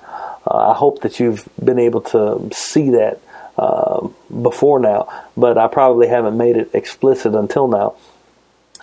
Uh, 0.49 0.71
I 0.71 0.73
hope 0.73 1.01
that 1.01 1.19
you've 1.19 1.47
been 1.63 1.79
able 1.79 2.01
to 2.01 2.49
see 2.51 2.89
that 2.91 3.19
uh, 3.57 4.07
before 4.41 4.79
now, 4.79 5.25
but 5.37 5.57
I 5.57 5.67
probably 5.67 6.07
haven't 6.07 6.37
made 6.37 6.57
it 6.57 6.71
explicit 6.73 7.35
until 7.35 7.67
now. 7.67 7.95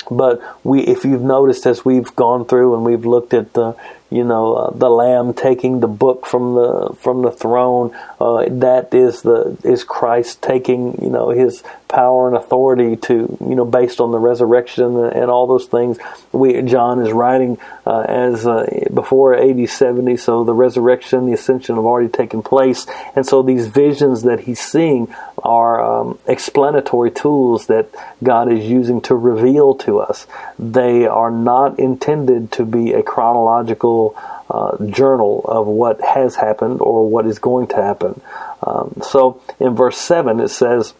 But 0.08 0.40
we, 0.64 0.82
if 0.82 1.04
you've 1.04 1.22
noticed, 1.22 1.66
as 1.66 1.84
we've 1.84 2.14
gone 2.14 2.44
through 2.44 2.76
and 2.76 2.84
we've 2.84 3.04
looked 3.04 3.34
at 3.34 3.54
the 3.54 3.74
you 4.10 4.24
know, 4.24 4.54
uh, 4.54 4.70
the 4.70 4.88
Lamb 4.88 5.34
taking 5.34 5.80
the 5.80 5.88
book 5.88 6.26
from 6.26 6.54
the 6.54 6.96
from 7.00 7.22
the 7.22 7.32
throne. 7.32 7.96
Uh, 8.18 8.46
that 8.48 8.94
is 8.94 9.22
the 9.22 9.56
is 9.62 9.84
Christ 9.84 10.40
taking 10.40 11.02
you 11.02 11.10
know 11.10 11.28
his 11.28 11.62
power 11.88 12.28
and 12.28 12.36
authority 12.36 12.96
to 12.96 13.36
you 13.40 13.54
know 13.54 13.64
based 13.64 14.00
on 14.00 14.10
the 14.10 14.18
resurrection 14.18 14.96
and, 14.96 15.12
and 15.12 15.30
all 15.30 15.46
those 15.46 15.66
things. 15.66 15.98
We 16.32 16.62
John 16.62 17.04
is 17.04 17.12
writing 17.12 17.58
uh, 17.86 18.06
as 18.08 18.46
uh, 18.46 18.88
before 18.92 19.34
AD 19.36 19.68
seventy, 19.68 20.16
so 20.16 20.44
the 20.44 20.54
resurrection, 20.54 21.26
the 21.26 21.34
ascension 21.34 21.76
have 21.76 21.84
already 21.84 22.08
taken 22.08 22.42
place, 22.42 22.86
and 23.14 23.26
so 23.26 23.42
these 23.42 23.66
visions 23.66 24.22
that 24.22 24.40
he's 24.40 24.60
seeing 24.60 25.14
are 25.42 25.84
um, 25.84 26.18
explanatory 26.26 27.10
tools 27.10 27.66
that 27.66 27.90
God 28.22 28.50
is 28.50 28.64
using 28.64 29.02
to 29.02 29.14
reveal 29.14 29.74
to 29.76 30.00
us. 30.00 30.26
They 30.58 31.06
are 31.06 31.30
not 31.30 31.78
intended 31.78 32.50
to 32.52 32.64
be 32.64 32.94
a 32.94 33.02
chronological 33.02 34.16
uh, 34.51 34.84
journal 34.86 35.44
of 35.47 35.66
what 35.66 36.01
has 36.01 36.36
happened 36.36 36.80
or 36.80 37.09
what 37.09 37.26
is 37.26 37.38
going 37.38 37.66
to 37.68 37.76
happen. 37.76 38.20
Um, 38.62 38.94
so 39.03 39.42
in 39.59 39.74
verse 39.74 39.99
7 39.99 40.40
it 40.40 40.49
says, 40.49 40.94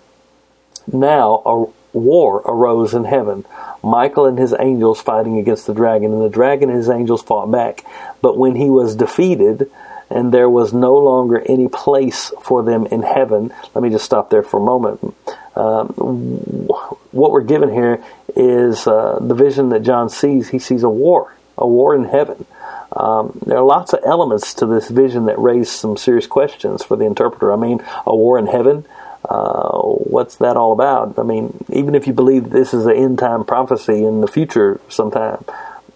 Now 0.93 1.43
a 1.47 1.97
war 1.97 2.43
arose 2.45 2.95
in 2.95 3.05
heaven. 3.05 3.45
Michael 3.83 4.27
and 4.27 4.39
his 4.39 4.55
angels 4.59 5.01
fighting 5.01 5.39
against 5.39 5.67
the 5.67 5.75
dragon, 5.75 6.13
and 6.13 6.23
the 6.23 6.29
dragon 6.29 6.69
and 6.69 6.79
his 6.79 6.89
angels 6.89 7.23
fought 7.23 7.51
back. 7.51 7.85
But 8.21 8.37
when 8.37 8.57
he 8.57 8.69
was 8.69 8.97
defeated, 8.97 9.71
and 10.11 10.33
there 10.33 10.49
was 10.49 10.73
no 10.73 10.95
longer 10.95 11.43
any 11.47 11.69
place 11.69 12.33
for 12.43 12.63
them 12.63 12.87
in 12.87 13.03
heaven. 13.03 13.53
Let 13.75 13.83
me 13.83 13.91
just 13.91 14.05
stop 14.05 14.31
there 14.31 14.43
for 14.43 14.59
a 14.59 14.65
moment. 14.65 15.01
Um, 15.57 15.89
what 17.11 17.33
we're 17.33 17.41
given 17.43 17.73
here 17.73 18.05
is 18.37 18.87
uh, 18.87 19.19
the 19.21 19.35
vision 19.35 19.71
that 19.71 19.81
John 19.81 20.09
sees. 20.09 20.49
He 20.49 20.59
sees 20.59 20.83
a 20.83 20.89
war, 20.89 21.35
a 21.59 21.67
war 21.67 21.95
in 21.95 22.05
heaven. 22.05 22.47
Um, 22.93 23.39
there 23.45 23.59
are 23.59 23.65
lots 23.65 23.93
of 23.93 24.01
elements 24.05 24.55
to 24.55 24.67
this 24.67 24.89
vision 24.89 25.27
that 25.27 25.39
raise 25.39 25.71
some 25.71 25.97
serious 25.97 26.27
questions 26.27 26.83
for 26.83 26.97
the 26.97 27.05
interpreter. 27.05 27.53
I 27.53 27.57
mean, 27.57 27.83
a 28.07 28.15
war 28.15 28.39
in 28.39 28.47
heaven. 28.47 28.87
Uh, 29.29 29.79
what's 29.81 30.37
that 30.37 30.57
all 30.57 30.73
about? 30.73 31.19
I 31.19 31.23
mean, 31.23 31.65
even 31.71 31.95
if 31.95 32.07
you 32.07 32.13
believe 32.13 32.51
this 32.51 32.73
is 32.73 32.87
an 32.87 32.97
end 32.97 33.19
time 33.19 33.45
prophecy 33.45 34.05
in 34.05 34.21
the 34.21 34.29
future 34.29 34.81
sometime, 34.89 35.45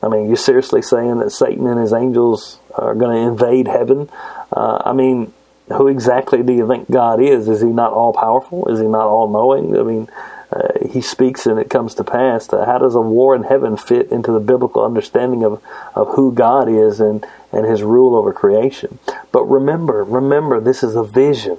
I 0.03 0.09
mean, 0.09 0.27
you're 0.27 0.37
seriously 0.37 0.83
saying 0.83 1.19
that 1.19 1.31
Satan 1.31 1.67
and 1.67 1.79
his 1.79 1.93
angels 1.93 2.59
are 2.75 2.95
going 2.95 3.17
to 3.17 3.31
invade 3.31 3.69
heaven? 3.69 4.09
Uh, 4.53 4.83
I 4.85 4.93
mean, 4.93 5.33
who 5.69 5.89
exactly 5.89 6.43
do 6.43 6.53
you 6.53 6.67
think 6.67 6.91
God 6.91 7.23
is? 7.23 7.49
Is 7.49 7.61
he 7.61 7.69
not 7.69 7.93
all 7.93 8.13
powerful? 8.13 8.69
Is 8.69 8.81
he 8.81 8.87
not 8.87 9.07
all 9.07 9.29
knowing? 9.29 9.79
I 9.79 9.83
mean, 9.83 10.09
uh, 10.53 10.89
he 10.89 11.01
speaks 11.01 11.47
and 11.47 11.59
it 11.59 11.71
comes 11.71 11.95
to 11.95 12.05
pass. 12.05 12.49
How 12.51 12.79
does 12.79 12.95
a 12.95 13.01
war 13.01 13.37
in 13.37 13.45
heaven 13.45 13.77
fit 13.77 14.11
into 14.11 14.33
the 14.33 14.41
biblical 14.41 14.85
understanding 14.85 15.45
of, 15.45 15.63
of 15.95 16.15
who 16.15 16.33
God 16.33 16.69
is 16.69 17.01
and, 17.01 17.25
and 17.53 17.67
his 17.67 17.83
rule 17.83 18.17
over 18.17 18.33
creation? 18.33 18.99
But 19.31 19.45
remember, 19.45 20.03
remember, 20.03 20.61
this 20.61 20.83
is 20.83 20.97
a 20.97 21.05
vision. 21.05 21.59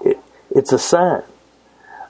It, 0.00 0.18
it's 0.50 0.72
a 0.72 0.78
sign. 0.78 1.22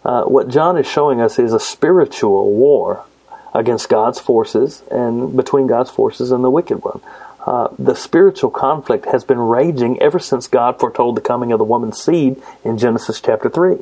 Uh, 0.05 0.25
what 0.25 0.49
John 0.49 0.77
is 0.79 0.87
showing 0.87 1.21
us 1.21 1.39
is 1.39 1.53
a 1.53 1.61
spiritual 1.61 2.53
war 2.53 3.05
against 3.53 3.89
God's 3.89 4.21
forces 4.21 4.83
and 4.91 5.37
between 5.37 5.67
God's 5.67 5.91
forces 5.91 6.31
and 6.31 6.45
the 6.45 6.51
wicked 6.51 6.85
one. 6.85 7.01
Uh, 7.47 7.69
the 7.79 7.95
spiritual 7.95 8.51
conflict 8.51 9.07
has 9.07 9.25
been 9.25 9.39
raging 9.39 10.01
ever 10.01 10.19
since 10.19 10.47
God 10.47 10.79
foretold 10.79 11.17
the 11.17 11.21
coming 11.21 11.53
of 11.53 11.59
the 11.59 11.65
woman's 11.65 12.01
seed 12.01 12.41
in 12.65 12.79
Genesis 12.79 13.21
chapter 13.21 13.51
3. 13.51 13.79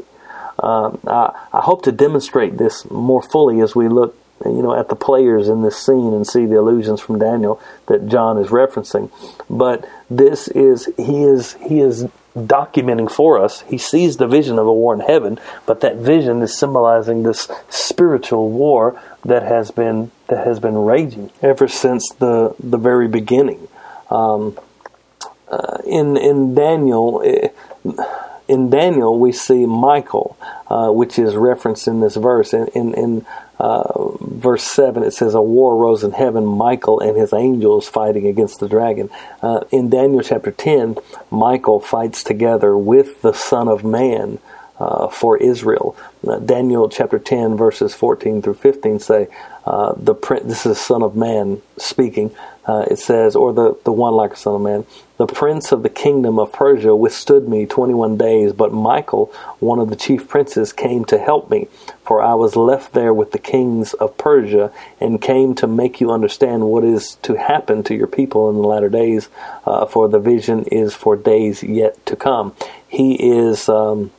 Um, 0.63 1.01
I, 1.09 1.49
I, 1.53 1.61
hope 1.61 1.83
to 1.85 1.93
demonstrate 1.93 2.57
this 2.57 2.89
more 2.89 3.21
fully 3.21 3.61
as 3.61 3.75
we 3.75 3.89
look, 3.89 4.17
you 4.45 4.63
know, 4.63 4.79
at 4.79 4.89
the 4.89 4.95
players 4.95 5.49
in 5.49 5.63
this 5.63 5.77
scene 5.77 6.15
and 6.15 6.25
see 6.25 6.47
the 6.47 6.61
allusions 6.61 7.01
from 7.01 7.19
Daniel 7.19 7.61
that 7.87 8.07
John 8.07 8.39
is 8.39 8.49
referencing. 8.49 9.11
But 9.51 9.89
this 10.09 10.47
is 10.47 10.89
he 10.97 11.25
is 11.25 11.55
he 11.67 11.81
is 11.81 12.07
documenting 12.37 13.11
for 13.11 13.43
us. 13.43 13.63
He 13.63 13.77
sees 13.77 14.19
the 14.19 14.29
vision 14.29 14.61
of 14.61 14.69
a 14.69 14.73
war 14.73 14.95
in 14.95 15.01
heaven, 15.01 15.41
but 15.67 15.81
that 15.81 15.97
vision 15.97 16.41
is 16.43 16.57
symbolizing 16.57 17.25
this 17.25 17.49
spiritual 17.69 18.49
war 18.49 19.01
that 19.25 19.43
has 19.43 19.73
been 19.73 20.13
that 20.29 20.47
has 20.47 20.61
been 20.61 20.77
raging 20.77 21.33
ever 21.43 21.67
since 21.67 22.09
the 22.21 22.55
the 22.61 22.79
very 22.79 23.09
beginning. 23.09 23.67
Um, 24.11 24.57
uh, 25.51 25.79
in 25.85 26.17
in 26.17 26.55
Daniel. 26.55 27.21
It, 27.23 27.57
in 28.49 28.71
Daniel, 28.71 29.19
we 29.19 29.33
see 29.33 29.67
Michael, 29.67 30.37
uh, 30.69 30.91
which 30.91 31.19
is 31.19 31.35
referenced 31.35 31.87
in 31.87 32.01
this 32.01 32.17
verse. 32.17 32.53
In, 32.53 32.69
in, 32.69 32.95
in 32.95 33.27
uh, 33.59 34.09
verse 34.21 34.65
7, 34.65 35.03
it 35.03 35.13
says, 35.13 35.35
A 35.35 35.43
war 35.43 35.75
arose 35.75 36.05
in 36.05 36.13
heaven, 36.13 36.45
Michael 36.45 37.01
and 37.01 37.17
his 37.17 37.33
angels 37.33 37.89
fighting 37.89 38.27
against 38.27 38.61
the 38.61 38.69
dragon. 38.69 39.11
Uh, 39.41 39.61
in 39.71 39.89
Daniel 39.91 40.23
chapter 40.23 40.51
10, 40.51 40.97
Michael 41.31 41.81
fights 41.81 42.23
together 42.25 42.77
with 42.77 43.23
the 43.23 43.33
Son 43.33 43.69
of 43.69 43.85
Man. 43.85 44.39
Uh, 44.81 45.07
for 45.07 45.37
Israel. 45.37 45.97
Uh, 46.27 46.41
Daniel 46.41 46.89
chapter 46.89 47.17
10 47.17 47.57
verses 47.57 47.95
14 47.95 48.43
through 48.43 48.55
15 48.55 48.99
say, 48.99 49.29
uh, 49.65 49.93
the 49.97 50.15
this 50.45 50.67
is 50.67 50.81
Son 50.81 51.03
of 51.03 51.15
Man 51.15 51.63
speaking. 51.77 52.35
Uh, 52.65 52.87
it 52.89 52.99
says, 52.99 53.35
or 53.35 53.53
the, 53.53 53.77
the 53.85 53.91
one 53.91 54.15
like 54.15 54.33
a 54.33 54.37
Son 54.37 54.55
of 54.55 54.61
Man, 54.61 54.87
the 55.17 55.27
prince 55.27 55.73
of 55.73 55.83
the 55.83 55.89
kingdom 55.89 56.39
of 56.39 56.53
Persia 56.53 56.95
withstood 56.95 57.49
me 57.49 57.67
21 57.67 58.17
days, 58.17 58.53
but 58.53 58.73
Michael, 58.73 59.27
one 59.59 59.81
of 59.81 59.91
the 59.91 59.97
chief 59.97 60.29
princes, 60.29 60.73
came 60.73 61.05
to 61.07 61.19
help 61.19 61.51
me, 61.51 61.67
for 62.05 62.23
I 62.23 62.35
was 62.35 62.55
left 62.55 62.93
there 62.93 63.13
with 63.13 63.33
the 63.33 63.39
kings 63.39 63.95
of 63.95 64.17
Persia, 64.17 64.73
and 65.01 65.21
came 65.21 65.57
to 65.57 65.67
make 65.67 66.01
you 66.01 66.13
understand 66.13 66.69
what 66.69 66.85
is 66.85 67.17
to 67.23 67.35
happen 67.35 67.83
to 67.85 67.95
your 67.95 68.07
people 68.07 68.49
in 68.49 68.57
the 68.57 68.69
latter 68.69 68.89
days, 68.89 69.29
uh, 69.67 69.87
for 69.87 70.09
the 70.09 70.21
vision 70.21 70.65
is 70.67 70.95
for 70.95 71.17
days 71.17 71.63
yet 71.63 72.05
to 72.07 72.17
come. 72.17 72.55
He 72.89 73.15
is. 73.15 73.69
Um, 73.69 74.13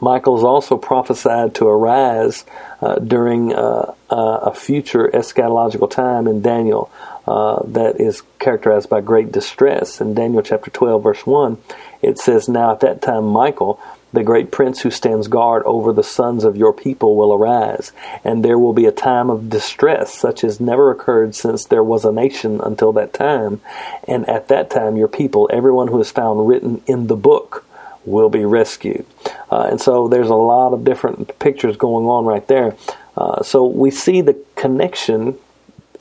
Michael 0.00 0.36
is 0.36 0.44
also 0.44 0.76
prophesied 0.76 1.54
to 1.54 1.66
arise 1.66 2.44
uh, 2.82 2.96
during 2.96 3.54
uh, 3.54 3.94
uh, 4.10 4.38
a 4.42 4.54
future 4.54 5.08
eschatological 5.08 5.90
time 5.90 6.26
in 6.26 6.42
Daniel 6.42 6.90
uh, 7.26 7.62
that 7.66 8.00
is 8.00 8.22
characterized 8.38 8.88
by 8.88 9.00
great 9.00 9.32
distress. 9.32 10.00
In 10.00 10.14
Daniel 10.14 10.42
chapter 10.42 10.70
12, 10.70 11.02
verse 11.02 11.26
1, 11.26 11.58
it 12.02 12.18
says, 12.18 12.48
Now 12.48 12.72
at 12.72 12.80
that 12.80 13.02
time, 13.02 13.24
Michael, 13.24 13.80
the 14.12 14.22
great 14.22 14.52
prince 14.52 14.82
who 14.82 14.90
stands 14.90 15.26
guard 15.26 15.64
over 15.64 15.92
the 15.92 16.04
sons 16.04 16.44
of 16.44 16.56
your 16.56 16.72
people 16.72 17.16
will 17.16 17.34
arise, 17.34 17.90
and 18.22 18.44
there 18.44 18.58
will 18.58 18.72
be 18.72 18.86
a 18.86 18.92
time 18.92 19.28
of 19.28 19.50
distress 19.50 20.14
such 20.14 20.44
as 20.44 20.60
never 20.60 20.90
occurred 20.92 21.34
since 21.34 21.64
there 21.64 21.82
was 21.82 22.04
a 22.04 22.12
nation 22.12 22.60
until 22.62 22.92
that 22.92 23.12
time. 23.12 23.60
And 24.06 24.28
at 24.28 24.48
that 24.48 24.70
time, 24.70 24.96
your 24.96 25.08
people, 25.08 25.50
everyone 25.52 25.88
who 25.88 26.00
is 26.00 26.12
found 26.12 26.46
written 26.46 26.82
in 26.86 27.08
the 27.08 27.16
book, 27.16 27.64
will 28.04 28.28
be 28.28 28.44
rescued. 28.44 29.06
Uh, 29.50 29.66
and 29.70 29.80
so 29.80 30.08
there's 30.08 30.28
a 30.28 30.34
lot 30.34 30.72
of 30.72 30.84
different 30.84 31.38
pictures 31.38 31.76
going 31.76 32.06
on 32.06 32.24
right 32.24 32.46
there. 32.48 32.76
Uh, 33.16 33.42
so 33.42 33.66
we 33.66 33.90
see 33.90 34.20
the 34.20 34.38
connection 34.56 35.38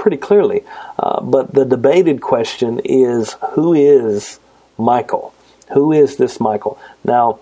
pretty 0.03 0.17
clearly. 0.17 0.65
Uh, 0.99 1.21
but 1.21 1.53
the 1.53 1.63
debated 1.63 2.21
question 2.21 2.81
is 2.83 3.37
who 3.51 3.73
is 3.73 4.37
Michael? 4.77 5.33
Who 5.73 5.93
is 5.93 6.17
this 6.17 6.41
Michael? 6.41 6.77
Now, 7.05 7.39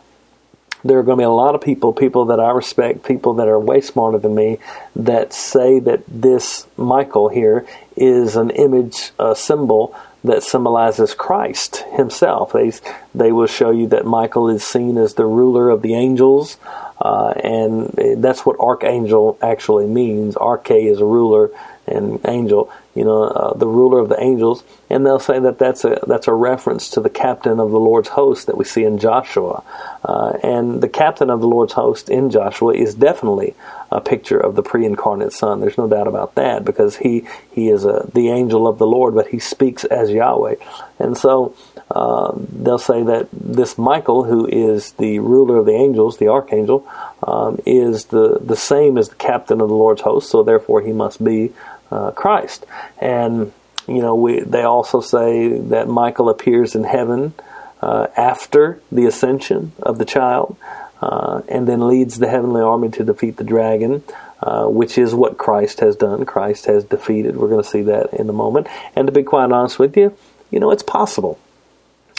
there 0.84 1.00
are 1.00 1.04
going 1.04 1.18
to 1.18 1.22
be 1.22 1.26
a 1.26 1.30
lot 1.32 1.56
of 1.56 1.62
people, 1.62 1.92
people 1.92 2.26
that 2.26 2.40
I 2.40 2.52
respect, 2.52 3.04
people 3.04 3.34
that 3.36 3.48
are 3.48 3.60
way 3.60 3.82
smarter 3.82 4.20
than 4.20 4.36
me, 4.36 4.60
that 4.96 5.34
say 5.34 5.80
that 5.80 6.04
this 6.08 6.68
Michael 6.78 7.30
here 7.30 7.66
is 7.96 8.36
an 8.36 8.52
image, 8.52 9.10
a 9.18 9.36
symbol 9.36 9.96
that 10.24 10.44
symbolizes 10.44 11.16
Christ 11.16 11.78
himself. 11.96 12.54
They, 12.54 12.72
they 13.16 13.32
will 13.32 13.48
show 13.48 13.72
you 13.72 13.88
that 13.88 14.06
Michael 14.06 14.50
is 14.50 14.64
seen 14.64 15.00
as 15.00 15.16
the 15.16 15.26
ruler 15.26 15.70
of 15.72 15.82
the 15.82 15.96
angels, 15.96 16.58
uh, 17.00 17.34
and 17.44 18.22
that's 18.22 18.46
what 18.46 18.60
archangel 18.60 19.40
actually 19.42 19.88
means. 19.88 20.36
Arche 20.36 20.92
is 20.92 21.00
a 21.00 21.06
ruler, 21.06 21.50
and 21.92 22.20
angel, 22.26 22.72
you 22.96 23.06
know, 23.06 23.24
uh, 23.24 23.54
the 23.54 23.68
ruler 23.68 24.00
of 24.00 24.10
the 24.10 24.22
angels, 24.22 24.64
and 24.90 25.06
they'll 25.06 25.20
say 25.20 25.40
that 25.40 25.58
that's 25.60 25.86
a 25.86 26.00
that's 26.08 26.28
a 26.28 26.34
reference 26.34 26.90
to 26.92 27.02
the 27.02 27.10
captain 27.10 27.60
of 27.60 27.72
the 27.72 27.80
Lord's 27.80 28.10
host 28.10 28.48
that 28.48 28.58
we 28.58 28.66
see 28.66 28.84
in 28.84 28.98
Joshua, 28.98 29.64
uh, 30.04 30.34
and 30.44 30.82
the 30.82 30.90
captain 30.90 31.30
of 31.30 31.42
the 31.42 31.48
Lord's 31.48 31.74
host 31.74 32.10
in 32.10 32.30
Joshua 32.30 32.74
is 32.74 32.96
definitely 32.96 33.56
a 33.92 34.00
picture 34.00 34.40
of 34.40 34.56
the 34.56 34.64
pre-incarnate 34.64 35.34
Son. 35.34 35.60
There's 35.60 35.78
no 35.78 35.88
doubt 35.88 36.08
about 36.08 36.36
that 36.36 36.66
because 36.66 36.98
he 36.98 37.26
he 37.52 37.70
is 37.70 37.86
a, 37.86 38.10
the 38.14 38.30
angel 38.30 38.68
of 38.68 38.78
the 38.78 38.88
Lord, 38.88 39.16
but 39.16 39.28
he 39.28 39.40
speaks 39.40 39.84
as 39.86 40.10
Yahweh, 40.10 40.56
and 41.00 41.18
so. 41.18 41.56
Uh, 41.94 42.32
they'll 42.38 42.78
say 42.78 43.04
that 43.04 43.28
this 43.34 43.78
Michael, 43.78 44.24
who 44.24 44.48
is 44.48 44.94
the 44.94 45.20
ruler 45.20 45.58
of 45.58 45.66
the 45.66 45.74
angels, 45.74 46.18
the 46.18 46.30
archangel, 46.30 46.88
um, 47.22 47.60
is 47.66 48.06
the, 48.06 48.40
the 48.40 48.56
same 48.56 48.98
as 48.98 49.10
the 49.10 49.16
captain 49.16 49.60
of 49.60 49.68
the 49.68 49.76
Lord's 49.76 50.00
host, 50.00 50.30
so 50.30 50.42
therefore 50.42 50.80
he 50.80 50.94
must 50.94 51.22
be 51.22 51.52
uh, 51.92 52.12
Christ. 52.12 52.66
And 53.00 53.52
you 53.88 54.02
know, 54.02 54.16
we 54.16 54.40
they 54.42 54.64
also 54.64 55.02
say 55.02 55.58
that 55.58 55.88
Michael 55.88 56.30
appears 56.30 56.76
in 56.76 56.84
heaven 56.84 57.34
uh, 57.82 58.08
after 58.16 58.80
the 58.92 59.06
ascension 59.06 59.74
of 59.82 59.98
the 59.98 60.06
child, 60.06 60.56
uh, 61.02 61.42
and 61.50 61.68
then 61.68 61.88
leads 61.88 62.18
the 62.18 62.30
heavenly 62.30 62.62
army 62.62 62.90
to 62.90 63.04
defeat 63.04 63.38
the 63.38 63.44
dragon. 63.44 64.04
Uh, 64.44 64.66
which 64.66 64.98
is 64.98 65.14
what 65.14 65.38
Christ 65.38 65.82
has 65.82 65.96
done. 65.96 66.26
Christ 66.26 66.66
has 66.66 66.84
defeated. 66.84 67.38
We're 67.38 67.50
going 67.50 67.62
to 67.62 67.70
see 67.70 67.84
that 67.84 68.12
in 68.16 68.28
a 68.28 68.34
moment. 68.34 68.66
And 68.96 69.06
to 69.06 69.14
be 69.14 69.22
quite 69.22 69.52
honest 69.52 69.78
with 69.78 69.96
you, 69.96 70.18
you 70.50 70.60
know, 70.60 70.72
it's 70.72 70.82
possible. 70.82 71.38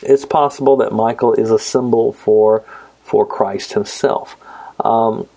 It's 0.05 0.25
possible 0.25 0.77
that 0.77 0.93
Michael 0.93 1.35
is 1.35 1.51
a 1.51 1.59
symbol 1.59 2.13
for 2.13 2.65
for 3.03 3.27
Christ 3.27 3.73
Himself. 3.73 4.37
Um, 4.79 5.29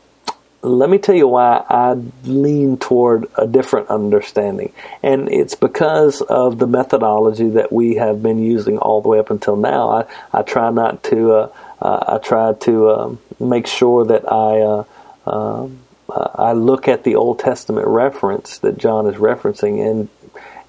let 0.66 0.89
me 0.89 0.97
tell 0.97 1.16
you 1.16 1.28
why 1.28 1.63
I 1.70 1.93
lean 2.24 2.78
toward 2.78 3.28
a 3.36 3.47
different 3.47 3.89
understanding. 3.89 4.74
And 5.03 5.30
it's 5.30 5.55
because 5.55 6.22
of 6.22 6.57
the 6.57 6.68
methodology 6.68 7.49
that 7.49 7.72
we 7.72 7.95
have 7.95 8.22
been 8.24 8.39
using 8.39 8.78
all 8.78 9.01
the 9.01 9.09
way 9.09 9.20
up 9.20 9.30
until 9.30 9.55
now. 9.55 9.89
I, 9.89 10.05
I 10.34 10.41
try 10.41 10.70
not 10.72 11.03
to, 11.05 11.32
uh, 11.32 11.51
uh, 11.82 12.16
I 12.16 12.18
try 12.18 12.53
to 12.53 12.89
um, 12.89 13.20
make 13.39 13.68
sure 13.68 14.05
that 14.05 14.32
I, 14.32 14.61
uh, 14.61 14.84
um, 15.30 15.80
I 16.09 16.53
look 16.53 16.88
at 16.88 17.03
the 17.03 17.16
Old 17.16 17.39
Testament 17.39 17.88
reference 17.88 18.59
that 18.59 18.78
John 18.78 19.07
is 19.07 19.16
referencing 19.16 19.86
and 19.89 20.09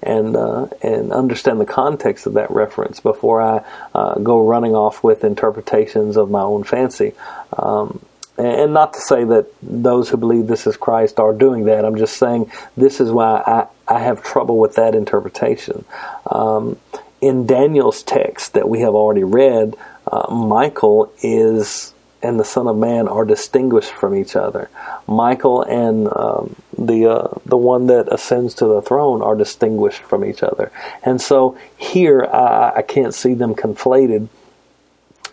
and 0.01 0.35
uh, 0.35 0.67
and 0.83 1.11
understand 1.11 1.59
the 1.59 1.65
context 1.65 2.27
of 2.27 2.33
that 2.33 2.51
reference 2.51 2.99
before 2.99 3.41
I 3.41 3.63
uh, 3.95 4.19
go 4.19 4.45
running 4.45 4.75
off 4.75 5.03
with 5.03 5.23
interpretations 5.23 6.17
of 6.17 6.29
my 6.29 6.41
own 6.41 6.63
fancy. 6.63 7.13
Um, 7.57 7.99
and 8.37 8.73
not 8.73 8.93
to 8.93 8.99
say 8.99 9.23
that 9.23 9.47
those 9.61 10.09
who 10.09 10.17
believe 10.17 10.47
this 10.47 10.67
is 10.67 10.77
Christ 10.77 11.19
are 11.19 11.33
doing 11.33 11.65
that. 11.65 11.85
I'm 11.85 11.97
just 11.97 12.17
saying 12.17 12.51
this 12.75 12.99
is 12.99 13.11
why 13.11 13.41
I, 13.45 13.67
I 13.87 13.99
have 13.99 14.23
trouble 14.23 14.57
with 14.57 14.75
that 14.75 14.95
interpretation. 14.95 15.85
Um, 16.29 16.77
in 17.19 17.47
Daniel's 17.47 18.03
text 18.03 18.53
that 18.53 18.69
we 18.69 18.81
have 18.81 18.93
already 18.93 19.23
read, 19.23 19.75
uh, 20.05 20.31
Michael 20.31 21.11
is 21.21 21.93
and 22.21 22.39
the 22.39 22.45
Son 22.45 22.67
of 22.67 22.75
Man 22.75 23.07
are 23.07 23.25
distinguished 23.25 23.91
from 23.91 24.15
each 24.15 24.35
other. 24.35 24.69
Michael 25.07 25.61
and 25.61 26.07
um, 26.15 26.55
the 26.77 27.07
uh, 27.07 27.27
the 27.45 27.57
one 27.57 27.87
that 27.87 28.11
ascends 28.11 28.55
to 28.55 28.65
the 28.65 28.81
throne 28.81 29.21
are 29.21 29.35
distinguished 29.35 30.01
from 30.01 30.25
each 30.25 30.43
other, 30.43 30.71
and 31.03 31.21
so 31.21 31.57
here 31.77 32.23
I, 32.25 32.77
I 32.77 32.81
can't 32.81 33.13
see 33.13 33.33
them 33.33 33.55
conflated 33.55 34.29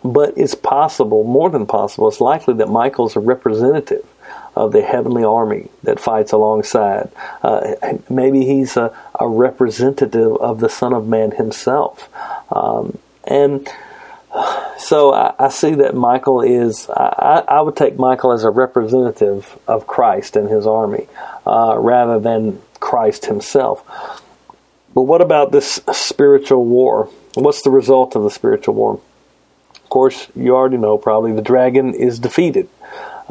but 0.04 0.34
it's 0.36 0.54
possible, 0.54 1.24
more 1.24 1.48
than 1.48 1.66
possible, 1.66 2.08
it's 2.08 2.20
likely 2.20 2.54
that 2.54 2.68
Michael's 2.68 3.16
a 3.16 3.20
representative 3.20 4.06
of 4.54 4.72
the 4.72 4.82
heavenly 4.82 5.24
army 5.24 5.68
that 5.82 5.98
fights 5.98 6.32
alongside. 6.32 7.10
Uh, 7.42 7.74
maybe 8.10 8.44
he's 8.44 8.76
a, 8.76 8.96
a, 9.18 9.26
representative 9.26 10.36
of 10.36 10.60
the 10.60 10.68
Son 10.68 10.92
of 10.92 11.08
Man 11.08 11.32
himself. 11.32 12.08
Um, 12.54 12.98
and 13.24 13.68
so 14.78 15.12
I, 15.12 15.34
I, 15.38 15.48
see 15.48 15.74
that 15.76 15.94
Michael 15.94 16.42
is, 16.42 16.88
I, 16.88 17.42
I, 17.48 17.60
would 17.62 17.74
take 17.74 17.98
Michael 17.98 18.32
as 18.32 18.44
a 18.44 18.50
representative 18.50 19.58
of 19.66 19.86
Christ 19.86 20.36
and 20.36 20.48
his 20.48 20.66
army 20.66 21.08
uh, 21.46 21.76
rather 21.78 22.20
than 22.20 22.60
Christ 22.78 23.26
himself. 23.26 23.82
But 24.94 25.02
what 25.02 25.20
about 25.20 25.50
this 25.50 25.80
spiritual 25.92 26.64
war? 26.64 27.08
What's 27.34 27.62
the 27.62 27.70
result 27.70 28.14
of 28.14 28.22
the 28.22 28.30
spiritual 28.30 28.74
war? 28.74 29.00
Course, 29.94 30.28
you 30.34 30.50
already 30.56 30.76
know 30.76 30.98
probably 30.98 31.32
the 31.32 31.48
dragon 31.52 31.94
is 31.94 32.18
defeated. 32.18 32.68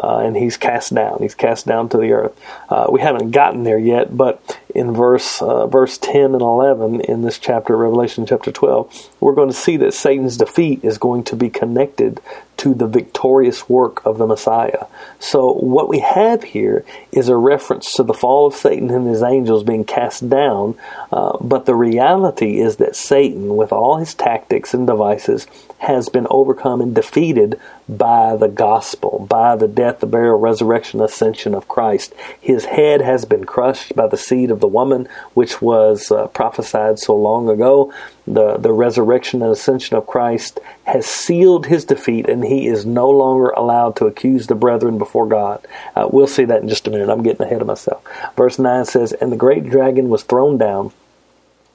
Uh, 0.04 0.26
and 0.26 0.36
he's 0.36 0.58
cast 0.58 0.92
down. 0.92 1.20
He's 1.22 1.36
cast 1.36 1.68
down 1.68 1.88
to 1.90 1.98
the 1.98 2.14
earth. 2.14 2.36
Uh, 2.68 2.88
we 2.90 3.00
haven't 3.00 3.30
gotten 3.30 3.62
there 3.64 3.78
yet, 3.78 4.06
but 4.18 4.34
in 4.74 4.92
verse 4.92 5.40
uh, 5.40 5.68
verse 5.68 6.00
ten 6.00 6.34
and 6.34 6.42
eleven 6.42 7.00
in 7.02 7.22
this 7.22 7.38
chapter, 7.38 7.78
Revelation 7.78 8.26
chapter 8.26 8.52
twelve, 8.52 8.90
we're 9.20 9.36
going 9.36 9.54
to 9.54 9.64
see 9.66 9.78
that 9.78 9.94
Satan's 9.94 10.38
defeat 10.38 10.80
is 10.84 10.98
going 10.98 11.24
to 11.26 11.36
be 11.36 11.52
connected 11.52 12.20
to 12.58 12.74
the 12.74 12.88
victorious 12.88 13.70
work 13.70 14.04
of 14.04 14.18
the 14.18 14.26
Messiah. 14.26 14.86
So 15.20 15.54
what 15.54 15.90
we 15.90 16.00
have 16.00 16.42
here 16.42 16.84
is 17.12 17.30
a 17.30 17.38
reference 17.38 17.94
to 17.94 18.04
the 18.04 18.16
fall 18.16 18.48
of 18.48 18.56
Satan 18.56 18.90
and 18.90 19.08
his 19.08 19.22
angels 19.22 19.64
being 19.64 19.86
cast 19.86 20.28
down, 20.28 20.76
uh, 21.12 21.38
but 21.40 21.66
the 21.68 21.76
reality 21.76 22.60
is 22.60 22.78
that 22.78 22.96
Satan, 22.96 23.56
with 23.58 23.72
all 23.72 23.98
his 23.98 24.16
tactics 24.16 24.74
and 24.74 24.88
devices, 24.88 25.46
has 25.84 26.08
been 26.08 26.26
overcome 26.30 26.80
and 26.80 26.96
defeated 26.96 27.60
by 27.90 28.38
the 28.38 28.48
gospel, 28.48 29.28
by 29.30 29.56
the 29.56 29.68
death, 29.68 30.00
the 30.00 30.06
burial, 30.06 30.40
resurrection, 30.40 31.02
ascension 31.02 31.54
of 31.54 31.68
Christ. 31.68 32.14
His 32.40 32.66
head 32.66 33.02
has 33.02 33.26
been 33.26 33.44
crushed 33.44 33.94
by 33.94 34.08
the 34.08 34.18
seed 34.18 34.50
of 34.50 34.62
the 34.62 34.68
woman, 34.68 35.10
which 35.34 35.62
was 35.62 36.10
uh, 36.10 36.28
prophesied 36.28 37.00
so 37.00 37.16
long 37.16 37.50
ago. 37.50 37.94
The, 38.26 38.56
the 38.56 38.72
resurrection 38.72 39.42
and 39.42 39.52
ascension 39.52 39.98
of 39.98 40.08
Christ 40.08 40.62
has 40.86 41.06
sealed 41.06 41.66
his 41.66 41.84
defeat, 41.84 42.30
and 42.30 42.46
he 42.46 42.68
is 42.68 42.86
no 42.86 43.10
longer 43.10 43.50
allowed 43.50 43.98
to 43.98 44.06
accuse 44.06 44.48
the 44.48 44.56
brethren 44.56 44.98
before 44.98 45.28
God. 45.28 45.66
Uh, 45.96 46.08
we'll 46.10 46.28
see 46.28 46.46
that 46.46 46.62
in 46.62 46.70
just 46.70 46.88
a 46.88 46.92
minute. 46.92 47.10
I'm 47.10 47.24
getting 47.24 47.46
ahead 47.46 47.62
of 47.62 47.68
myself. 47.68 48.02
Verse 48.38 48.58
9 48.58 48.86
says, 48.86 49.12
And 49.12 49.34
the 49.34 49.38
great 49.38 49.70
dragon 49.70 50.08
was 50.08 50.24
thrown 50.24 50.58
down, 50.58 50.94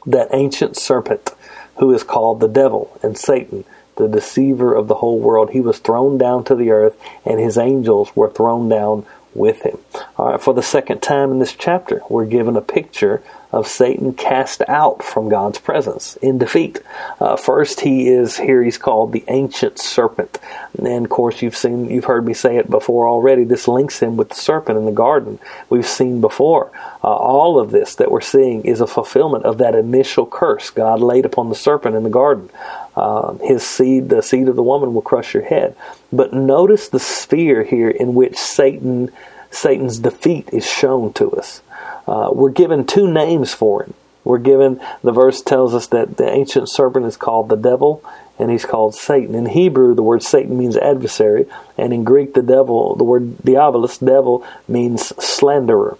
that 0.06 0.28
ancient 0.32 0.78
serpent, 0.78 1.34
who 1.76 1.92
is 1.92 2.02
called 2.02 2.40
the 2.40 2.48
devil 2.48 2.98
and 3.02 3.18
Satan 3.18 3.64
the 3.98 4.08
deceiver 4.08 4.74
of 4.74 4.88
the 4.88 4.94
whole 4.94 5.18
world. 5.18 5.50
He 5.50 5.60
was 5.60 5.78
thrown 5.78 6.16
down 6.16 6.44
to 6.44 6.54
the 6.54 6.70
earth, 6.70 6.98
and 7.24 7.38
his 7.38 7.58
angels 7.58 8.14
were 8.16 8.30
thrown 8.30 8.68
down 8.68 9.04
with 9.34 9.62
him. 9.62 9.78
All 10.16 10.30
right, 10.30 10.40
for 10.40 10.54
the 10.54 10.62
second 10.62 11.02
time 11.02 11.30
in 11.30 11.38
this 11.38 11.52
chapter, 11.52 12.02
we're 12.08 12.24
given 12.24 12.56
a 12.56 12.62
picture 12.62 13.22
of 13.50 13.66
Satan 13.66 14.12
cast 14.12 14.62
out 14.68 15.02
from 15.02 15.28
God's 15.28 15.58
presence 15.58 16.16
in 16.16 16.38
defeat. 16.38 16.82
Uh, 17.18 17.36
first, 17.36 17.80
he 17.80 18.08
is 18.08 18.36
here. 18.36 18.62
He's 18.62 18.78
called 18.78 19.12
the 19.12 19.24
ancient 19.28 19.78
serpent, 19.78 20.38
and 20.78 21.04
of 21.04 21.10
course, 21.10 21.40
you've 21.40 21.56
seen, 21.56 21.88
you've 21.88 22.04
heard 22.04 22.26
me 22.26 22.34
say 22.34 22.56
it 22.56 22.70
before 22.70 23.08
already. 23.08 23.44
This 23.44 23.66
links 23.66 24.00
him 24.00 24.16
with 24.16 24.30
the 24.30 24.34
serpent 24.34 24.78
in 24.78 24.84
the 24.84 24.92
garden. 24.92 25.38
We've 25.70 25.86
seen 25.86 26.20
before. 26.20 26.70
Uh, 27.02 27.08
all 27.08 27.58
of 27.58 27.70
this 27.70 27.94
that 27.96 28.10
we're 28.10 28.20
seeing 28.20 28.64
is 28.64 28.80
a 28.80 28.86
fulfillment 28.86 29.44
of 29.44 29.58
that 29.58 29.74
initial 29.74 30.26
curse 30.26 30.70
God 30.70 31.00
laid 31.00 31.24
upon 31.24 31.48
the 31.48 31.54
serpent 31.54 31.96
in 31.96 32.02
the 32.02 32.10
garden. 32.10 32.50
Uh, 32.96 33.34
his 33.34 33.64
seed, 33.64 34.08
the 34.08 34.22
seed 34.22 34.48
of 34.48 34.56
the 34.56 34.62
woman, 34.62 34.92
will 34.92 35.02
crush 35.02 35.32
your 35.32 35.44
head. 35.44 35.76
But 36.12 36.32
notice 36.32 36.88
the 36.88 36.98
sphere 36.98 37.62
here 37.62 37.88
in 37.88 38.14
which 38.14 38.36
Satan, 38.36 39.12
Satan's 39.50 39.98
defeat 39.98 40.48
is 40.52 40.66
shown 40.66 41.12
to 41.14 41.30
us. 41.32 41.62
Uh, 42.06 42.30
we're 42.32 42.50
given 42.50 42.86
two 42.86 43.10
names 43.10 43.52
for 43.52 43.82
him. 43.82 43.94
We're 44.24 44.38
given, 44.38 44.80
the 45.02 45.12
verse 45.12 45.40
tells 45.40 45.74
us 45.74 45.86
that 45.88 46.16
the 46.16 46.28
ancient 46.28 46.68
serpent 46.68 47.06
is 47.06 47.16
called 47.16 47.48
the 47.48 47.56
devil 47.56 48.04
and 48.38 48.50
he's 48.50 48.64
called 48.64 48.94
Satan. 48.94 49.34
In 49.34 49.46
Hebrew, 49.46 49.94
the 49.94 50.02
word 50.02 50.22
Satan 50.22 50.56
means 50.56 50.76
adversary, 50.76 51.46
and 51.76 51.92
in 51.92 52.04
Greek, 52.04 52.34
the 52.34 52.42
devil, 52.42 52.94
the 52.94 53.04
word 53.04 53.38
diabolos, 53.38 54.04
devil, 54.04 54.46
means 54.68 55.12
slanderer. 55.22 55.98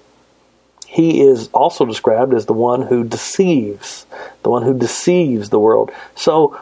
He 0.87 1.21
is 1.21 1.49
also 1.49 1.85
described 1.85 2.33
as 2.33 2.47
the 2.47 2.53
one 2.55 2.83
who 2.83 3.05
deceives, 3.05 4.07
the 4.43 4.51
one 4.51 4.63
who 4.63 4.73
deceives 4.73 5.51
the 5.51 5.59
world. 5.59 5.91
So 6.15 6.59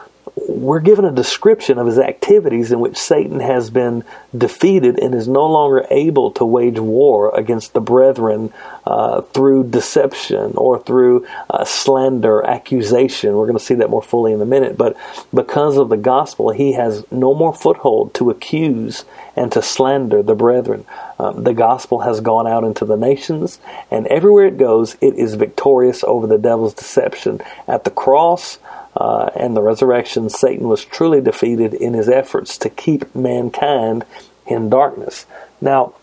we're 0.47 0.79
given 0.79 1.05
a 1.05 1.11
description 1.11 1.77
of 1.77 1.87
his 1.87 1.97
activities 1.97 2.71
in 2.71 2.79
which 2.79 2.97
Satan 2.97 3.39
has 3.39 3.69
been 3.69 4.03
defeated 4.37 4.99
and 4.99 5.15
is 5.15 5.27
no 5.27 5.45
longer 5.45 5.85
able 5.89 6.31
to 6.31 6.45
wage 6.45 6.79
war 6.79 7.33
against 7.37 7.73
the 7.73 7.81
brethren 7.81 8.53
uh, 8.85 9.21
through 9.21 9.69
deception 9.69 10.53
or 10.55 10.79
through 10.79 11.25
uh, 11.49 11.65
slander, 11.65 12.45
accusation. 12.45 13.35
We're 13.35 13.47
going 13.47 13.57
to 13.57 13.63
see 13.63 13.75
that 13.75 13.89
more 13.89 14.01
fully 14.01 14.31
in 14.31 14.41
a 14.41 14.45
minute. 14.45 14.77
But 14.77 14.95
because 15.33 15.77
of 15.77 15.89
the 15.89 15.97
gospel, 15.97 16.51
he 16.51 16.73
has 16.73 17.05
no 17.11 17.33
more 17.33 17.53
foothold 17.53 18.13
to 18.15 18.29
accuse 18.29 19.05
and 19.35 19.51
to 19.51 19.61
slander 19.61 20.21
the 20.21 20.35
brethren. 20.35 20.85
Um, 21.19 21.43
the 21.43 21.53
gospel 21.53 22.01
has 22.01 22.21
gone 22.21 22.47
out 22.47 22.63
into 22.63 22.85
the 22.85 22.97
nations, 22.97 23.59
and 23.89 24.05
everywhere 24.07 24.45
it 24.45 24.57
goes, 24.57 24.97
it 25.01 25.15
is 25.15 25.33
victorious 25.35 26.03
over 26.03 26.27
the 26.27 26.37
devil's 26.37 26.73
deception. 26.73 27.41
At 27.67 27.83
the 27.83 27.91
cross, 27.91 28.59
uh, 28.99 29.29
and 29.35 29.55
the 29.55 29.61
resurrection, 29.61 30.27
Satan 30.29 30.67
was 30.67 30.83
truly 30.83 31.21
defeated 31.21 31.75
in 31.75 31.93
his 31.93 32.09
efforts 32.09 32.57
to 32.59 32.69
keep 32.69 33.13
mankind 33.13 34.05
in 34.47 34.69
darkness. 34.69 35.27
Now, 35.61 35.93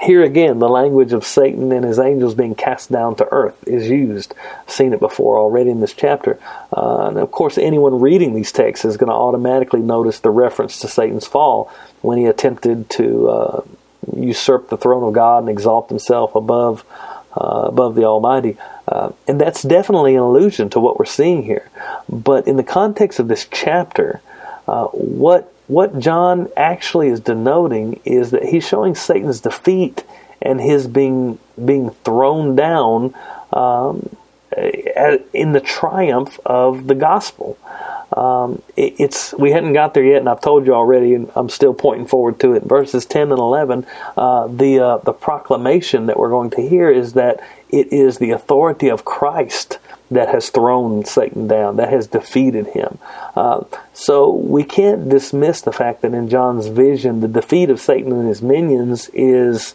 here 0.00 0.22
again, 0.22 0.58
the 0.58 0.68
language 0.68 1.12
of 1.12 1.24
Satan 1.24 1.72
and 1.72 1.84
his 1.84 1.98
angels 1.98 2.34
being 2.34 2.54
cast 2.54 2.90
down 2.90 3.16
to 3.16 3.28
earth 3.30 3.66
is 3.66 3.88
used. 3.88 4.34
Seen 4.66 4.94
it 4.94 5.00
before 5.00 5.38
already 5.38 5.70
in 5.70 5.80
this 5.80 5.92
chapter. 5.92 6.38
Uh, 6.74 7.08
and 7.08 7.18
of 7.18 7.30
course, 7.30 7.58
anyone 7.58 8.00
reading 8.00 8.34
these 8.34 8.52
texts 8.52 8.84
is 8.86 8.96
going 8.96 9.08
to 9.10 9.14
automatically 9.14 9.80
notice 9.80 10.20
the 10.20 10.30
reference 10.30 10.80
to 10.80 10.88
Satan's 10.88 11.26
fall 11.26 11.70
when 12.00 12.18
he 12.18 12.26
attempted 12.26 12.88
to 12.90 13.28
uh, 13.28 13.60
usurp 14.16 14.68
the 14.68 14.76
throne 14.76 15.02
of 15.02 15.12
God 15.12 15.40
and 15.40 15.48
exalt 15.48 15.88
himself 15.90 16.34
above 16.34 16.84
uh, 17.36 17.64
above 17.68 17.94
the 17.94 18.04
Almighty. 18.04 18.56
Uh, 18.88 19.12
and 19.26 19.40
that's 19.40 19.62
definitely 19.62 20.14
an 20.14 20.22
allusion 20.22 20.70
to 20.70 20.80
what 20.80 20.98
we're 20.98 21.04
seeing 21.04 21.42
here. 21.42 21.68
But 22.08 22.46
in 22.46 22.56
the 22.56 22.62
context 22.62 23.18
of 23.18 23.28
this 23.28 23.46
chapter, 23.50 24.20
uh, 24.66 24.86
what 24.86 25.52
what 25.68 25.98
John 25.98 26.48
actually 26.56 27.08
is 27.08 27.20
denoting 27.20 28.00
is 28.04 28.30
that 28.30 28.44
he's 28.44 28.66
showing 28.66 28.94
Satan's 28.94 29.40
defeat 29.40 30.04
and 30.40 30.60
his 30.60 30.86
being 30.86 31.38
being 31.64 31.90
thrown 31.90 32.54
down 32.54 33.14
um, 33.52 34.16
in 35.32 35.52
the 35.52 35.60
triumph 35.60 36.38
of 36.46 36.86
the 36.86 36.94
gospel. 36.94 37.58
Um, 38.12 38.62
it, 38.76 38.94
it's 38.98 39.32
we 39.34 39.50
hadn't 39.50 39.72
got 39.72 39.94
there 39.94 40.04
yet, 40.04 40.18
and 40.18 40.28
I've 40.28 40.40
told 40.40 40.66
you 40.66 40.74
already, 40.74 41.14
and 41.14 41.30
I'm 41.34 41.48
still 41.48 41.74
pointing 41.74 42.06
forward 42.06 42.38
to 42.40 42.52
it. 42.54 42.62
Verses 42.62 43.04
10 43.06 43.30
and 43.30 43.38
11, 43.38 43.86
uh, 44.16 44.46
the 44.48 44.78
uh, 44.78 44.98
the 44.98 45.12
proclamation 45.12 46.06
that 46.06 46.18
we're 46.18 46.30
going 46.30 46.50
to 46.50 46.68
hear 46.68 46.90
is 46.90 47.14
that 47.14 47.40
it 47.68 47.92
is 47.92 48.18
the 48.18 48.30
authority 48.30 48.88
of 48.88 49.04
Christ 49.04 49.78
that 50.10 50.28
has 50.28 50.50
thrown 50.50 51.04
Satan 51.04 51.48
down, 51.48 51.76
that 51.76 51.90
has 51.90 52.06
defeated 52.06 52.68
him. 52.68 52.98
Uh, 53.34 53.64
so 53.92 54.30
we 54.30 54.62
can't 54.62 55.08
dismiss 55.08 55.62
the 55.62 55.72
fact 55.72 56.02
that 56.02 56.14
in 56.14 56.28
John's 56.28 56.68
vision, 56.68 57.20
the 57.20 57.28
defeat 57.28 57.70
of 57.70 57.80
Satan 57.80 58.12
and 58.12 58.28
his 58.28 58.40
minions 58.40 59.10
is 59.12 59.74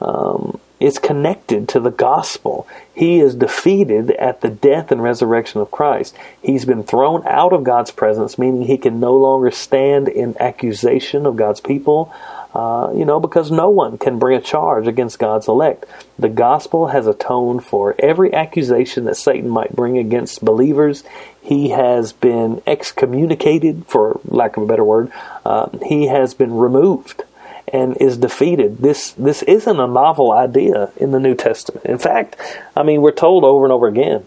um, 0.00 0.60
is 0.82 0.98
connected 0.98 1.68
to 1.68 1.80
the 1.80 1.90
gospel. 1.90 2.66
He 2.94 3.20
is 3.20 3.34
defeated 3.36 4.10
at 4.12 4.40
the 4.40 4.48
death 4.48 4.90
and 4.90 5.02
resurrection 5.02 5.60
of 5.60 5.70
Christ. 5.70 6.16
He's 6.42 6.64
been 6.64 6.82
thrown 6.82 7.26
out 7.26 7.52
of 7.52 7.64
God's 7.64 7.92
presence, 7.92 8.36
meaning 8.36 8.62
he 8.62 8.78
can 8.78 8.98
no 8.98 9.16
longer 9.16 9.50
stand 9.50 10.08
in 10.08 10.36
accusation 10.40 11.24
of 11.24 11.36
God's 11.36 11.60
people. 11.60 12.12
Uh, 12.54 12.92
you 12.94 13.06
know, 13.06 13.18
because 13.18 13.50
no 13.50 13.70
one 13.70 13.96
can 13.96 14.18
bring 14.18 14.36
a 14.36 14.40
charge 14.42 14.86
against 14.86 15.18
God's 15.18 15.48
elect. 15.48 15.86
The 16.18 16.28
gospel 16.28 16.88
has 16.88 17.06
atoned 17.06 17.64
for 17.64 17.94
every 17.98 18.34
accusation 18.34 19.06
that 19.06 19.16
Satan 19.16 19.48
might 19.48 19.74
bring 19.74 19.96
against 19.96 20.44
believers. 20.44 21.02
He 21.40 21.70
has 21.70 22.12
been 22.12 22.60
excommunicated, 22.66 23.86
for 23.86 24.20
lack 24.26 24.58
of 24.58 24.64
a 24.64 24.66
better 24.66 24.84
word. 24.84 25.10
Uh, 25.46 25.70
he 25.86 26.08
has 26.08 26.34
been 26.34 26.52
removed 26.52 27.24
and 27.72 27.96
is 27.98 28.16
defeated. 28.18 28.78
This 28.78 29.12
this 29.12 29.42
isn't 29.42 29.80
a 29.80 29.86
novel 29.86 30.32
idea 30.32 30.92
in 30.96 31.10
the 31.10 31.20
New 31.20 31.34
Testament. 31.34 31.86
In 31.86 31.98
fact, 31.98 32.36
I 32.76 32.82
mean 32.82 33.02
we're 33.02 33.12
told 33.12 33.44
over 33.44 33.64
and 33.64 33.72
over 33.72 33.86
again 33.86 34.26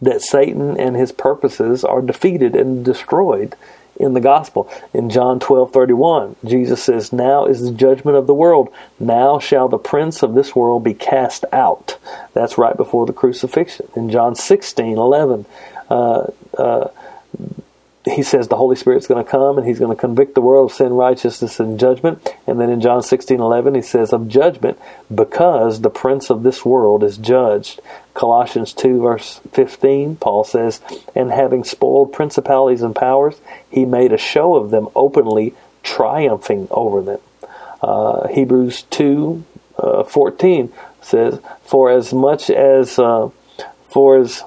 that 0.00 0.20
Satan 0.20 0.78
and 0.78 0.96
his 0.96 1.12
purposes 1.12 1.84
are 1.84 2.02
defeated 2.02 2.54
and 2.56 2.84
destroyed 2.84 3.56
in 3.96 4.14
the 4.14 4.20
gospel. 4.20 4.68
In 4.92 5.10
John 5.10 5.38
12:31, 5.38 6.36
Jesus 6.44 6.82
says, 6.82 7.12
"Now 7.12 7.46
is 7.46 7.62
the 7.62 7.70
judgment 7.70 8.16
of 8.16 8.26
the 8.26 8.34
world. 8.34 8.68
Now 8.98 9.38
shall 9.38 9.68
the 9.68 9.78
prince 9.78 10.22
of 10.22 10.34
this 10.34 10.56
world 10.56 10.82
be 10.82 10.94
cast 10.94 11.44
out." 11.52 11.96
That's 12.34 12.58
right 12.58 12.76
before 12.76 13.06
the 13.06 13.12
crucifixion. 13.12 13.88
In 13.94 14.10
John 14.10 14.34
16:11, 14.34 15.46
uh, 15.90 16.26
uh, 16.58 16.88
he 18.04 18.22
says 18.22 18.48
the 18.48 18.56
Holy 18.56 18.74
Spirit's 18.74 19.06
going 19.06 19.24
to 19.24 19.30
come 19.30 19.58
and 19.58 19.66
he's 19.66 19.78
going 19.78 19.94
to 19.94 20.00
convict 20.00 20.34
the 20.34 20.40
world 20.40 20.70
of 20.70 20.76
sin, 20.76 20.92
righteousness, 20.92 21.60
and 21.60 21.78
judgment. 21.78 22.34
And 22.46 22.60
then 22.60 22.68
in 22.68 22.80
John 22.80 23.02
16 23.02 23.40
11, 23.40 23.74
he 23.76 23.82
says 23.82 24.12
of 24.12 24.28
judgment 24.28 24.78
because 25.14 25.80
the 25.80 25.90
prince 25.90 26.28
of 26.28 26.42
this 26.42 26.64
world 26.64 27.04
is 27.04 27.16
judged. 27.16 27.80
Colossians 28.14 28.72
2, 28.72 29.00
verse 29.00 29.40
15, 29.52 30.16
Paul 30.16 30.42
says, 30.42 30.80
And 31.14 31.30
having 31.30 31.62
spoiled 31.62 32.12
principalities 32.12 32.82
and 32.82 32.94
powers, 32.94 33.40
he 33.70 33.84
made 33.84 34.12
a 34.12 34.18
show 34.18 34.56
of 34.56 34.70
them 34.70 34.88
openly, 34.96 35.54
triumphing 35.82 36.66
over 36.70 37.02
them. 37.02 37.20
Uh, 37.80 38.26
Hebrews 38.28 38.82
2, 38.90 39.44
uh, 39.78 40.04
14 40.04 40.72
says, 41.00 41.40
For 41.64 41.90
as 41.90 42.12
much 42.12 42.50
as, 42.50 42.98
uh, 42.98 43.30
for 43.88 44.18
as 44.18 44.42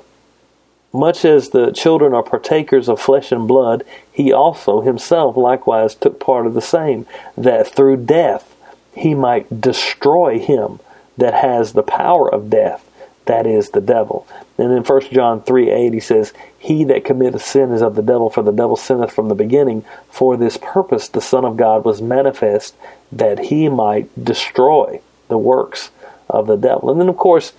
much 0.96 1.26
as 1.26 1.50
the 1.50 1.72
children 1.72 2.14
are 2.14 2.24
partakers 2.24 2.89
of 2.89 3.00
flesh 3.00 3.32
and 3.32 3.48
blood, 3.48 3.84
he 4.12 4.32
also 4.32 4.82
himself 4.82 5.38
likewise 5.38 5.96
took 5.96 6.20
part 6.20 6.48
of 6.48 6.54
the 6.54 6.62
same, 6.62 7.06
that 7.38 7.68
through 7.68 8.06
death 8.06 8.56
he 8.96 9.14
might 9.14 9.62
destroy 9.62 10.39
him 10.39 10.80
that 11.18 11.34
has 11.34 11.74
the 11.74 11.84
power 11.84 12.34
of 12.34 12.50
death, 12.50 12.89
that 13.26 13.46
is 13.48 13.72
the 13.72 13.82
devil. 13.82 14.28
And 14.58 14.72
in 14.72 14.84
1 14.84 15.02
John 15.12 15.41
3 15.41 15.70
8, 15.70 15.93
he 15.93 16.00
says, 16.00 16.34
He 16.58 16.84
that 16.86 17.06
committeth 17.06 17.43
sin 17.43 17.72
is 17.72 17.82
of 17.82 17.96
the 17.96 18.02
devil, 18.02 18.30
for 18.30 18.43
the 18.43 18.52
devil 18.52 18.76
sinneth 18.76 19.12
from 19.12 19.30
the 19.30 19.36
beginning. 19.36 19.84
For 20.10 20.38
this 20.38 20.58
purpose 20.58 21.08
the 21.08 21.22
Son 21.22 21.43
of 21.43 21.58
God 21.58 21.84
was 21.84 22.02
manifest, 22.02 22.76
that 23.12 23.39
he 23.39 23.68
might 23.70 24.24
destroy 24.24 25.02
the 25.28 25.38
works 25.38 25.89
of 26.30 26.48
the 26.48 26.56
devil. 26.56 26.89
And 26.89 27.00
then, 27.00 27.10
of 27.10 27.18
course, 27.18 27.54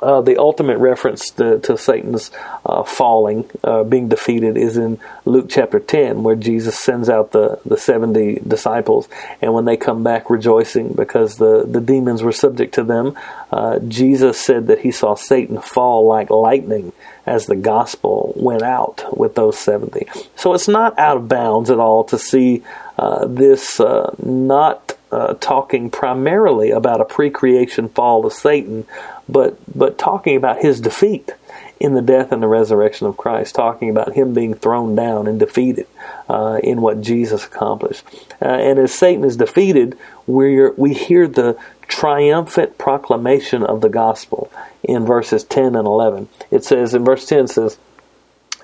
uh, 0.00 0.20
the 0.20 0.38
ultimate 0.38 0.78
reference 0.78 1.30
to, 1.30 1.58
to 1.60 1.78
Satan's 1.78 2.30
uh, 2.66 2.82
falling, 2.82 3.48
uh, 3.62 3.84
being 3.84 4.08
defeated, 4.08 4.56
is 4.56 4.76
in 4.76 4.98
Luke 5.24 5.46
chapter 5.48 5.80
10, 5.80 6.22
where 6.22 6.36
Jesus 6.36 6.78
sends 6.78 7.08
out 7.08 7.32
the, 7.32 7.60
the 7.64 7.76
70 7.76 8.40
disciples. 8.46 9.08
And 9.40 9.54
when 9.54 9.64
they 9.64 9.76
come 9.76 10.02
back 10.02 10.30
rejoicing 10.30 10.92
because 10.92 11.36
the, 11.36 11.64
the 11.64 11.80
demons 11.80 12.22
were 12.22 12.32
subject 12.32 12.74
to 12.74 12.84
them, 12.84 13.16
uh, 13.50 13.78
Jesus 13.80 14.40
said 14.40 14.66
that 14.66 14.80
he 14.80 14.90
saw 14.90 15.14
Satan 15.14 15.60
fall 15.60 16.06
like 16.06 16.30
lightning 16.30 16.92
as 17.26 17.46
the 17.46 17.56
gospel 17.56 18.32
went 18.36 18.62
out 18.62 19.16
with 19.16 19.34
those 19.34 19.58
70. 19.58 20.06
So 20.36 20.54
it's 20.54 20.68
not 20.68 20.98
out 20.98 21.16
of 21.16 21.28
bounds 21.28 21.70
at 21.70 21.78
all 21.78 22.04
to 22.04 22.18
see 22.18 22.62
uh, 22.98 23.26
this 23.26 23.80
uh, 23.80 24.14
not 24.22 24.93
uh, 25.12 25.34
talking 25.34 25.90
primarily 25.90 26.70
about 26.70 27.00
a 27.00 27.04
pre-creation 27.04 27.88
fall 27.88 28.26
of 28.26 28.32
Satan, 28.32 28.86
but 29.28 29.58
but 29.72 29.98
talking 29.98 30.36
about 30.36 30.62
his 30.62 30.80
defeat 30.80 31.32
in 31.80 31.94
the 31.94 32.02
death 32.02 32.32
and 32.32 32.42
the 32.42 32.48
resurrection 32.48 33.06
of 33.06 33.16
Christ, 33.16 33.54
talking 33.54 33.90
about 33.90 34.14
him 34.14 34.32
being 34.32 34.54
thrown 34.54 34.94
down 34.94 35.26
and 35.26 35.38
defeated 35.38 35.86
uh, 36.28 36.58
in 36.62 36.80
what 36.80 37.00
Jesus 37.00 37.44
accomplished. 37.44 38.04
Uh, 38.40 38.48
and 38.48 38.78
as 38.78 38.92
Satan 38.92 39.24
is 39.24 39.36
defeated, 39.36 39.98
we 40.26 40.70
we 40.70 40.94
hear 40.94 41.28
the 41.28 41.58
triumphant 41.86 42.78
proclamation 42.78 43.62
of 43.62 43.80
the 43.80 43.88
gospel 43.88 44.50
in 44.82 45.04
verses 45.04 45.44
10 45.44 45.74
and 45.74 45.86
11. 45.86 46.28
It 46.50 46.64
says 46.64 46.94
in 46.94 47.04
verse 47.04 47.26
10 47.26 47.48
says, 47.48 47.78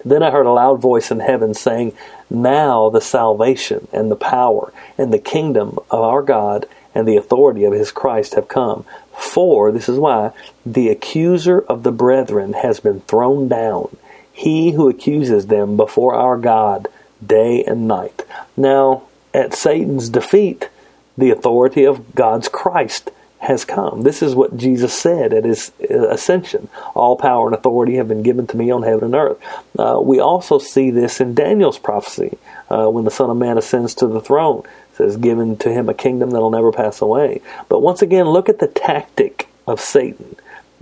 then 0.05 0.23
I 0.23 0.31
heard 0.31 0.47
a 0.47 0.53
loud 0.53 0.81
voice 0.81 1.11
in 1.11 1.21
heaven 1.21 1.55
saying, 1.55 1.93
Now 2.29 2.91
the 2.91 3.01
salvation 3.01 3.89
and 3.93 4.11
the 4.11 4.17
power 4.17 4.73
and 4.97 5.13
the 5.13 5.19
kingdom 5.19 5.79
of 5.91 6.01
our 6.01 6.23
God 6.23 6.67
and 6.95 7.07
the 7.07 7.17
authority 7.17 7.65
of 7.65 7.73
his 7.73 7.93
Christ 7.93 8.35
have 8.35 8.49
come. 8.49 8.85
For, 9.13 9.71
this 9.71 9.89
is 9.89 9.99
why, 9.99 10.33
the 10.65 10.89
accuser 10.89 11.61
of 11.61 11.83
the 11.83 11.93
brethren 11.93 12.55
has 12.55 12.81
been 12.81 13.01
thrown 13.03 13.49
down, 13.49 13.97
he 14.33 14.73
who 14.73 14.89
accuses 14.89 15.47
them 15.47 15.77
before 15.77 16.15
our 16.15 16.37
God 16.37 16.89
day 17.25 17.63
and 17.65 17.87
night. 17.87 18.25
Now, 18.57 19.03
at 19.35 19.55
Satan's 19.55 20.09
defeat, 20.09 20.69
the 21.17 21.31
authority 21.31 21.85
of 21.85 22.15
God's 22.15 22.49
Christ 22.49 23.11
has 23.41 23.65
come. 23.65 24.03
This 24.03 24.23
is 24.23 24.35
what 24.35 24.57
Jesus 24.57 24.93
said 24.93 25.33
at 25.33 25.45
his 25.45 25.73
ascension. 25.89 26.69
All 26.95 27.17
power 27.17 27.47
and 27.47 27.55
authority 27.55 27.97
have 27.97 28.07
been 28.07 28.23
given 28.23 28.47
to 28.49 28.57
me 28.57 28.71
on 28.71 28.83
heaven 28.83 29.05
and 29.05 29.15
earth. 29.15 29.39
Uh, 29.79 29.99
we 30.03 30.21
also 30.21 30.59
see 30.59 30.91
this 30.91 31.21
in 31.21 31.35
Daniel's 31.35 31.79
prophecy 31.79 32.37
uh, 32.69 32.87
when 32.89 33.05
the 33.05 33.11
Son 33.11 33.31
of 33.31 33.39
Man 33.39 33.57
ascends 33.57 33.95
to 33.97 34.07
the 34.07 34.21
throne. 34.21 34.63
It 34.93 34.97
says, 34.97 35.17
given 35.17 35.57
to 35.59 35.73
him 35.73 35.89
a 35.89 35.95
kingdom 35.95 36.31
that'll 36.31 36.51
never 36.51 36.71
pass 36.71 37.01
away. 37.01 37.41
But 37.71 37.81
once 37.81 38.03
again, 38.03 38.27
look 38.29 38.51
at 38.51 38.59
the 38.59 38.69
tactic 38.69 39.49
of 39.67 39.81
Satan. 39.81 40.37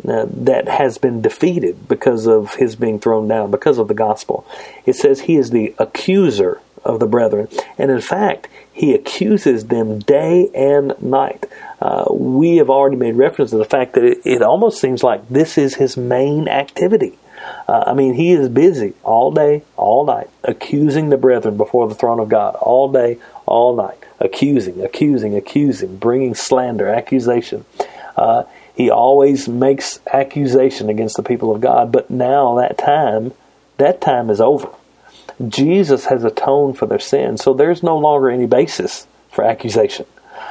Uh, 0.07 0.27
that 0.31 0.69
has 0.69 0.97
been 0.97 1.21
defeated 1.21 1.89
because 1.89 2.29
of 2.29 2.55
his 2.55 2.77
being 2.77 3.01
thrown 3.01 3.27
down, 3.27 3.51
because 3.51 3.79
of 3.79 3.89
the 3.89 3.95
gospel. 3.95 4.47
It 4.87 4.95
says 4.95 5.23
he 5.23 5.35
is 5.35 5.51
the 5.51 5.75
accuser 5.77 6.61
of 6.89 6.99
the 6.99 7.07
brethren. 7.07 7.47
And 7.77 7.91
in 7.91 8.01
fact, 8.01 8.49
he 8.73 8.95
accuses 8.95 9.67
them 9.67 10.01
day 10.01 10.49
and 10.55 11.01
night. 11.03 11.47
Uh, 11.81 12.07
we 12.11 12.57
have 12.57 12.71
already 12.71 12.97
made 12.97 13.15
reference 13.15 13.51
to 13.51 13.59
the 13.59 13.65
fact 13.65 13.93
that 13.95 14.05
it, 14.05 14.19
it 14.25 14.43
almost 14.43 14.81
seems 14.81 15.03
like 15.03 15.29
this 15.29 15.59
is 15.59 15.75
his 15.75 15.97
main 15.97 16.49
activity. 16.49 17.19
Uh, 17.69 17.85
I 17.87 17.95
mean, 17.95 18.15
he 18.15 18.33
is 18.33 18.49
busy 18.49 18.95
all 19.05 19.31
day, 19.31 19.63
all 19.77 20.05
night, 20.05 20.29
accusing 20.43 21.11
the 21.11 21.17
brethren 21.17 21.57
before 21.57 21.89
the 21.89 21.95
throne 21.95 22.19
of 22.19 22.29
God, 22.29 22.57
all 22.57 22.91
day, 22.91 23.19
all 23.47 23.77
night, 23.77 23.99
accusing, 24.19 24.83
accusing, 24.83 25.37
accusing, 25.37 25.97
bringing 25.97 26.35
slander, 26.35 26.89
accusation. 26.89 27.65
Uh, 28.17 28.45
he 28.75 28.91
always 28.91 29.49
makes 29.49 30.01
accusation 30.13 30.89
against 30.89 31.17
the 31.17 31.23
people 31.23 31.55
of 31.55 31.61
God, 31.61 31.93
but 31.93 32.11
now 32.11 32.57
that 32.57 32.79
time, 32.79 33.33
that 33.77 34.01
time 34.01 34.31
is 34.31 34.41
over. 34.41 34.69
Jesus 35.47 36.07
has 36.07 36.25
atoned 36.25 36.79
for 36.79 36.87
their 36.87 36.99
sins, 36.99 37.43
so 37.43 37.55
there's 37.55 37.83
no 37.83 37.99
longer 37.99 38.31
any 38.31 38.47
basis 38.47 39.07
for 39.31 39.45
accusation. 39.45 40.07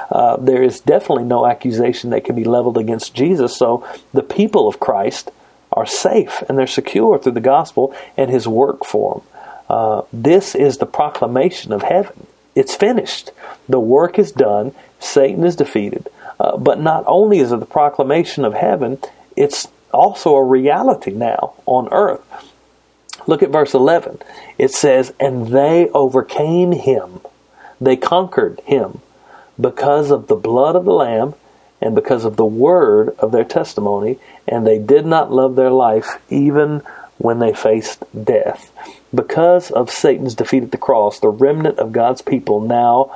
Uh, 0.09 0.38
there 0.38 0.63
is 0.63 0.79
definitely 0.79 1.25
no 1.25 1.45
accusation 1.45 2.11
that 2.11 2.23
can 2.23 2.35
be 2.35 2.43
leveled 2.43 2.77
against 2.77 3.13
Jesus. 3.13 3.57
So 3.57 3.85
the 4.13 4.23
people 4.23 4.67
of 4.67 4.79
Christ 4.79 5.31
are 5.71 5.85
safe 5.85 6.43
and 6.47 6.57
they're 6.57 6.67
secure 6.67 7.19
through 7.19 7.33
the 7.33 7.41
gospel 7.41 7.93
and 8.15 8.29
his 8.29 8.47
work 8.47 8.85
for 8.85 9.15
them. 9.15 9.23
Uh, 9.69 10.01
this 10.13 10.55
is 10.55 10.77
the 10.77 10.85
proclamation 10.85 11.73
of 11.73 11.81
heaven. 11.81 12.25
It's 12.55 12.75
finished. 12.75 13.31
The 13.67 13.79
work 13.79 14.17
is 14.17 14.31
done. 14.31 14.73
Satan 14.99 15.43
is 15.43 15.57
defeated. 15.57 16.07
Uh, 16.39 16.55
but 16.57 16.79
not 16.79 17.03
only 17.05 17.39
is 17.39 17.51
it 17.51 17.59
the 17.59 17.65
proclamation 17.65 18.45
of 18.45 18.53
heaven, 18.53 18.99
it's 19.35 19.67
also 19.93 20.35
a 20.35 20.43
reality 20.43 21.11
now 21.11 21.53
on 21.65 21.89
earth. 21.91 22.21
Look 23.28 23.43
at 23.43 23.51
verse 23.51 23.73
11. 23.73 24.19
It 24.57 24.71
says, 24.71 25.13
And 25.19 25.47
they 25.47 25.89
overcame 25.89 26.71
him. 26.71 27.21
They 27.80 27.97
conquered 27.97 28.61
him 28.65 29.01
because 29.59 30.09
of 30.09 30.28
the 30.28 30.36
blood 30.36 30.75
of 30.75 30.86
the 30.86 30.93
Lamb 30.93 31.36
and 31.82 31.93
because 31.93 32.25
of 32.25 32.38
the 32.38 32.45
word 32.45 33.09
of 33.19 33.32
their 33.32 33.43
testimony, 33.43 34.17
and 34.47 34.65
they 34.65 34.80
did 34.80 35.05
not 35.05 35.32
love 35.32 35.55
their 35.55 35.69
life 35.69 36.19
even 36.30 36.82
when 37.17 37.39
they 37.39 37.53
faced 37.53 38.03
death. 38.23 38.71
Because 39.13 39.71
of 39.71 39.91
Satan's 39.91 40.36
defeat 40.36 40.63
at 40.63 40.71
the 40.71 40.78
cross, 40.78 41.19
the 41.19 41.30
remnant 41.30 41.80
of 41.80 41.91
God's 41.91 42.21
people 42.21 42.61
now 42.61 43.11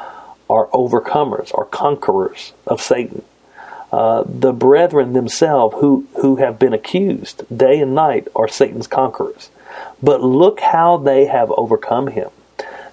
are 0.49 0.67
overcomers 0.67 1.57
are 1.57 1.65
conquerors 1.65 2.53
of 2.67 2.81
Satan. 2.81 3.23
Uh, 3.91 4.23
the 4.27 4.53
brethren 4.53 5.13
themselves 5.13 5.75
who, 5.79 6.07
who 6.21 6.37
have 6.37 6.59
been 6.59 6.73
accused 6.73 7.43
day 7.55 7.79
and 7.79 7.95
night 7.95 8.27
are 8.35 8.47
Satan's 8.47 8.87
conquerors. 8.87 9.49
But 10.01 10.21
look 10.21 10.59
how 10.59 10.97
they 10.97 11.25
have 11.25 11.51
overcome 11.51 12.07
him. 12.07 12.29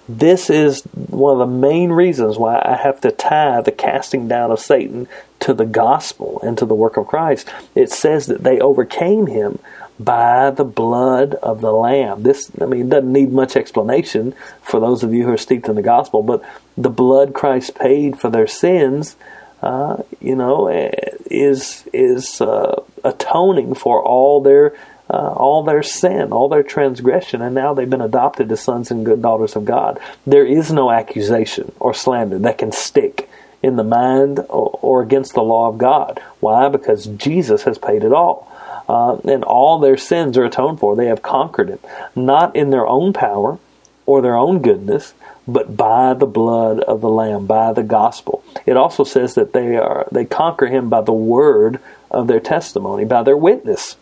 This 0.07 0.49
is 0.49 0.81
one 0.81 1.33
of 1.33 1.39
the 1.39 1.55
main 1.55 1.91
reasons 1.91 2.37
why 2.37 2.59
I 2.63 2.75
have 2.75 2.99
to 3.01 3.11
tie 3.11 3.61
the 3.61 3.71
casting 3.71 4.27
down 4.27 4.49
of 4.49 4.59
Satan 4.59 5.07
to 5.41 5.53
the 5.53 5.65
gospel 5.65 6.39
and 6.43 6.57
to 6.57 6.65
the 6.65 6.73
work 6.73 6.97
of 6.97 7.05
Christ. 7.05 7.47
It 7.75 7.91
says 7.91 8.25
that 8.25 8.43
they 8.43 8.59
overcame 8.59 9.27
him 9.27 9.59
by 9.99 10.49
the 10.49 10.63
blood 10.63 11.35
of 11.35 11.61
the 11.61 11.71
Lamb. 11.71 12.23
This, 12.23 12.49
I 12.59 12.65
mean, 12.65 12.89
doesn't 12.89 13.11
need 13.11 13.31
much 13.31 13.55
explanation 13.55 14.33
for 14.61 14.79
those 14.79 15.03
of 15.03 15.13
you 15.13 15.25
who 15.25 15.33
are 15.33 15.37
steeped 15.37 15.67
in 15.67 15.75
the 15.75 15.81
gospel, 15.81 16.23
but 16.23 16.43
the 16.77 16.89
blood 16.89 17.33
Christ 17.33 17.75
paid 17.75 18.19
for 18.19 18.29
their 18.29 18.47
sins, 18.47 19.17
uh, 19.61 20.01
you 20.21 20.35
know, 20.35 20.69
is 20.69 21.83
is 21.91 22.39
uh, 22.39 22.81
atoning 23.03 23.75
for 23.75 24.01
all 24.01 24.41
their 24.41 24.73
uh, 25.09 25.33
all 25.33 25.63
their 25.63 25.81
sin, 25.81 26.31
all 26.31 26.49
their 26.49 26.63
transgression, 26.63 27.41
and 27.41 27.55
now 27.55 27.73
they've 27.73 27.89
been 27.89 28.01
adopted 28.01 28.51
as 28.51 28.61
sons 28.61 28.91
and 28.91 29.05
good 29.05 29.21
daughters 29.21 29.55
of 29.55 29.65
God. 29.65 29.99
There 30.25 30.45
is 30.45 30.71
no 30.71 30.91
accusation 30.91 31.71
or 31.79 31.93
slander 31.93 32.37
that 32.39 32.59
can 32.59 32.71
stick 32.71 33.29
in 33.63 33.75
the 33.75 33.83
mind 33.83 34.39
or, 34.49 34.79
or 34.81 35.01
against 35.01 35.33
the 35.33 35.41
law 35.41 35.67
of 35.67 35.77
God. 35.77 36.21
Why? 36.39 36.69
Because 36.69 37.07
Jesus 37.07 37.63
has 37.63 37.77
paid 37.77 38.03
it 38.03 38.13
all. 38.13 38.47
Uh, 38.87 39.17
and 39.25 39.43
all 39.43 39.79
their 39.79 39.97
sins 39.97 40.37
are 40.37 40.45
atoned 40.45 40.79
for. 40.79 40.95
They 40.95 41.07
have 41.07 41.21
conquered 41.21 41.69
it, 41.69 41.83
not 42.15 42.55
in 42.55 42.69
their 42.69 42.87
own 42.87 43.13
power 43.13 43.59
or 44.05 44.21
their 44.21 44.35
own 44.35 44.61
goodness, 44.61 45.13
but 45.47 45.75
by 45.75 46.13
the 46.13 46.25
blood 46.25 46.79
of 46.81 47.01
the 47.01 47.09
Lamb, 47.09 47.45
by 47.45 47.73
the 47.73 47.83
gospel. 47.83 48.43
It 48.65 48.77
also 48.77 49.03
says 49.03 49.35
that 49.35 49.53
they 49.53 49.75
are 49.77 50.07
they 50.11 50.25
conquer 50.25 50.67
him 50.67 50.89
by 50.89 51.01
the 51.01 51.13
word 51.13 51.79
of 52.09 52.27
their 52.27 52.39
testimony, 52.39 53.05
by 53.05 53.21
their 53.21 53.37
witness 53.37 53.95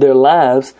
their 0.00 0.14
lives 0.14 0.74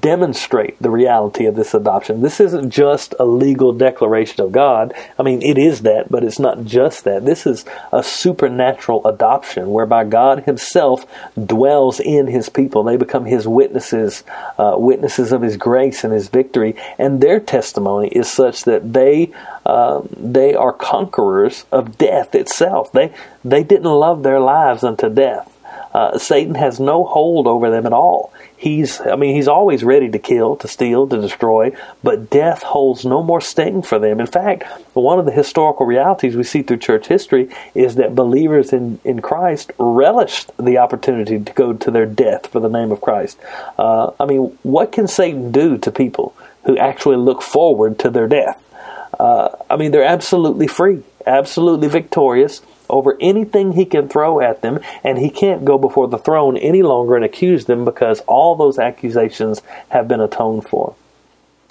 demonstrate 0.00 0.80
the 0.82 0.90
reality 0.90 1.46
of 1.46 1.54
this 1.54 1.72
adoption. 1.72 2.20
This 2.20 2.40
isn't 2.40 2.70
just 2.70 3.14
a 3.20 3.24
legal 3.24 3.72
declaration 3.72 4.42
of 4.44 4.50
God. 4.50 4.92
I 5.18 5.22
mean, 5.22 5.40
it 5.40 5.56
is 5.56 5.82
that, 5.82 6.10
but 6.10 6.24
it's 6.24 6.40
not 6.40 6.64
just 6.64 7.04
that. 7.04 7.24
This 7.24 7.46
is 7.46 7.64
a 7.92 8.02
supernatural 8.02 9.06
adoption 9.06 9.70
whereby 9.70 10.04
God 10.04 10.44
Himself 10.44 11.06
dwells 11.36 12.00
in 12.00 12.26
His 12.26 12.48
people. 12.48 12.82
They 12.82 12.96
become 12.96 13.24
His 13.24 13.46
witnesses, 13.46 14.24
uh, 14.58 14.74
witnesses 14.76 15.30
of 15.30 15.42
His 15.42 15.56
grace 15.56 16.02
and 16.02 16.12
His 16.12 16.28
victory, 16.28 16.74
and 16.98 17.20
their 17.20 17.38
testimony 17.38 18.08
is 18.08 18.28
such 18.28 18.64
that 18.64 18.92
they 18.92 19.30
uh, 19.64 20.02
they 20.16 20.54
are 20.54 20.72
conquerors 20.72 21.66
of 21.70 21.98
death 21.98 22.34
itself. 22.34 22.90
They 22.90 23.12
they 23.44 23.62
didn't 23.62 23.84
love 23.84 24.22
their 24.22 24.40
lives 24.40 24.82
unto 24.82 25.08
death. 25.08 25.54
Uh, 25.98 26.16
Satan 26.16 26.54
has 26.54 26.78
no 26.78 27.02
hold 27.02 27.48
over 27.48 27.70
them 27.70 27.84
at 27.84 27.92
all. 27.92 28.32
He's, 28.56 29.00
I 29.00 29.16
mean, 29.16 29.34
he's 29.34 29.48
always 29.48 29.82
ready 29.82 30.08
to 30.08 30.18
kill, 30.20 30.54
to 30.58 30.68
steal, 30.68 31.08
to 31.08 31.20
destroy, 31.20 31.72
but 32.04 32.30
death 32.30 32.62
holds 32.62 33.04
no 33.04 33.20
more 33.20 33.40
sting 33.40 33.82
for 33.82 33.98
them. 33.98 34.20
In 34.20 34.28
fact, 34.28 34.62
one 34.94 35.18
of 35.18 35.26
the 35.26 35.32
historical 35.32 35.86
realities 35.86 36.36
we 36.36 36.44
see 36.44 36.62
through 36.62 36.76
church 36.76 37.08
history 37.08 37.48
is 37.74 37.96
that 37.96 38.14
believers 38.14 38.72
in, 38.72 39.00
in 39.02 39.20
Christ 39.20 39.72
relished 39.76 40.52
the 40.56 40.78
opportunity 40.78 41.40
to 41.40 41.52
go 41.52 41.72
to 41.72 41.90
their 41.90 42.06
death 42.06 42.46
for 42.46 42.60
the 42.60 42.68
name 42.68 42.92
of 42.92 43.00
Christ. 43.00 43.36
Uh, 43.76 44.12
I 44.20 44.24
mean, 44.24 44.56
what 44.62 44.92
can 44.92 45.08
Satan 45.08 45.50
do 45.50 45.78
to 45.78 45.90
people 45.90 46.32
who 46.62 46.78
actually 46.78 47.16
look 47.16 47.42
forward 47.42 47.98
to 47.98 48.10
their 48.10 48.28
death? 48.28 48.62
Uh, 49.18 49.48
I 49.68 49.74
mean, 49.74 49.90
they're 49.90 50.04
absolutely 50.04 50.68
free, 50.68 51.02
absolutely 51.26 51.88
victorious 51.88 52.62
over 52.88 53.16
anything 53.20 53.72
he 53.72 53.84
can 53.84 54.08
throw 54.08 54.40
at 54.40 54.62
them, 54.62 54.80
and 55.04 55.18
he 55.18 55.30
can't 55.30 55.64
go 55.64 55.78
before 55.78 56.08
the 56.08 56.18
throne 56.18 56.56
any 56.56 56.82
longer 56.82 57.16
and 57.16 57.24
accuse 57.24 57.64
them 57.66 57.84
because 57.84 58.20
all 58.20 58.56
those 58.56 58.78
accusations 58.78 59.62
have 59.88 60.08
been 60.08 60.20
atoned 60.20 60.66
for. 60.66 60.94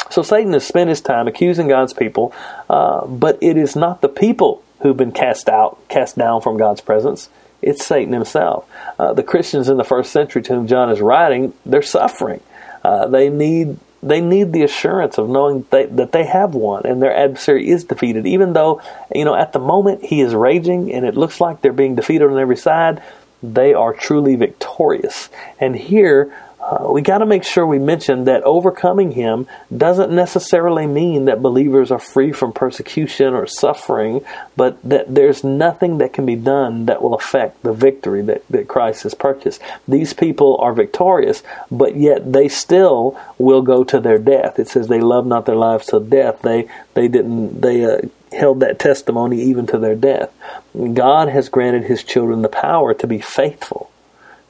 So 0.09 0.21
Satan 0.21 0.53
has 0.53 0.65
spent 0.65 0.89
his 0.89 1.01
time 1.01 1.27
accusing 1.27 1.67
God's 1.67 1.93
people, 1.93 2.33
uh, 2.69 3.05
but 3.05 3.37
it 3.41 3.57
is 3.57 3.75
not 3.75 4.01
the 4.01 4.09
people 4.09 4.63
who've 4.81 4.95
been 4.95 5.11
cast 5.11 5.49
out, 5.49 5.79
cast 5.89 6.17
down 6.17 6.41
from 6.41 6.57
God's 6.57 6.81
presence. 6.81 7.29
It's 7.61 7.85
Satan 7.85 8.13
himself. 8.13 8.69
Uh, 8.99 9.13
the 9.13 9.23
Christians 9.23 9.67
in 9.67 9.77
the 9.77 9.83
first 9.83 10.11
century 10.11 10.41
to 10.43 10.53
whom 10.53 10.67
John 10.67 10.91
is 10.91 11.01
writing, 11.01 11.53
they're 11.65 11.81
suffering. 11.81 12.41
Uh, 12.83 13.07
they 13.07 13.29
need 13.29 13.77
they 14.03 14.21
need 14.21 14.53
the 14.53 14.63
assurance 14.63 15.17
of 15.17 15.29
knowing 15.29 15.65
that 15.71 16.11
they 16.11 16.25
have 16.25 16.53
won 16.53 16.85
and 16.85 17.01
their 17.01 17.15
adversary 17.15 17.69
is 17.69 17.83
defeated. 17.83 18.25
Even 18.25 18.53
though, 18.53 18.81
you 19.13 19.25
know, 19.25 19.35
at 19.35 19.53
the 19.53 19.59
moment 19.59 20.05
he 20.05 20.21
is 20.21 20.35
raging 20.35 20.93
and 20.93 21.05
it 21.05 21.15
looks 21.15 21.41
like 21.41 21.61
they're 21.61 21.73
being 21.73 21.95
defeated 21.95 22.29
on 22.29 22.37
every 22.37 22.57
side, 22.57 23.01
they 23.41 23.73
are 23.73 23.93
truly 23.93 24.35
victorious. 24.35 25.29
And 25.59 25.75
here, 25.75 26.33
uh, 26.67 26.91
we 26.91 27.01
got 27.01 27.19
to 27.19 27.25
make 27.25 27.45
sure 27.45 27.65
we 27.65 27.79
mention 27.79 28.25
that 28.25 28.43
overcoming 28.43 29.11
him 29.11 29.47
doesn't 29.75 30.11
necessarily 30.11 30.85
mean 30.85 31.23
that 31.23 31.41
believers 31.41 31.91
are 31.91 31.99
free 31.99 32.33
from 32.33 32.51
persecution 32.51 33.33
or 33.33 33.47
suffering, 33.47 34.19
but 34.57 34.77
that 34.83 35.15
there's 35.15 35.45
nothing 35.45 35.99
that 35.99 36.11
can 36.11 36.25
be 36.25 36.35
done 36.35 36.85
that 36.85 37.01
will 37.01 37.13
affect 37.13 37.63
the 37.63 37.71
victory 37.71 38.21
that, 38.21 38.45
that 38.49 38.67
Christ 38.67 39.03
has 39.03 39.13
purchased. 39.13 39.61
These 39.87 40.13
people 40.13 40.57
are 40.57 40.73
victorious, 40.73 41.41
but 41.71 41.95
yet 41.95 42.33
they 42.33 42.49
still 42.49 43.17
will 43.37 43.61
go 43.61 43.85
to 43.85 44.01
their 44.01 44.19
death. 44.19 44.59
It 44.59 44.67
says 44.67 44.89
they 44.89 44.99
love 44.99 45.25
not 45.25 45.45
their 45.45 45.55
lives 45.55 45.87
till 45.87 46.01
death. 46.01 46.41
They 46.41 46.67
they 46.95 47.07
didn't 47.07 47.61
they 47.61 47.85
uh, 47.85 48.01
held 48.33 48.59
that 48.59 48.77
testimony 48.77 49.41
even 49.41 49.67
to 49.67 49.77
their 49.77 49.95
death. 49.95 50.33
God 50.75 51.29
has 51.29 51.47
granted 51.47 51.85
His 51.85 52.03
children 52.03 52.41
the 52.41 52.49
power 52.49 52.93
to 52.93 53.07
be 53.07 53.19
faithful 53.19 53.89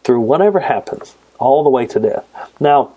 through 0.03 0.21
whatever 0.21 0.61
happens 0.61 1.15
all 1.39 1.63
the 1.63 1.69
way 1.69 1.85
to 1.87 1.99
death. 1.99 2.25
Now, 2.59 2.93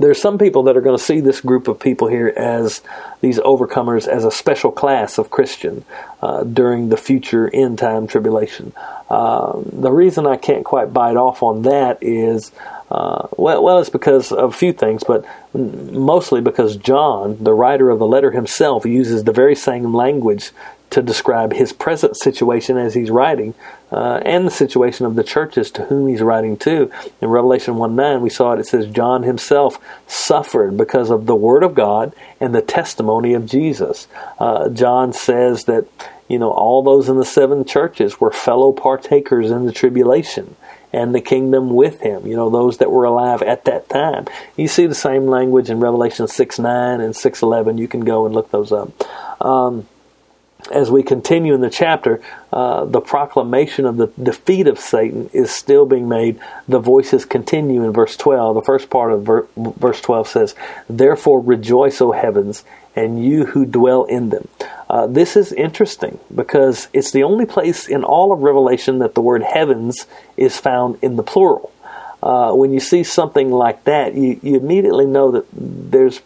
there's 0.00 0.20
some 0.20 0.36
people 0.36 0.64
that 0.64 0.76
are 0.76 0.80
going 0.80 0.98
to 0.98 1.02
see 1.02 1.20
this 1.20 1.40
group 1.40 1.68
of 1.68 1.78
people 1.78 2.08
here 2.08 2.32
as 2.36 2.82
these 3.20 3.38
overcomers 3.38 4.08
as 4.08 4.24
a 4.24 4.30
special 4.30 4.72
class 4.72 5.16
of 5.16 5.30
Christian 5.30 5.84
uh, 6.22 6.42
during 6.42 6.88
the 6.88 6.96
future 6.96 7.48
end 7.52 7.78
time 7.78 8.06
tribulation. 8.06 8.72
Uh, 9.08 9.60
the 9.64 9.92
reason 9.92 10.26
I 10.26 10.36
can't 10.36 10.64
quite 10.64 10.92
bite 10.92 11.16
off 11.16 11.42
on 11.42 11.62
that 11.62 11.98
is, 12.00 12.50
uh, 12.90 13.28
well, 13.36 13.62
well, 13.62 13.78
it's 13.78 13.90
because 13.90 14.32
of 14.32 14.52
a 14.52 14.56
few 14.56 14.72
things, 14.72 15.04
but 15.04 15.24
mostly 15.54 16.40
because 16.40 16.76
John, 16.76 17.42
the 17.42 17.54
writer 17.54 17.88
of 17.90 18.00
the 18.00 18.06
letter 18.06 18.32
himself, 18.32 18.84
uses 18.84 19.22
the 19.22 19.32
very 19.32 19.54
same 19.54 19.94
language 19.94 20.50
to 20.90 21.02
describe 21.02 21.52
his 21.52 21.72
present 21.72 22.16
situation 22.16 22.76
as 22.76 22.94
he's 22.94 23.10
writing 23.10 23.54
uh, 23.90 24.20
and 24.24 24.46
the 24.46 24.50
situation 24.50 25.06
of 25.06 25.14
the 25.14 25.24
churches 25.24 25.70
to 25.70 25.84
whom 25.86 26.08
he's 26.08 26.22
writing 26.22 26.56
to. 26.56 26.90
In 27.20 27.28
Revelation 27.28 27.76
1 27.76 27.94
9, 27.94 28.20
we 28.20 28.30
saw 28.30 28.52
it. 28.52 28.60
It 28.60 28.66
says, 28.66 28.86
John 28.86 29.22
himself 29.22 29.78
suffered 30.06 30.76
because 30.76 31.10
of 31.10 31.26
the 31.26 31.36
Word 31.36 31.62
of 31.62 31.74
God 31.74 32.14
and 32.40 32.54
the 32.54 32.62
testimony 32.62 33.34
of 33.34 33.46
Jesus. 33.46 34.06
Uh, 34.38 34.68
John 34.68 35.12
says 35.12 35.64
that, 35.64 35.86
you 36.28 36.38
know, 36.38 36.50
all 36.50 36.82
those 36.82 37.08
in 37.08 37.16
the 37.16 37.24
seven 37.24 37.64
churches 37.64 38.20
were 38.20 38.32
fellow 38.32 38.72
partakers 38.72 39.50
in 39.50 39.66
the 39.66 39.72
tribulation 39.72 40.56
and 40.92 41.14
the 41.14 41.20
kingdom 41.20 41.74
with 41.74 42.00
him, 42.00 42.26
you 42.26 42.34
know, 42.36 42.48
those 42.48 42.78
that 42.78 42.90
were 42.90 43.04
alive 43.04 43.42
at 43.42 43.64
that 43.64 43.88
time. 43.88 44.26
You 44.56 44.66
see 44.66 44.86
the 44.86 44.94
same 44.94 45.26
language 45.26 45.68
in 45.68 45.78
Revelation 45.80 46.26
6 46.26 46.58
9 46.58 47.00
and 47.00 47.14
6 47.14 47.42
11. 47.42 47.78
You 47.78 47.86
can 47.86 48.00
go 48.00 48.24
and 48.24 48.34
look 48.34 48.50
those 48.50 48.72
up. 48.72 48.90
Um, 49.40 49.86
as 50.68 50.90
we 50.90 51.02
continue 51.02 51.54
in 51.54 51.60
the 51.60 51.70
chapter, 51.70 52.20
uh, 52.52 52.84
the 52.84 53.00
proclamation 53.00 53.86
of 53.86 53.96
the 53.96 54.08
defeat 54.20 54.66
of 54.66 54.78
Satan 54.78 55.30
is 55.32 55.50
still 55.50 55.86
being 55.86 56.08
made. 56.08 56.40
The 56.68 56.78
voices 56.78 57.24
continue 57.24 57.84
in 57.84 57.92
verse 57.92 58.16
12. 58.16 58.54
The 58.54 58.62
first 58.62 58.90
part 58.90 59.12
of 59.12 59.22
ver- 59.22 59.46
verse 59.56 60.00
12 60.00 60.28
says, 60.28 60.54
Therefore 60.88 61.40
rejoice, 61.40 62.00
O 62.00 62.12
heavens, 62.12 62.64
and 62.94 63.24
you 63.24 63.46
who 63.46 63.66
dwell 63.66 64.04
in 64.04 64.30
them. 64.30 64.48
Uh, 64.88 65.06
this 65.06 65.36
is 65.36 65.52
interesting 65.52 66.18
because 66.34 66.88
it's 66.92 67.10
the 67.10 67.22
only 67.22 67.44
place 67.44 67.88
in 67.88 68.04
all 68.04 68.32
of 68.32 68.40
Revelation 68.40 68.98
that 69.00 69.14
the 69.14 69.20
word 69.20 69.42
heavens 69.42 70.06
is 70.36 70.58
found 70.58 70.98
in 71.02 71.16
the 71.16 71.22
plural. 71.22 71.72
Uh, 72.22 72.52
when 72.52 72.72
you 72.72 72.80
see 72.80 73.04
something 73.04 73.50
like 73.50 73.84
that, 73.84 74.14
you, 74.14 74.40
you 74.42 74.56
immediately 74.56 75.06
know 75.06 75.32
that 75.32 75.46
there's 75.52 76.22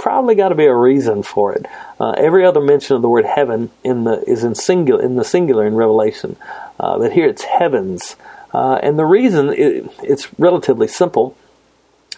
probably 0.00 0.34
got 0.34 0.48
to 0.48 0.54
be 0.54 0.64
a 0.64 0.74
reason 0.74 1.22
for 1.22 1.52
it. 1.52 1.66
Uh, 2.00 2.12
every 2.12 2.44
other 2.44 2.60
mention 2.60 2.96
of 2.96 3.02
the 3.02 3.08
word 3.08 3.26
heaven 3.26 3.70
in 3.84 4.04
the 4.04 4.22
is 4.28 4.42
in 4.42 4.54
singular 4.54 5.02
in 5.02 5.16
the 5.16 5.24
singular 5.24 5.66
in 5.66 5.74
Revelation, 5.76 6.36
uh, 6.80 6.98
but 6.98 7.12
here 7.12 7.28
it's 7.28 7.44
heavens, 7.44 8.16
uh, 8.52 8.80
and 8.82 8.98
the 8.98 9.04
reason 9.04 9.50
it, 9.50 9.90
it's 10.02 10.28
relatively 10.38 10.88
simple 10.88 11.36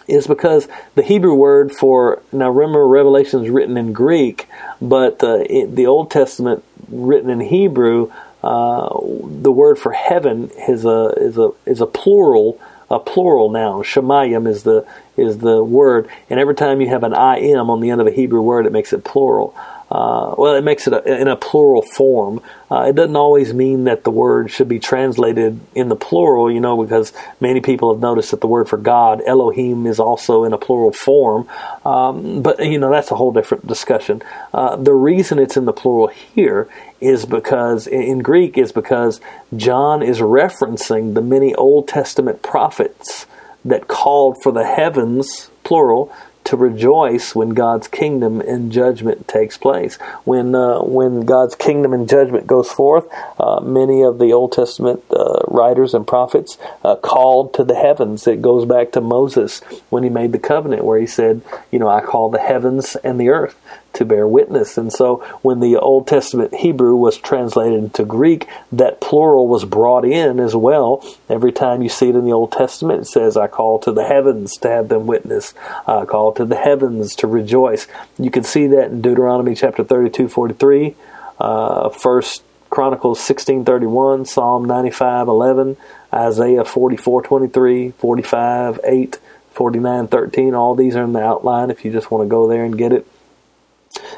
is 0.07 0.27
because 0.27 0.67
the 0.95 1.03
Hebrew 1.03 1.33
word 1.33 1.71
for 1.71 2.21
now 2.31 2.49
remember 2.49 2.87
Revelation 2.87 3.43
is 3.43 3.49
written 3.49 3.77
in 3.77 3.93
Greek, 3.93 4.47
but 4.81 5.23
uh, 5.23 5.43
the 5.67 5.85
Old 5.85 6.09
Testament 6.09 6.63
written 6.89 7.29
in 7.29 7.39
Hebrew, 7.41 8.11
uh, 8.43 8.89
the 8.89 9.51
word 9.51 9.77
for 9.77 9.91
heaven 9.91 10.49
is 10.67 10.85
a 10.85 11.13
is 11.17 11.37
a 11.37 11.51
is 11.65 11.81
a 11.81 11.85
plural 11.85 12.59
a 12.89 12.99
plural 12.99 13.49
noun. 13.49 13.83
Shemayim 13.83 14.47
is 14.47 14.63
the 14.63 14.85
is 15.17 15.37
the 15.37 15.63
word, 15.63 16.09
and 16.29 16.39
every 16.39 16.55
time 16.55 16.81
you 16.81 16.89
have 16.89 17.03
an 17.03 17.13
im 17.13 17.69
on 17.69 17.79
the 17.81 17.89
end 17.89 18.01
of 18.01 18.07
a 18.07 18.11
Hebrew 18.11 18.41
word, 18.41 18.65
it 18.65 18.71
makes 18.71 18.93
it 18.93 19.03
plural. 19.03 19.55
Uh, 19.91 20.33
well, 20.39 20.55
it 20.55 20.63
makes 20.63 20.87
it 20.87 20.93
a, 20.93 21.21
in 21.21 21.27
a 21.27 21.35
plural 21.35 21.83
form. 21.83 22.41
Uh, 22.71 22.85
it 22.89 22.95
doesn't 22.95 23.15
always 23.15 23.53
mean 23.53 23.83
that 23.83 24.03
the 24.03 24.09
word 24.09 24.49
should 24.49 24.67
be 24.67 24.79
translated 24.79 25.59
in 25.75 25.87
the 25.87 25.95
plural, 25.95 26.51
you 26.51 26.59
know, 26.59 26.81
because 26.81 27.13
many 27.39 27.61
people 27.61 27.93
have 27.93 28.01
noticed 28.01 28.31
that 28.31 28.41
the 28.41 28.47
word 28.47 28.67
for 28.67 28.77
God, 28.77 29.21
Elohim, 29.23 29.85
is 29.85 29.99
also 29.99 30.45
in 30.45 30.53
a 30.53 30.57
plural 30.57 30.91
form. 30.91 31.47
Um, 31.85 32.41
but, 32.41 32.65
you 32.65 32.79
know, 32.79 32.89
that's 32.89 33.11
a 33.11 33.15
whole 33.15 33.31
different 33.31 33.67
discussion. 33.67 34.23
Uh, 34.51 34.77
the 34.77 34.93
reason 34.93 35.37
it's 35.37 35.57
in 35.57 35.65
the 35.65 35.73
plural 35.73 36.07
here 36.07 36.67
is 36.99 37.27
because, 37.27 37.85
in 37.85 38.23
Greek, 38.23 38.57
is 38.57 38.71
because 38.71 39.21
John 39.55 40.01
is 40.01 40.21
referencing 40.21 41.13
the 41.13 41.21
many 41.21 41.53
Old 41.53 41.87
Testament 41.87 42.41
prophets 42.41 43.27
that 43.65 43.87
called 43.87 44.41
for 44.41 44.51
the 44.51 44.65
heavens, 44.65 45.49
plural, 45.63 46.11
to 46.45 46.57
rejoice 46.57 47.33
when 47.33 47.49
God's 47.49 47.87
kingdom 47.87 48.41
and 48.41 48.71
judgment 48.71 49.27
takes 49.27 49.57
place. 49.57 49.95
When 50.25 50.53
uh, 50.55 50.81
when 50.81 51.21
God's 51.21 51.55
kingdom 51.55 51.93
and 51.93 52.07
judgment 52.07 52.47
goes 52.47 52.69
forth, 52.69 53.07
uh, 53.39 53.61
many 53.61 54.03
of 54.03 54.19
the 54.19 54.33
Old 54.33 54.51
Testament 54.51 55.03
uh, 55.09 55.42
writers 55.53 55.93
and 55.93 56.05
prophets 56.05 56.57
uh, 56.83 56.95
called 56.97 57.53
to 57.53 57.63
the 57.63 57.75
heavens. 57.75 58.27
It 58.27 58.41
goes 58.41 58.65
back 58.65 58.91
to 58.91 59.01
Moses 59.01 59.59
when 59.89 60.03
he 60.03 60.09
made 60.09 60.31
the 60.31 60.39
covenant, 60.39 60.83
where 60.83 60.99
he 60.99 61.07
said, 61.07 61.41
"You 61.71 61.79
know, 61.79 61.87
I 61.87 62.01
call 62.01 62.29
the 62.29 62.39
heavens 62.39 62.95
and 62.97 63.19
the 63.19 63.29
earth 63.29 63.55
to 63.93 64.05
bear 64.05 64.27
witness. 64.27 64.77
And 64.77 64.91
so 64.91 65.17
when 65.41 65.59
the 65.59 65.77
Old 65.77 66.07
Testament 66.07 66.55
Hebrew 66.55 66.95
was 66.95 67.17
translated 67.17 67.79
into 67.79 68.03
Greek, 68.03 68.47
that 68.71 69.01
plural 69.01 69.47
was 69.47 69.65
brought 69.65 70.05
in 70.05 70.39
as 70.39 70.55
well. 70.55 71.05
Every 71.29 71.51
time 71.51 71.81
you 71.81 71.89
see 71.89 72.09
it 72.09 72.15
in 72.15 72.25
the 72.25 72.33
Old 72.33 72.51
Testament, 72.51 73.01
it 73.01 73.05
says, 73.05 73.37
I 73.37 73.47
call 73.47 73.79
to 73.79 73.91
the 73.91 74.05
heavens 74.05 74.57
to 74.57 74.69
have 74.69 74.89
them 74.89 75.07
witness. 75.07 75.53
I 75.87 76.05
call 76.05 76.33
to 76.33 76.45
the 76.45 76.57
heavens 76.57 77.15
to 77.17 77.27
rejoice. 77.27 77.87
You 78.17 78.31
can 78.31 78.43
see 78.43 78.67
that 78.67 78.91
in 78.91 79.01
Deuteronomy 79.01 79.55
chapter 79.55 79.83
32, 79.83 80.27
43, 80.27 80.95
uh, 81.39 81.89
First 81.89 82.43
Chronicles 82.73 83.19
16:31, 83.19 84.25
Psalm 84.25 84.65
95:11, 84.65 85.77
Isaiah 86.11 86.63
44:23, 86.63 87.91
45, 87.91 88.79
8, 88.83 89.19
49, 89.51 90.07
13. 90.07 90.55
All 90.55 90.73
these 90.73 90.95
are 90.95 91.03
in 91.03 91.13
the 91.13 91.21
outline 91.21 91.69
if 91.69 91.85
you 91.85 91.91
just 91.91 92.09
want 92.09 92.23
to 92.23 92.27
go 92.27 92.47
there 92.47 92.63
and 92.63 92.75
get 92.75 92.91
it. 92.91 93.05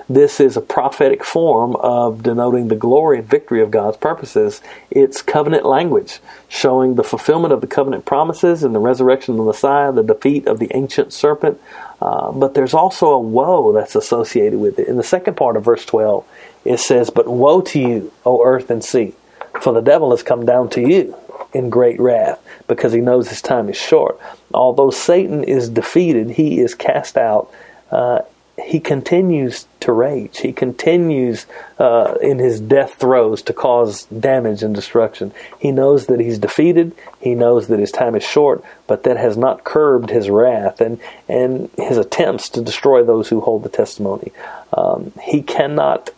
This 0.07 0.39
is 0.39 0.55
a 0.55 0.61
prophetic 0.61 1.23
form 1.23 1.75
of 1.77 2.23
denoting 2.23 2.67
the 2.67 2.75
glory 2.75 3.19
and 3.19 3.27
victory 3.27 3.61
of 3.61 3.71
God's 3.71 3.97
purposes. 3.97 4.61
It's 4.91 5.21
covenant 5.21 5.65
language, 5.65 6.19
showing 6.47 6.95
the 6.95 7.03
fulfillment 7.03 7.53
of 7.53 7.61
the 7.61 7.67
covenant 7.67 8.05
promises 8.05 8.63
and 8.63 8.75
the 8.75 8.79
resurrection 8.79 9.33
of 9.33 9.37
the 9.39 9.43
Messiah, 9.43 9.91
the 9.91 10.03
defeat 10.03 10.47
of 10.47 10.59
the 10.59 10.71
ancient 10.73 11.11
serpent. 11.11 11.59
Uh, 12.01 12.31
but 12.31 12.53
there's 12.53 12.73
also 12.73 13.07
a 13.07 13.19
woe 13.19 13.73
that's 13.73 13.95
associated 13.95 14.59
with 14.59 14.79
it. 14.79 14.87
In 14.87 14.97
the 14.97 15.03
second 15.03 15.35
part 15.35 15.57
of 15.57 15.65
verse 15.65 15.85
12, 15.85 16.25
it 16.65 16.79
says, 16.79 17.09
But 17.09 17.27
woe 17.27 17.61
to 17.61 17.79
you, 17.79 18.13
O 18.25 18.43
earth 18.43 18.69
and 18.69 18.83
sea, 18.83 19.13
for 19.61 19.73
the 19.73 19.81
devil 19.81 20.11
has 20.11 20.23
come 20.23 20.45
down 20.45 20.69
to 20.71 20.81
you 20.81 21.15
in 21.53 21.69
great 21.69 21.99
wrath, 21.99 22.39
because 22.67 22.93
he 22.93 22.99
knows 22.99 23.29
his 23.29 23.41
time 23.41 23.69
is 23.69 23.77
short. 23.77 24.19
Although 24.53 24.91
Satan 24.91 25.43
is 25.43 25.69
defeated, 25.69 26.31
he 26.31 26.59
is 26.59 26.75
cast 26.75 27.17
out 27.17 27.49
uh, 27.91 28.21
he 28.63 28.79
continues 28.79 29.67
to 29.81 29.91
rage. 29.91 30.39
He 30.39 30.53
continues 30.53 31.45
uh, 31.77 32.15
in 32.21 32.39
his 32.39 32.61
death 32.61 32.95
throes 32.95 33.41
to 33.43 33.53
cause 33.53 34.05
damage 34.05 34.63
and 34.63 34.73
destruction. 34.73 35.33
He 35.59 35.71
knows 35.71 36.07
that 36.07 36.21
he's 36.21 36.39
defeated. 36.39 36.93
He 37.19 37.35
knows 37.35 37.67
that 37.67 37.79
his 37.79 37.91
time 37.91 38.15
is 38.15 38.23
short, 38.23 38.63
but 38.87 39.03
that 39.03 39.17
has 39.17 39.35
not 39.35 39.65
curbed 39.65 40.09
his 40.09 40.29
wrath 40.29 40.79
and, 40.79 40.99
and 41.27 41.69
his 41.77 41.97
attempts 41.97 42.49
to 42.49 42.61
destroy 42.61 43.03
those 43.03 43.27
who 43.27 43.41
hold 43.41 43.63
the 43.63 43.69
testimony. 43.69 44.31
Um, 44.73 45.11
he 45.21 45.41
cannot 45.41 46.11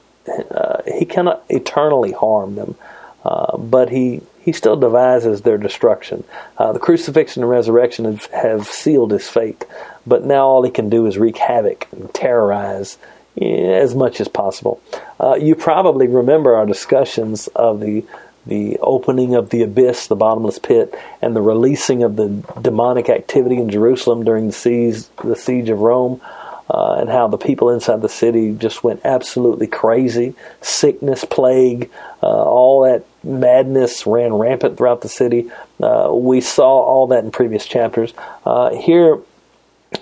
uh, 0.51 0.81
he 0.85 1.05
cannot 1.05 1.43
eternally 1.49 2.11
harm 2.11 2.55
them, 2.55 2.75
uh, 3.23 3.57
but 3.57 3.89
he 3.89 4.21
he 4.47 4.53
still 4.53 4.77
devises 4.77 5.41
their 5.41 5.57
destruction. 5.57 6.23
Uh, 6.57 6.71
the 6.71 6.79
crucifixion 6.79 7.43
and 7.43 7.49
resurrection 7.49 8.05
have, 8.05 8.25
have 8.27 8.65
sealed 8.65 9.11
his 9.11 9.27
fate. 9.27 9.65
But 10.05 10.23
now 10.23 10.47
all 10.47 10.63
he 10.63 10.71
can 10.71 10.87
do 10.87 11.05
is 11.05 11.17
wreak 11.17 11.35
havoc 11.35 11.85
and 11.91 12.13
terrorize 12.13 12.97
as 13.41 13.93
much 13.93 14.21
as 14.21 14.29
possible. 14.29 14.81
Uh, 15.19 15.35
you 15.35 15.53
probably 15.53 16.07
remember 16.07 16.55
our 16.55 16.65
discussions 16.65 17.47
of 17.57 17.81
the 17.81 18.05
the 18.45 18.77
opening 18.79 19.35
of 19.35 19.49
the 19.49 19.63
abyss, 19.63 20.07
the 20.07 20.15
bottomless 20.15 20.59
pit, 20.59 20.95
and 21.21 21.35
the 21.35 21.41
releasing 21.41 22.03
of 22.03 22.15
the 22.15 22.29
demonic 22.61 23.09
activity 23.09 23.57
in 23.57 23.69
Jerusalem 23.69 24.23
during 24.23 24.47
the 24.47 24.53
siege, 24.53 25.03
the 25.25 25.35
siege 25.35 25.67
of 25.67 25.81
Rome, 25.81 26.21
uh, 26.70 26.97
and 26.99 27.09
how 27.09 27.28
the 27.28 27.38
people 27.38 27.70
inside 27.70 28.01
the 28.01 28.09
city 28.09 28.53
just 28.53 28.84
went 28.84 29.01
absolutely 29.03 29.68
crazy. 29.68 30.36
Sickness, 30.61 31.24
plague, 31.26 31.89
uh, 32.22 32.28
all 32.28 32.84
that 32.84 33.05
madness 33.24 34.05
ran 34.05 34.34
rampant 34.34 34.78
throughout 34.78 35.01
the 35.01 35.09
city. 35.09 35.49
Uh, 35.82 36.09
we 36.13 36.41
saw 36.41 36.82
all 36.82 37.07
that 37.07 37.24
in 37.24 37.32
previous 37.32 37.65
chapters. 37.65 38.13
Uh, 38.45 38.76
here, 38.76 39.20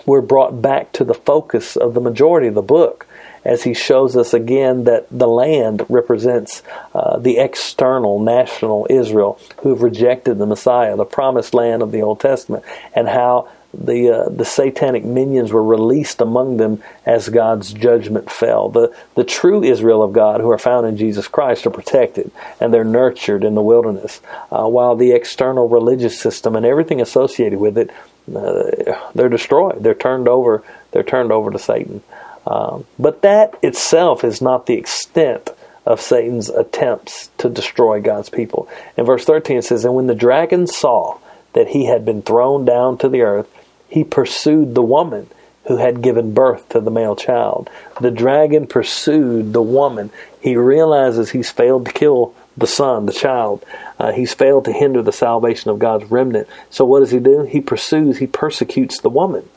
we're 0.06 0.22
brought 0.22 0.62
back 0.62 0.92
to 0.94 1.04
the 1.04 1.14
focus 1.14 1.76
of 1.76 1.94
the 1.94 2.02
majority 2.02 2.48
of 2.48 2.56
the 2.56 2.62
book 2.62 3.08
as 3.44 3.64
he 3.64 3.76
shows 3.76 4.18
us 4.18 4.34
again 4.34 4.86
that 4.86 5.06
the 5.12 5.28
land 5.28 5.86
represents 5.88 6.64
uh, 6.96 7.20
the 7.20 7.38
external 7.38 8.20
national 8.20 8.88
Israel 8.90 9.40
who 9.62 9.70
have 9.70 9.84
rejected 9.84 10.40
the 10.40 10.48
Messiah, 10.48 10.96
the 10.98 11.06
promised 11.06 11.54
land 11.54 11.84
of 11.84 11.92
the 11.92 12.02
Old 12.02 12.20
Testament, 12.20 12.66
and 12.96 13.08
how 13.08 13.48
the 13.78 14.10
uh, 14.10 14.30
the 14.30 14.46
satanic 14.46 15.04
minions 15.04 15.52
were 15.52 15.64
released 15.64 16.22
among 16.22 16.58
them 16.58 16.82
as 17.06 17.30
God's 17.30 17.74
judgment 17.74 18.32
fell. 18.32 18.70
The 18.70 18.96
the 19.16 19.24
true 19.24 19.64
Israel 19.64 20.04
of 20.04 20.14
God, 20.14 20.42
who 20.42 20.52
are 20.52 20.58
found 20.58 20.88
in 20.88 20.98
Jesus 20.98 21.28
Christ, 21.28 21.66
are 21.66 21.72
protected 21.72 22.32
and 22.60 22.74
they're 22.74 22.84
nurtured 22.84 23.44
in 23.44 23.56
the 23.56 23.62
wilderness, 23.62 24.22
uh, 24.52 24.66
while 24.68 24.96
the 24.96 25.12
external 25.12 25.68
religious 25.68 26.20
system 26.20 26.56
and 26.56 26.66
everything 26.66 27.02
associated 27.02 27.60
with 27.60 27.78
it, 27.78 27.92
uh, 28.34 29.10
they're 29.14 29.30
destroyed. 29.30 29.84
They're 29.84 29.94
turned 29.94 30.28
over. 30.28 30.64
They're 30.92 31.04
turned 31.04 31.32
over 31.32 31.52
to 31.52 31.60
Satan. 31.60 32.02
Um, 32.48 32.86
but 33.00 33.22
that 33.24 33.58
itself 33.64 34.24
is 34.24 34.42
not 34.42 34.66
the 34.66 34.76
extent 34.76 35.50
of 35.86 36.02
Satan's 36.02 36.50
attempts 36.50 37.30
to 37.38 37.50
destroy 37.50 38.02
God's 38.02 38.30
people. 38.30 38.68
In 38.98 39.06
verse 39.06 39.26
13 39.26 39.58
it 39.58 39.64
says, 39.64 39.86
And 39.86 39.96
when 39.96 40.08
the 40.08 40.16
dragon 40.16 40.68
saw 40.68 41.20
that 41.54 41.70
he 41.70 41.86
had 41.86 42.06
been 42.06 42.22
thrown 42.22 42.66
down 42.66 42.98
to 43.00 43.10
the 43.10 43.22
earth, 43.22 43.48
he 43.96 44.04
pursued 44.04 44.76
the 44.76 44.82
woman 44.82 45.26
who 45.68 45.78
had 45.78 46.02
given 46.02 46.34
birth 46.34 46.68
to 46.68 46.82
the 46.82 46.92
male 46.92 47.16
child. 47.16 47.70
The 48.02 48.12
dragon 48.12 48.68
pursued 48.68 49.54
the 49.54 49.62
woman. 49.62 50.12
He 50.42 50.58
realizes 50.58 51.30
he's 51.30 51.50
failed 51.50 51.86
to 51.86 51.94
kill 51.94 52.36
the 52.58 52.68
son, 52.68 53.06
the 53.06 53.14
child. 53.14 53.64
Uh, 53.98 54.12
he's 54.12 54.34
failed 54.34 54.66
to 54.66 54.74
hinder 54.74 55.02
the 55.02 55.14
salvation 55.14 55.72
of 55.72 55.80
God's 55.80 56.12
remnant. 56.12 56.50
So 56.70 56.84
what 56.84 57.00
does 57.00 57.12
he 57.12 57.20
do? 57.20 57.44
He 57.44 57.62
pursues, 57.62 58.18
he 58.18 58.28
persecutes 58.28 59.00
the 59.00 59.10
woman. 59.10 59.48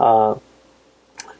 Uh, 0.00 0.38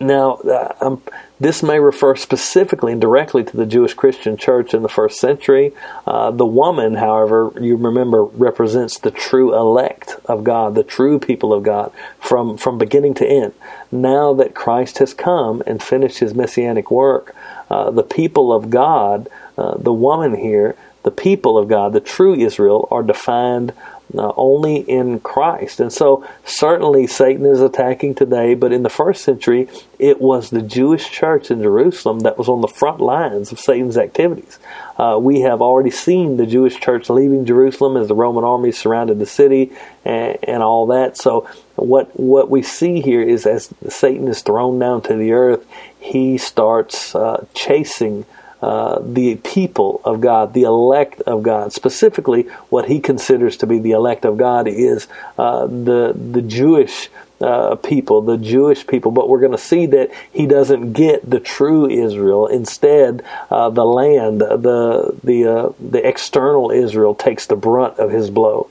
now, 0.01 0.35
uh, 0.35 0.75
um, 0.81 1.03
this 1.41 1.63
may 1.63 1.79
refer 1.79 2.17
specifically 2.17 2.93
and 2.93 3.01
directly 3.01 3.45
to 3.45 3.57
the 3.57 3.67
Jewish 3.67 3.95
Christian 3.95 4.37
church 4.37 4.75
in 4.75 4.83
the 4.83 4.89
first 4.89 5.19
century. 5.19 5.73
Uh, 6.07 6.31
the 6.31 6.47
woman, 6.47 6.95
however, 6.95 7.53
you 7.61 7.77
remember, 7.77 8.25
represents 8.25 8.99
the 8.99 9.11
true 9.11 9.55
elect 9.55 10.17
of 10.27 10.45
God, 10.45 10.75
the 10.75 10.85
true 10.85 11.19
people 11.19 11.53
of 11.53 11.63
God, 11.63 11.93
from, 12.19 12.57
from 12.57 12.79
beginning 12.79 13.15
to 13.15 13.27
end. 13.27 13.53
Now 13.91 14.35
that 14.35 14.55
Christ 14.55 14.99
has 14.99 15.15
come 15.15 15.63
and 15.67 15.83
finished 15.83 16.19
his 16.19 16.35
messianic 16.35 16.91
work, 16.91 17.35
uh, 17.71 17.91
the 17.91 18.03
people 18.03 18.53
of 18.53 18.71
God, 18.71 19.29
uh, 19.57 19.77
the 19.77 19.93
woman 19.93 20.37
here, 20.37 20.77
the 21.05 21.11
people 21.11 21.59
of 21.59 21.69
God, 21.69 21.93
the 21.93 22.01
true 22.01 22.35
Israel, 22.35 22.89
are 22.91 23.03
defined 23.03 23.73
uh, 24.19 24.33
only 24.37 24.77
in 24.77 25.21
Christ. 25.21 25.81
And 25.81 25.93
so, 25.93 26.27
certainly, 26.45 27.07
Satan 27.07 27.47
is 27.47 27.61
attacking 27.61 28.15
today, 28.15 28.55
but 28.55 28.73
in 28.73 28.83
the 28.83 28.89
first 28.89 29.25
century, 29.25 29.69
it 29.99 30.21
was 30.21 30.51
the 30.51 30.63
Jewish 30.63 31.11
church 31.11 31.51
in 31.51 31.63
Jerusalem 31.63 32.21
that 32.21 32.39
was 32.39 32.49
on 32.49 32.61
the 32.61 32.69
front 32.69 33.01
lines 33.01 33.53
of 33.53 33.61
Satan's 33.61 33.97
activities. 33.97 34.59
Uh, 34.97 35.19
we 35.21 35.41
have 35.41 35.61
already 35.61 35.91
seen 35.91 36.37
the 36.37 36.47
Jewish 36.47 36.79
church 36.79 37.11
leaving 37.11 37.45
Jerusalem 37.45 37.97
as 37.97 38.09
the 38.09 38.15
Roman 38.15 38.45
army 38.45 38.71
surrounded 38.73 39.19
the 39.19 39.27
city 39.27 39.73
and, 40.05 40.39
and 40.43 40.63
all 40.63 40.87
that. 40.89 41.17
So, 41.17 41.49
what 41.77 42.19
what 42.19 42.49
we 42.51 42.63
see 42.63 43.01
here 43.01 43.23
is 43.23 43.47
as 43.47 43.75
Satan 43.89 44.29
is 44.29 44.43
thrown 44.43 44.79
down 44.79 45.03
to 45.03 45.17
the 45.17 45.33
earth, 45.33 45.67
he 45.99 46.39
starts 46.39 47.15
uh, 47.15 47.47
chasing 47.55 48.25
uh, 48.65 48.99
the 49.03 49.35
people 49.37 50.01
of 50.05 50.23
God, 50.23 50.55
the 50.55 50.63
elect 50.63 51.21
of 51.23 51.43
God. 51.43 51.75
Specifically, 51.75 52.45
what 52.71 52.87
he 52.87 52.99
considers 52.99 53.59
to 53.59 53.67
be 53.67 53.79
the 53.79 53.91
elect 53.91 54.25
of 54.25 54.39
God 54.39 54.67
is 54.67 55.07
uh, 55.39 55.67
the 55.67 56.15
the 56.15 56.41
Jewish. 56.41 57.11
Uh, 57.41 57.75
people, 57.75 58.23
the 58.23 58.39
Jewish 58.39 58.87
people, 58.87 59.11
but 59.11 59.29
we're 59.29 59.41
going 59.41 59.53
to 59.53 59.59
see 59.59 59.87
that 59.87 60.11
he 60.33 60.47
doesn't 60.47 60.93
get 60.93 61.29
the 61.29 61.41
true 61.41 61.91
Israel. 61.91 62.47
Instead, 62.47 63.23
uh, 63.51 63.69
the 63.69 63.85
land, 63.85 64.41
the 64.41 65.15
the 65.23 65.45
uh, 65.45 65.73
the 65.81 66.07
external 66.07 66.71
Israel 66.71 67.15
takes 67.15 67.47
the 67.47 67.57
brunt 67.57 67.99
of 67.99 68.13
his 68.13 68.31
blow. 68.31 68.71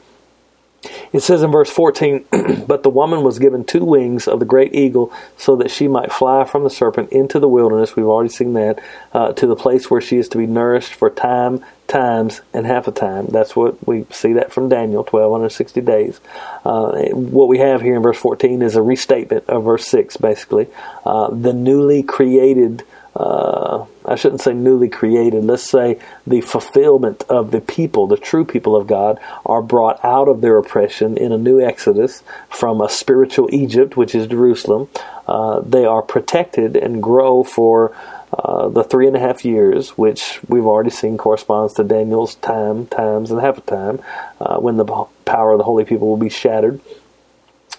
It 1.12 1.22
says 1.22 1.44
in 1.44 1.52
verse 1.52 1.70
14, 1.70 2.26
But 2.68 2.84
the 2.84 2.90
woman 2.90 3.24
was 3.24 3.40
given 3.40 3.64
two 3.64 3.84
wings 3.84 4.28
of 4.28 4.40
the 4.40 4.46
great 4.46 4.74
eagle 4.74 5.14
so 5.38 5.56
that 5.58 5.72
she 5.72 5.88
might 5.88 6.12
fly 6.12 6.44
from 6.44 6.64
the 6.64 6.70
serpent 6.70 7.12
into 7.12 7.40
the 7.40 7.48
wilderness. 7.48 7.96
We've 7.96 8.06
already 8.06 8.30
seen 8.30 8.54
that, 8.54 8.82
uh, 9.14 9.34
to 9.34 9.48
the 9.48 9.56
place 9.56 9.90
where 9.90 10.02
she 10.02 10.18
is 10.18 10.28
to 10.30 10.38
be 10.38 10.48
nourished 10.48 10.94
for 10.94 11.10
time, 11.10 11.64
times, 11.88 12.42
and 12.54 12.66
half 12.66 12.88
a 12.88 12.92
time. 12.92 13.28
That's 13.28 13.56
what 13.56 13.86
we 13.88 14.06
see 14.12 14.34
that 14.34 14.52
from 14.52 14.70
Daniel, 14.70 15.04
1260 15.04 15.82
days. 15.82 16.20
Uh, 16.66 17.10
what 17.12 17.48
we 17.48 17.60
have 17.60 17.82
here 17.82 17.96
in 17.96 18.02
verse 18.02 18.18
14 18.18 18.62
is 18.62 18.76
a 18.76 18.82
restatement 18.82 19.48
of 19.48 19.64
verse 19.64 19.88
6, 19.88 20.18
basically. 20.18 20.68
Uh, 21.06 21.30
the 21.30 21.54
newly 21.54 22.04
created 22.04 22.84
uh, 23.16 23.86
I 24.06 24.16
shouldn't 24.16 24.42
say 24.42 24.54
newly 24.54 24.90
created, 24.90 25.46
let's 25.46 25.70
say 25.70 26.00
the 26.28 26.42
fulfillment 26.42 27.24
of 27.30 27.52
the 27.52 27.62
people, 27.62 28.08
the 28.08 28.18
true 28.18 28.46
people 28.46 28.76
of 28.76 28.88
God, 28.88 29.20
are 29.46 29.62
brought 29.62 30.04
out 30.04 30.28
of 30.28 30.42
their 30.42 30.58
oppression 30.58 31.18
in 31.18 31.32
a 31.32 31.38
new 31.38 31.62
exodus 31.62 32.24
from 32.50 32.82
a 32.82 32.90
spiritual 32.90 33.50
Egypt, 33.54 33.96
which 33.96 34.16
is 34.16 34.28
Jerusalem. 34.28 34.90
Uh, 35.28 35.62
they 35.62 35.86
are 35.86 36.02
protected 36.02 36.76
and 36.76 37.02
grow 37.02 37.44
for 37.44 37.96
uh, 38.34 38.68
the 38.68 38.84
three 38.84 39.08
and 39.08 39.16
a 39.16 39.20
half 39.20 39.46
years, 39.46 39.92
which 39.92 40.40
we've 40.48 40.66
already 40.66 40.90
seen 40.90 41.18
corresponds 41.18 41.74
to 41.74 41.84
Daniel's 41.84 42.36
time, 42.36 42.88
times, 42.88 43.30
and 43.30 43.40
half 43.40 43.58
a 43.58 43.62
time, 43.62 44.02
uh, 44.42 44.58
when 44.58 44.78
the 44.78 44.86
power 45.26 45.52
of 45.52 45.60
the 45.60 45.64
holy 45.64 45.86
people 45.86 46.10
will 46.10 46.18
be 46.18 46.30
shattered. 46.30 46.82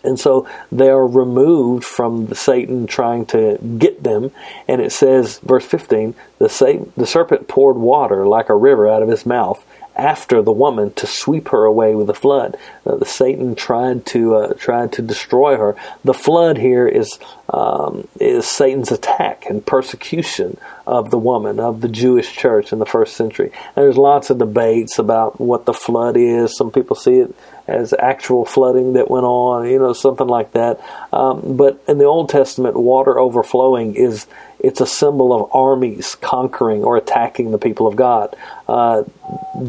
And 0.05 0.19
so 0.21 0.47
they 0.71 0.89
are 0.89 1.07
removed 1.07 1.85
from 1.85 2.27
the 2.27 2.35
Satan 2.35 2.87
trying 2.87 3.27
to 3.27 3.59
get 3.79 4.03
them. 4.03 4.31
And 4.69 4.81
it 4.81 4.93
says, 4.93 5.39
verse 5.39 5.65
15, 5.65 6.15
the, 6.39 6.49
Satan, 6.49 6.93
the 6.97 7.07
serpent 7.07 7.49
poured 7.49 7.77
water 7.77 8.27
like 8.27 8.49
a 8.49 8.55
river 8.55 8.89
out 8.89 9.03
of 9.03 9.09
his 9.09 9.25
mouth 9.25 9.65
after 9.97 10.43
the 10.43 10.53
woman 10.53 10.93
to 10.95 11.07
sweep 11.07 11.49
her 11.49 11.65
away 11.65 11.95
with 11.95 12.07
the 12.07 12.15
flood. 12.15 12.57
Uh, 12.85 12.97
the 12.97 13.05
Satan 13.05 13.55
tried 13.55 14.05
to 14.07 14.35
uh, 14.35 14.55
tried 14.55 14.93
to 14.93 15.03
destroy 15.03 15.57
her. 15.57 15.77
The 16.05 16.15
flood 16.15 16.59
here 16.59 16.87
is 16.89 17.19
um, 17.49 18.09
is 18.19 18.49
Satan's 18.49 18.91
attack 18.91 19.47
and 19.49 19.65
persecution 19.65 20.57
of 20.87 21.11
the 21.11 21.19
woman 21.19 21.61
of 21.61 21.81
the 21.81 21.89
Jewish 21.89 22.35
church 22.35 22.73
in 22.73 22.79
the 22.79 22.87
first 22.87 23.17
century. 23.17 23.53
And 23.77 23.85
there's 23.85 23.97
lots 23.97 24.31
of 24.31 24.39
debates 24.39 24.99
about 24.99 25.41
what 25.41 25.65
the 25.65 25.75
flood 25.75 26.17
is. 26.17 26.57
Some 26.57 26.71
people 26.71 26.97
see 26.97 27.19
it 27.19 27.35
as 27.67 27.95
actual 27.99 28.45
flooding 28.45 28.95
that 28.95 29.11
went 29.11 29.25
on, 29.25 29.69
you 29.69 29.79
know, 29.79 29.93
something 29.93 30.27
like 30.27 30.53
that. 30.53 30.81
Um, 31.13 31.57
but 31.57 31.83
in 31.89 31.99
the 31.99 32.05
Old 32.05 32.29
Testament, 32.29 32.77
water 32.77 33.19
overflowing 33.19 33.97
is 33.97 34.27
it's 34.59 34.81
a 34.81 34.87
symbol 34.87 35.33
of 35.33 35.55
armies 35.55 36.15
conquering 36.15 36.85
or 36.85 36.97
attacking 36.97 37.51
the 37.51 37.59
people 37.59 37.87
of 37.87 37.97
God. 37.97 38.35
Uh, 38.69 39.05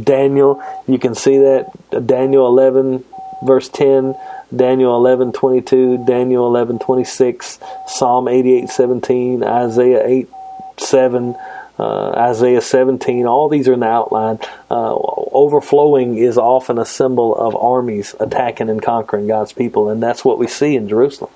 Daniel, 0.04 0.64
you 0.88 1.00
can 1.00 1.16
see 1.16 1.38
that 1.40 1.72
Daniel 2.06 2.48
11 2.48 3.04
verse 3.44 3.70
10, 3.70 4.16
Daniel 4.56 4.96
11 4.96 5.32
22, 5.32 6.06
Daniel 6.06 6.48
11 6.48 6.80
26, 6.80 7.60
Psalm 7.88 8.28
88 8.28 8.70
17, 8.70 9.44
Isaiah 9.44 10.06
8 10.06 10.30
7 10.78 11.36
uh, 11.78 12.10
Isaiah 12.12 12.62
17, 12.62 13.26
all 13.26 13.50
these 13.50 13.68
are 13.68 13.74
in 13.74 13.82
the 13.82 13.88
outline. 13.88 14.40
Uh, 14.72 14.96
overflowing 14.96 16.18
is 16.18 16.38
often 16.38 16.78
a 16.78 16.86
symbol 16.86 17.36
of 17.36 17.56
armies 17.56 18.16
attacking 18.20 18.70
and 18.70 18.82
conquering 18.82 19.28
God's 19.28 19.54
people, 19.54 19.90
and 19.90 20.02
that's 20.02 20.24
what 20.24 20.40
we 20.40 20.48
see 20.48 20.76
in 20.76 20.88
Jerusalem. 20.88 21.32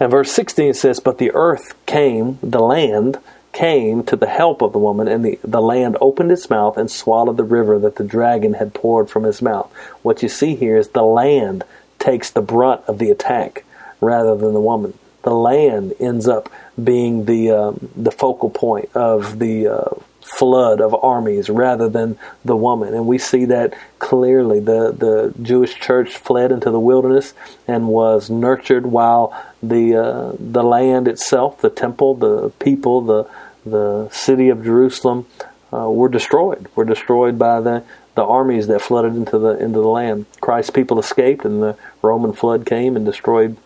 And 0.00 0.10
verse 0.10 0.32
16 0.32 0.74
says, 0.74 1.00
But 1.00 1.18
the 1.18 1.32
earth 1.32 1.74
came, 1.86 2.38
the 2.42 2.60
land 2.60 3.18
came 3.52 4.04
to 4.04 4.16
the 4.16 4.28
help 4.28 4.62
of 4.62 4.72
the 4.72 4.78
woman, 4.78 5.08
and 5.08 5.24
the, 5.24 5.38
the 5.42 5.60
land 5.60 5.96
opened 6.00 6.30
its 6.30 6.48
mouth 6.48 6.76
and 6.76 6.90
swallowed 6.90 7.36
the 7.36 7.44
river 7.44 7.78
that 7.78 7.96
the 7.96 8.04
dragon 8.04 8.54
had 8.54 8.74
poured 8.74 9.10
from 9.10 9.24
his 9.24 9.42
mouth. 9.42 9.70
What 10.02 10.22
you 10.22 10.28
see 10.28 10.54
here 10.54 10.76
is 10.76 10.88
the 10.88 11.02
land 11.02 11.64
takes 11.98 12.30
the 12.30 12.40
brunt 12.40 12.82
of 12.86 12.98
the 12.98 13.10
attack 13.10 13.64
rather 14.00 14.36
than 14.36 14.54
the 14.54 14.60
woman. 14.60 14.94
The 15.24 15.34
land 15.34 15.94
ends 15.98 16.28
up 16.28 16.48
being 16.82 17.24
the 17.24 17.50
um, 17.50 17.90
the 17.96 18.10
focal 18.10 18.50
point 18.50 18.90
of 18.94 19.38
the 19.38 19.66
uh, 19.68 19.90
flood 20.28 20.80
of 20.80 20.94
armies 20.94 21.48
rather 21.48 21.88
than 21.88 22.18
the 22.44 22.56
woman. 22.56 22.94
And 22.94 23.06
we 23.06 23.18
see 23.18 23.46
that 23.46 23.74
clearly. 23.98 24.60
The, 24.60 24.92
the 24.92 25.34
Jewish 25.42 25.74
church 25.74 26.16
fled 26.16 26.52
into 26.52 26.70
the 26.70 26.80
wilderness 26.80 27.34
and 27.66 27.88
was 27.88 28.28
nurtured 28.28 28.86
while 28.86 29.34
the, 29.62 29.96
uh, 29.96 30.32
the 30.38 30.62
land 30.62 31.08
itself, 31.08 31.60
the 31.60 31.70
temple, 31.70 32.14
the 32.14 32.50
people, 32.60 33.00
the, 33.00 33.30
the 33.64 34.08
city 34.10 34.50
of 34.50 34.62
Jerusalem 34.62 35.26
uh, 35.72 35.90
were 35.90 36.08
destroyed. 36.08 36.68
Were 36.74 36.84
destroyed 36.84 37.38
by 37.38 37.60
the, 37.60 37.84
the 38.14 38.24
armies 38.24 38.66
that 38.66 38.82
flooded 38.82 39.14
into 39.14 39.38
the 39.38 39.58
into 39.58 39.80
the 39.80 39.88
land. 39.88 40.26
Christ's 40.40 40.70
people 40.70 40.98
escaped, 40.98 41.44
and 41.44 41.62
the 41.62 41.76
Roman 42.02 42.32
flood 42.32 42.66
came 42.66 42.96
and 42.96 43.04
destroyed 43.04 43.56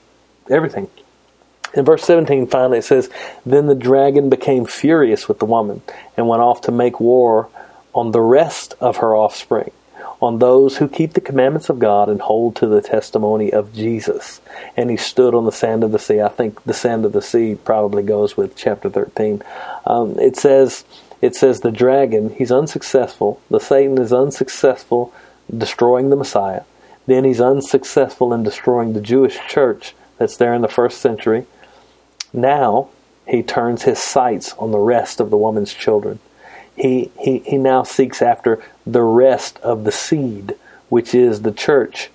everything. 0.51 0.89
In 1.75 1.85
verse 1.85 2.05
17, 2.05 2.49
finally, 2.49 2.79
it 2.79 2.85
says, 2.85 3.09
Then 3.47 3.67
the 3.67 3.75
dragon 3.75 4.29
became 4.29 4.67
furious 4.67 5.29
with 5.29 5.39
the 5.39 5.47
woman 5.47 5.83
and 6.17 6.29
went 6.29 6.43
off 6.43 6.61
to 6.63 6.73
make 6.73 7.01
war 7.01 7.49
on 7.95 8.13
the 8.13 8.21
rest 8.21 8.75
of 8.81 8.99
her 8.99 9.17
offspring, 9.17 9.71
on 10.21 10.39
those 10.39 10.77
who 10.77 10.89
keep 10.89 11.15
the 11.15 11.21
commandments 11.21 11.69
of 11.69 11.79
God 11.79 12.09
and 12.09 12.21
hold 12.21 12.57
to 12.57 12.67
the 12.67 12.83
testimony 12.83 13.53
of 13.53 13.73
Jesus. 13.73 14.41
And 14.77 14.91
he 14.91 14.97
stood 14.97 15.35
on 15.35 15.47
the 15.47 15.53
sand 15.53 15.83
of 15.83 15.93
the 15.93 15.99
sea. 15.99 16.21
I 16.21 16.29
think 16.29 16.63
the 16.65 16.75
sand 16.75 17.05
of 17.05 17.13
the 17.13 17.23
sea 17.23 17.55
probably 17.55 18.03
goes 18.03 18.37
with 18.37 18.57
chapter 18.57 18.91
13. 18.91 19.43
Um, 19.87 20.19
it 20.19 20.37
says, 20.37 20.85
it 21.23 21.35
says 21.35 21.61
the 21.61 21.71
dragon, 21.71 22.35
he's 22.35 22.53
unsuccessful. 22.53 23.41
The 23.49 23.61
Satan 23.61 23.99
is 23.99 24.13
unsuccessful 24.13 25.13
destroying 25.57 26.11
the 26.11 26.17
Messiah. 26.17 26.63
Then 27.07 27.25
he's 27.25 27.41
unsuccessful 27.41 28.33
in 28.33 28.43
destroying 28.43 28.93
the 28.93 29.01
Jewish 29.01 29.39
church 29.49 29.95
that's 30.19 30.37
there 30.37 30.55
in 30.55 30.63
the 30.63 30.69
first 30.69 31.01
century. 31.01 31.47
Now 32.33 32.89
he 33.27 33.43
turns 33.43 33.83
his 33.83 33.99
sights 33.99 34.53
on 34.59 34.71
the 34.73 34.79
rest 34.79 35.21
of 35.21 35.31
the 35.31 35.37
woman's 35.37 35.73
children. 35.73 36.19
He, 36.77 37.11
he, 37.19 37.39
he 37.41 37.59
now 37.59 37.83
seeks 37.83 38.23
after 38.23 38.63
the 38.87 39.03
rest 39.03 39.59
of 39.59 39.85
the 39.85 39.93
seed, 39.93 40.55
which 40.89 41.15
is 41.15 41.43
the 41.43 41.53
church 41.53 42.11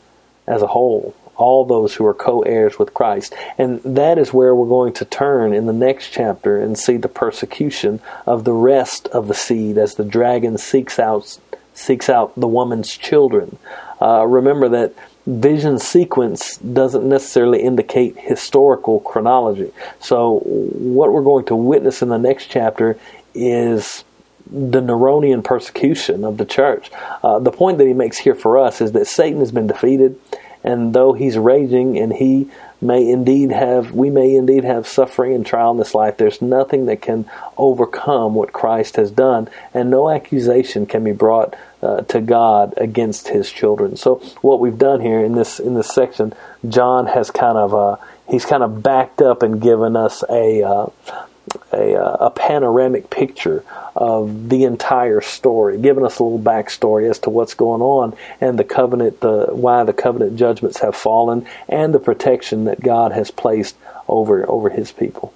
as 0.47 0.61
a 0.61 0.68
whole, 0.68 1.15
all 1.36 1.65
those 1.65 1.95
who 1.95 2.05
are 2.05 2.13
co 2.13 2.41
heirs 2.41 2.80
with 2.80 2.93
Christ. 2.93 3.36
And 3.57 3.82
that 3.84 4.18
is 4.18 4.34
where 4.34 4.55
we're 4.55 4.68
going 4.68 4.93
to 4.93 5.05
turn 5.05 5.53
in 5.53 5.68
the 5.68 5.74
next 5.74 6.09
chapter 6.09 6.59
and 6.59 6.78
see 6.78 6.97
the 6.97 7.07
persecution 7.07 8.01
of 8.26 8.43
the 8.43 8.53
rest 8.53 9.07
of 9.09 9.28
the 9.28 9.36
seed 9.36 9.78
as 9.78 9.95
the 9.95 10.05
dragon 10.05 10.57
seeks 10.57 10.97
out, 10.97 11.38
seeks 11.74 12.09
out 12.09 12.34
the 12.36 12.47
woman's 12.47 12.97
children. 12.97 13.59
Uh, 14.01 14.26
remember 14.26 14.70
that 14.70 14.93
vision 15.28 15.78
sequence 15.78 16.57
doesn't 16.57 17.07
necessarily 17.07 17.61
indicate 17.61 18.17
historical 18.17 19.01
chronology. 19.01 19.71
So, 19.99 20.39
what 20.39 21.11
we're 21.11 21.23
going 21.23 21.45
to 21.45 21.55
witness 21.55 22.01
in 22.01 22.09
the 22.09 22.17
next 22.17 22.47
chapter 22.47 22.97
is 23.36 24.05
the 24.49 24.82
Neronian 24.82 25.43
persecution 25.43 26.23
of 26.23 26.38
the 26.38 26.45
church. 26.45 26.89
Uh, 27.21 27.39
the 27.39 27.51
point 27.51 27.78
that 27.80 27.88
he 27.88 27.93
makes 27.93 28.17
here 28.17 28.36
for 28.36 28.57
us 28.57 28.80
is 28.80 28.93
that 28.93 29.05
Satan 29.05 29.39
has 29.41 29.51
been 29.51 29.67
defeated, 29.67 30.17
and 30.63 30.93
though 30.93 31.11
he's 31.11 31.38
raging 31.38 31.99
and 31.99 32.13
he 32.13 32.49
may 32.82 33.09
indeed 33.09 33.51
have, 33.51 33.91
we 33.91 34.09
may 34.09 34.36
indeed 34.36 34.63
have 34.63 34.88
suffering 34.88 35.34
and 35.34 35.45
trial 35.45 35.71
in 35.71 35.78
this 35.78 35.95
life, 35.95 36.17
there's 36.17 36.41
nothing 36.41 36.86
that 36.86 37.01
can 37.01 37.30
overcome 37.57 38.36
what 38.36 38.53
Christ 38.53 38.95
has 38.97 39.11
done, 39.11 39.49
and 39.73 39.89
no 39.89 40.09
accusation 40.09 40.86
can 40.86 41.03
be 41.03 41.11
brought 41.11 41.55
uh, 41.82 42.01
to 42.01 42.21
God 42.21 42.73
against 42.78 43.30
His 43.30 43.51
children. 43.51 43.97
So 43.97 44.15
what 44.41 44.59
we've 44.59 44.78
done 44.78 45.01
here 45.01 45.23
in 45.23 45.36
this 45.36 45.59
in 45.59 45.73
this 45.73 45.93
section, 45.93 46.34
John 46.67 47.07
has 47.07 47.32
kind 47.32 47.57
of 47.57 47.73
uh, 47.73 47.97
he's 48.30 48.45
kind 48.45 48.63
of 48.63 48.84
backed 48.84 49.21
up 49.21 49.43
and 49.43 49.61
given 49.61 49.95
us 49.95 50.23
a 50.30 50.63
uh, 50.63 50.88
a, 51.71 51.95
uh, 51.95 52.27
a, 52.27 52.29
panoramic 52.29 53.09
picture 53.09 53.63
of 53.95 54.49
the 54.49 54.63
entire 54.63 55.21
story, 55.21 55.77
giving 55.77 56.05
us 56.05 56.19
a 56.19 56.23
little 56.23 56.39
backstory 56.39 57.09
as 57.09 57.19
to 57.19 57.29
what's 57.29 57.53
going 57.53 57.81
on 57.81 58.15
and 58.41 58.57
the 58.59 58.63
covenant, 58.63 59.21
the 59.21 59.47
why 59.51 59.83
the 59.83 59.93
covenant 59.93 60.37
judgments 60.37 60.79
have 60.79 60.95
fallen, 60.95 61.47
and 61.67 61.93
the 61.93 61.99
protection 61.99 62.65
that 62.65 62.81
God 62.81 63.11
has 63.11 63.31
placed 63.31 63.75
over 64.07 64.49
over 64.49 64.69
His 64.69 64.91
people. 64.91 65.33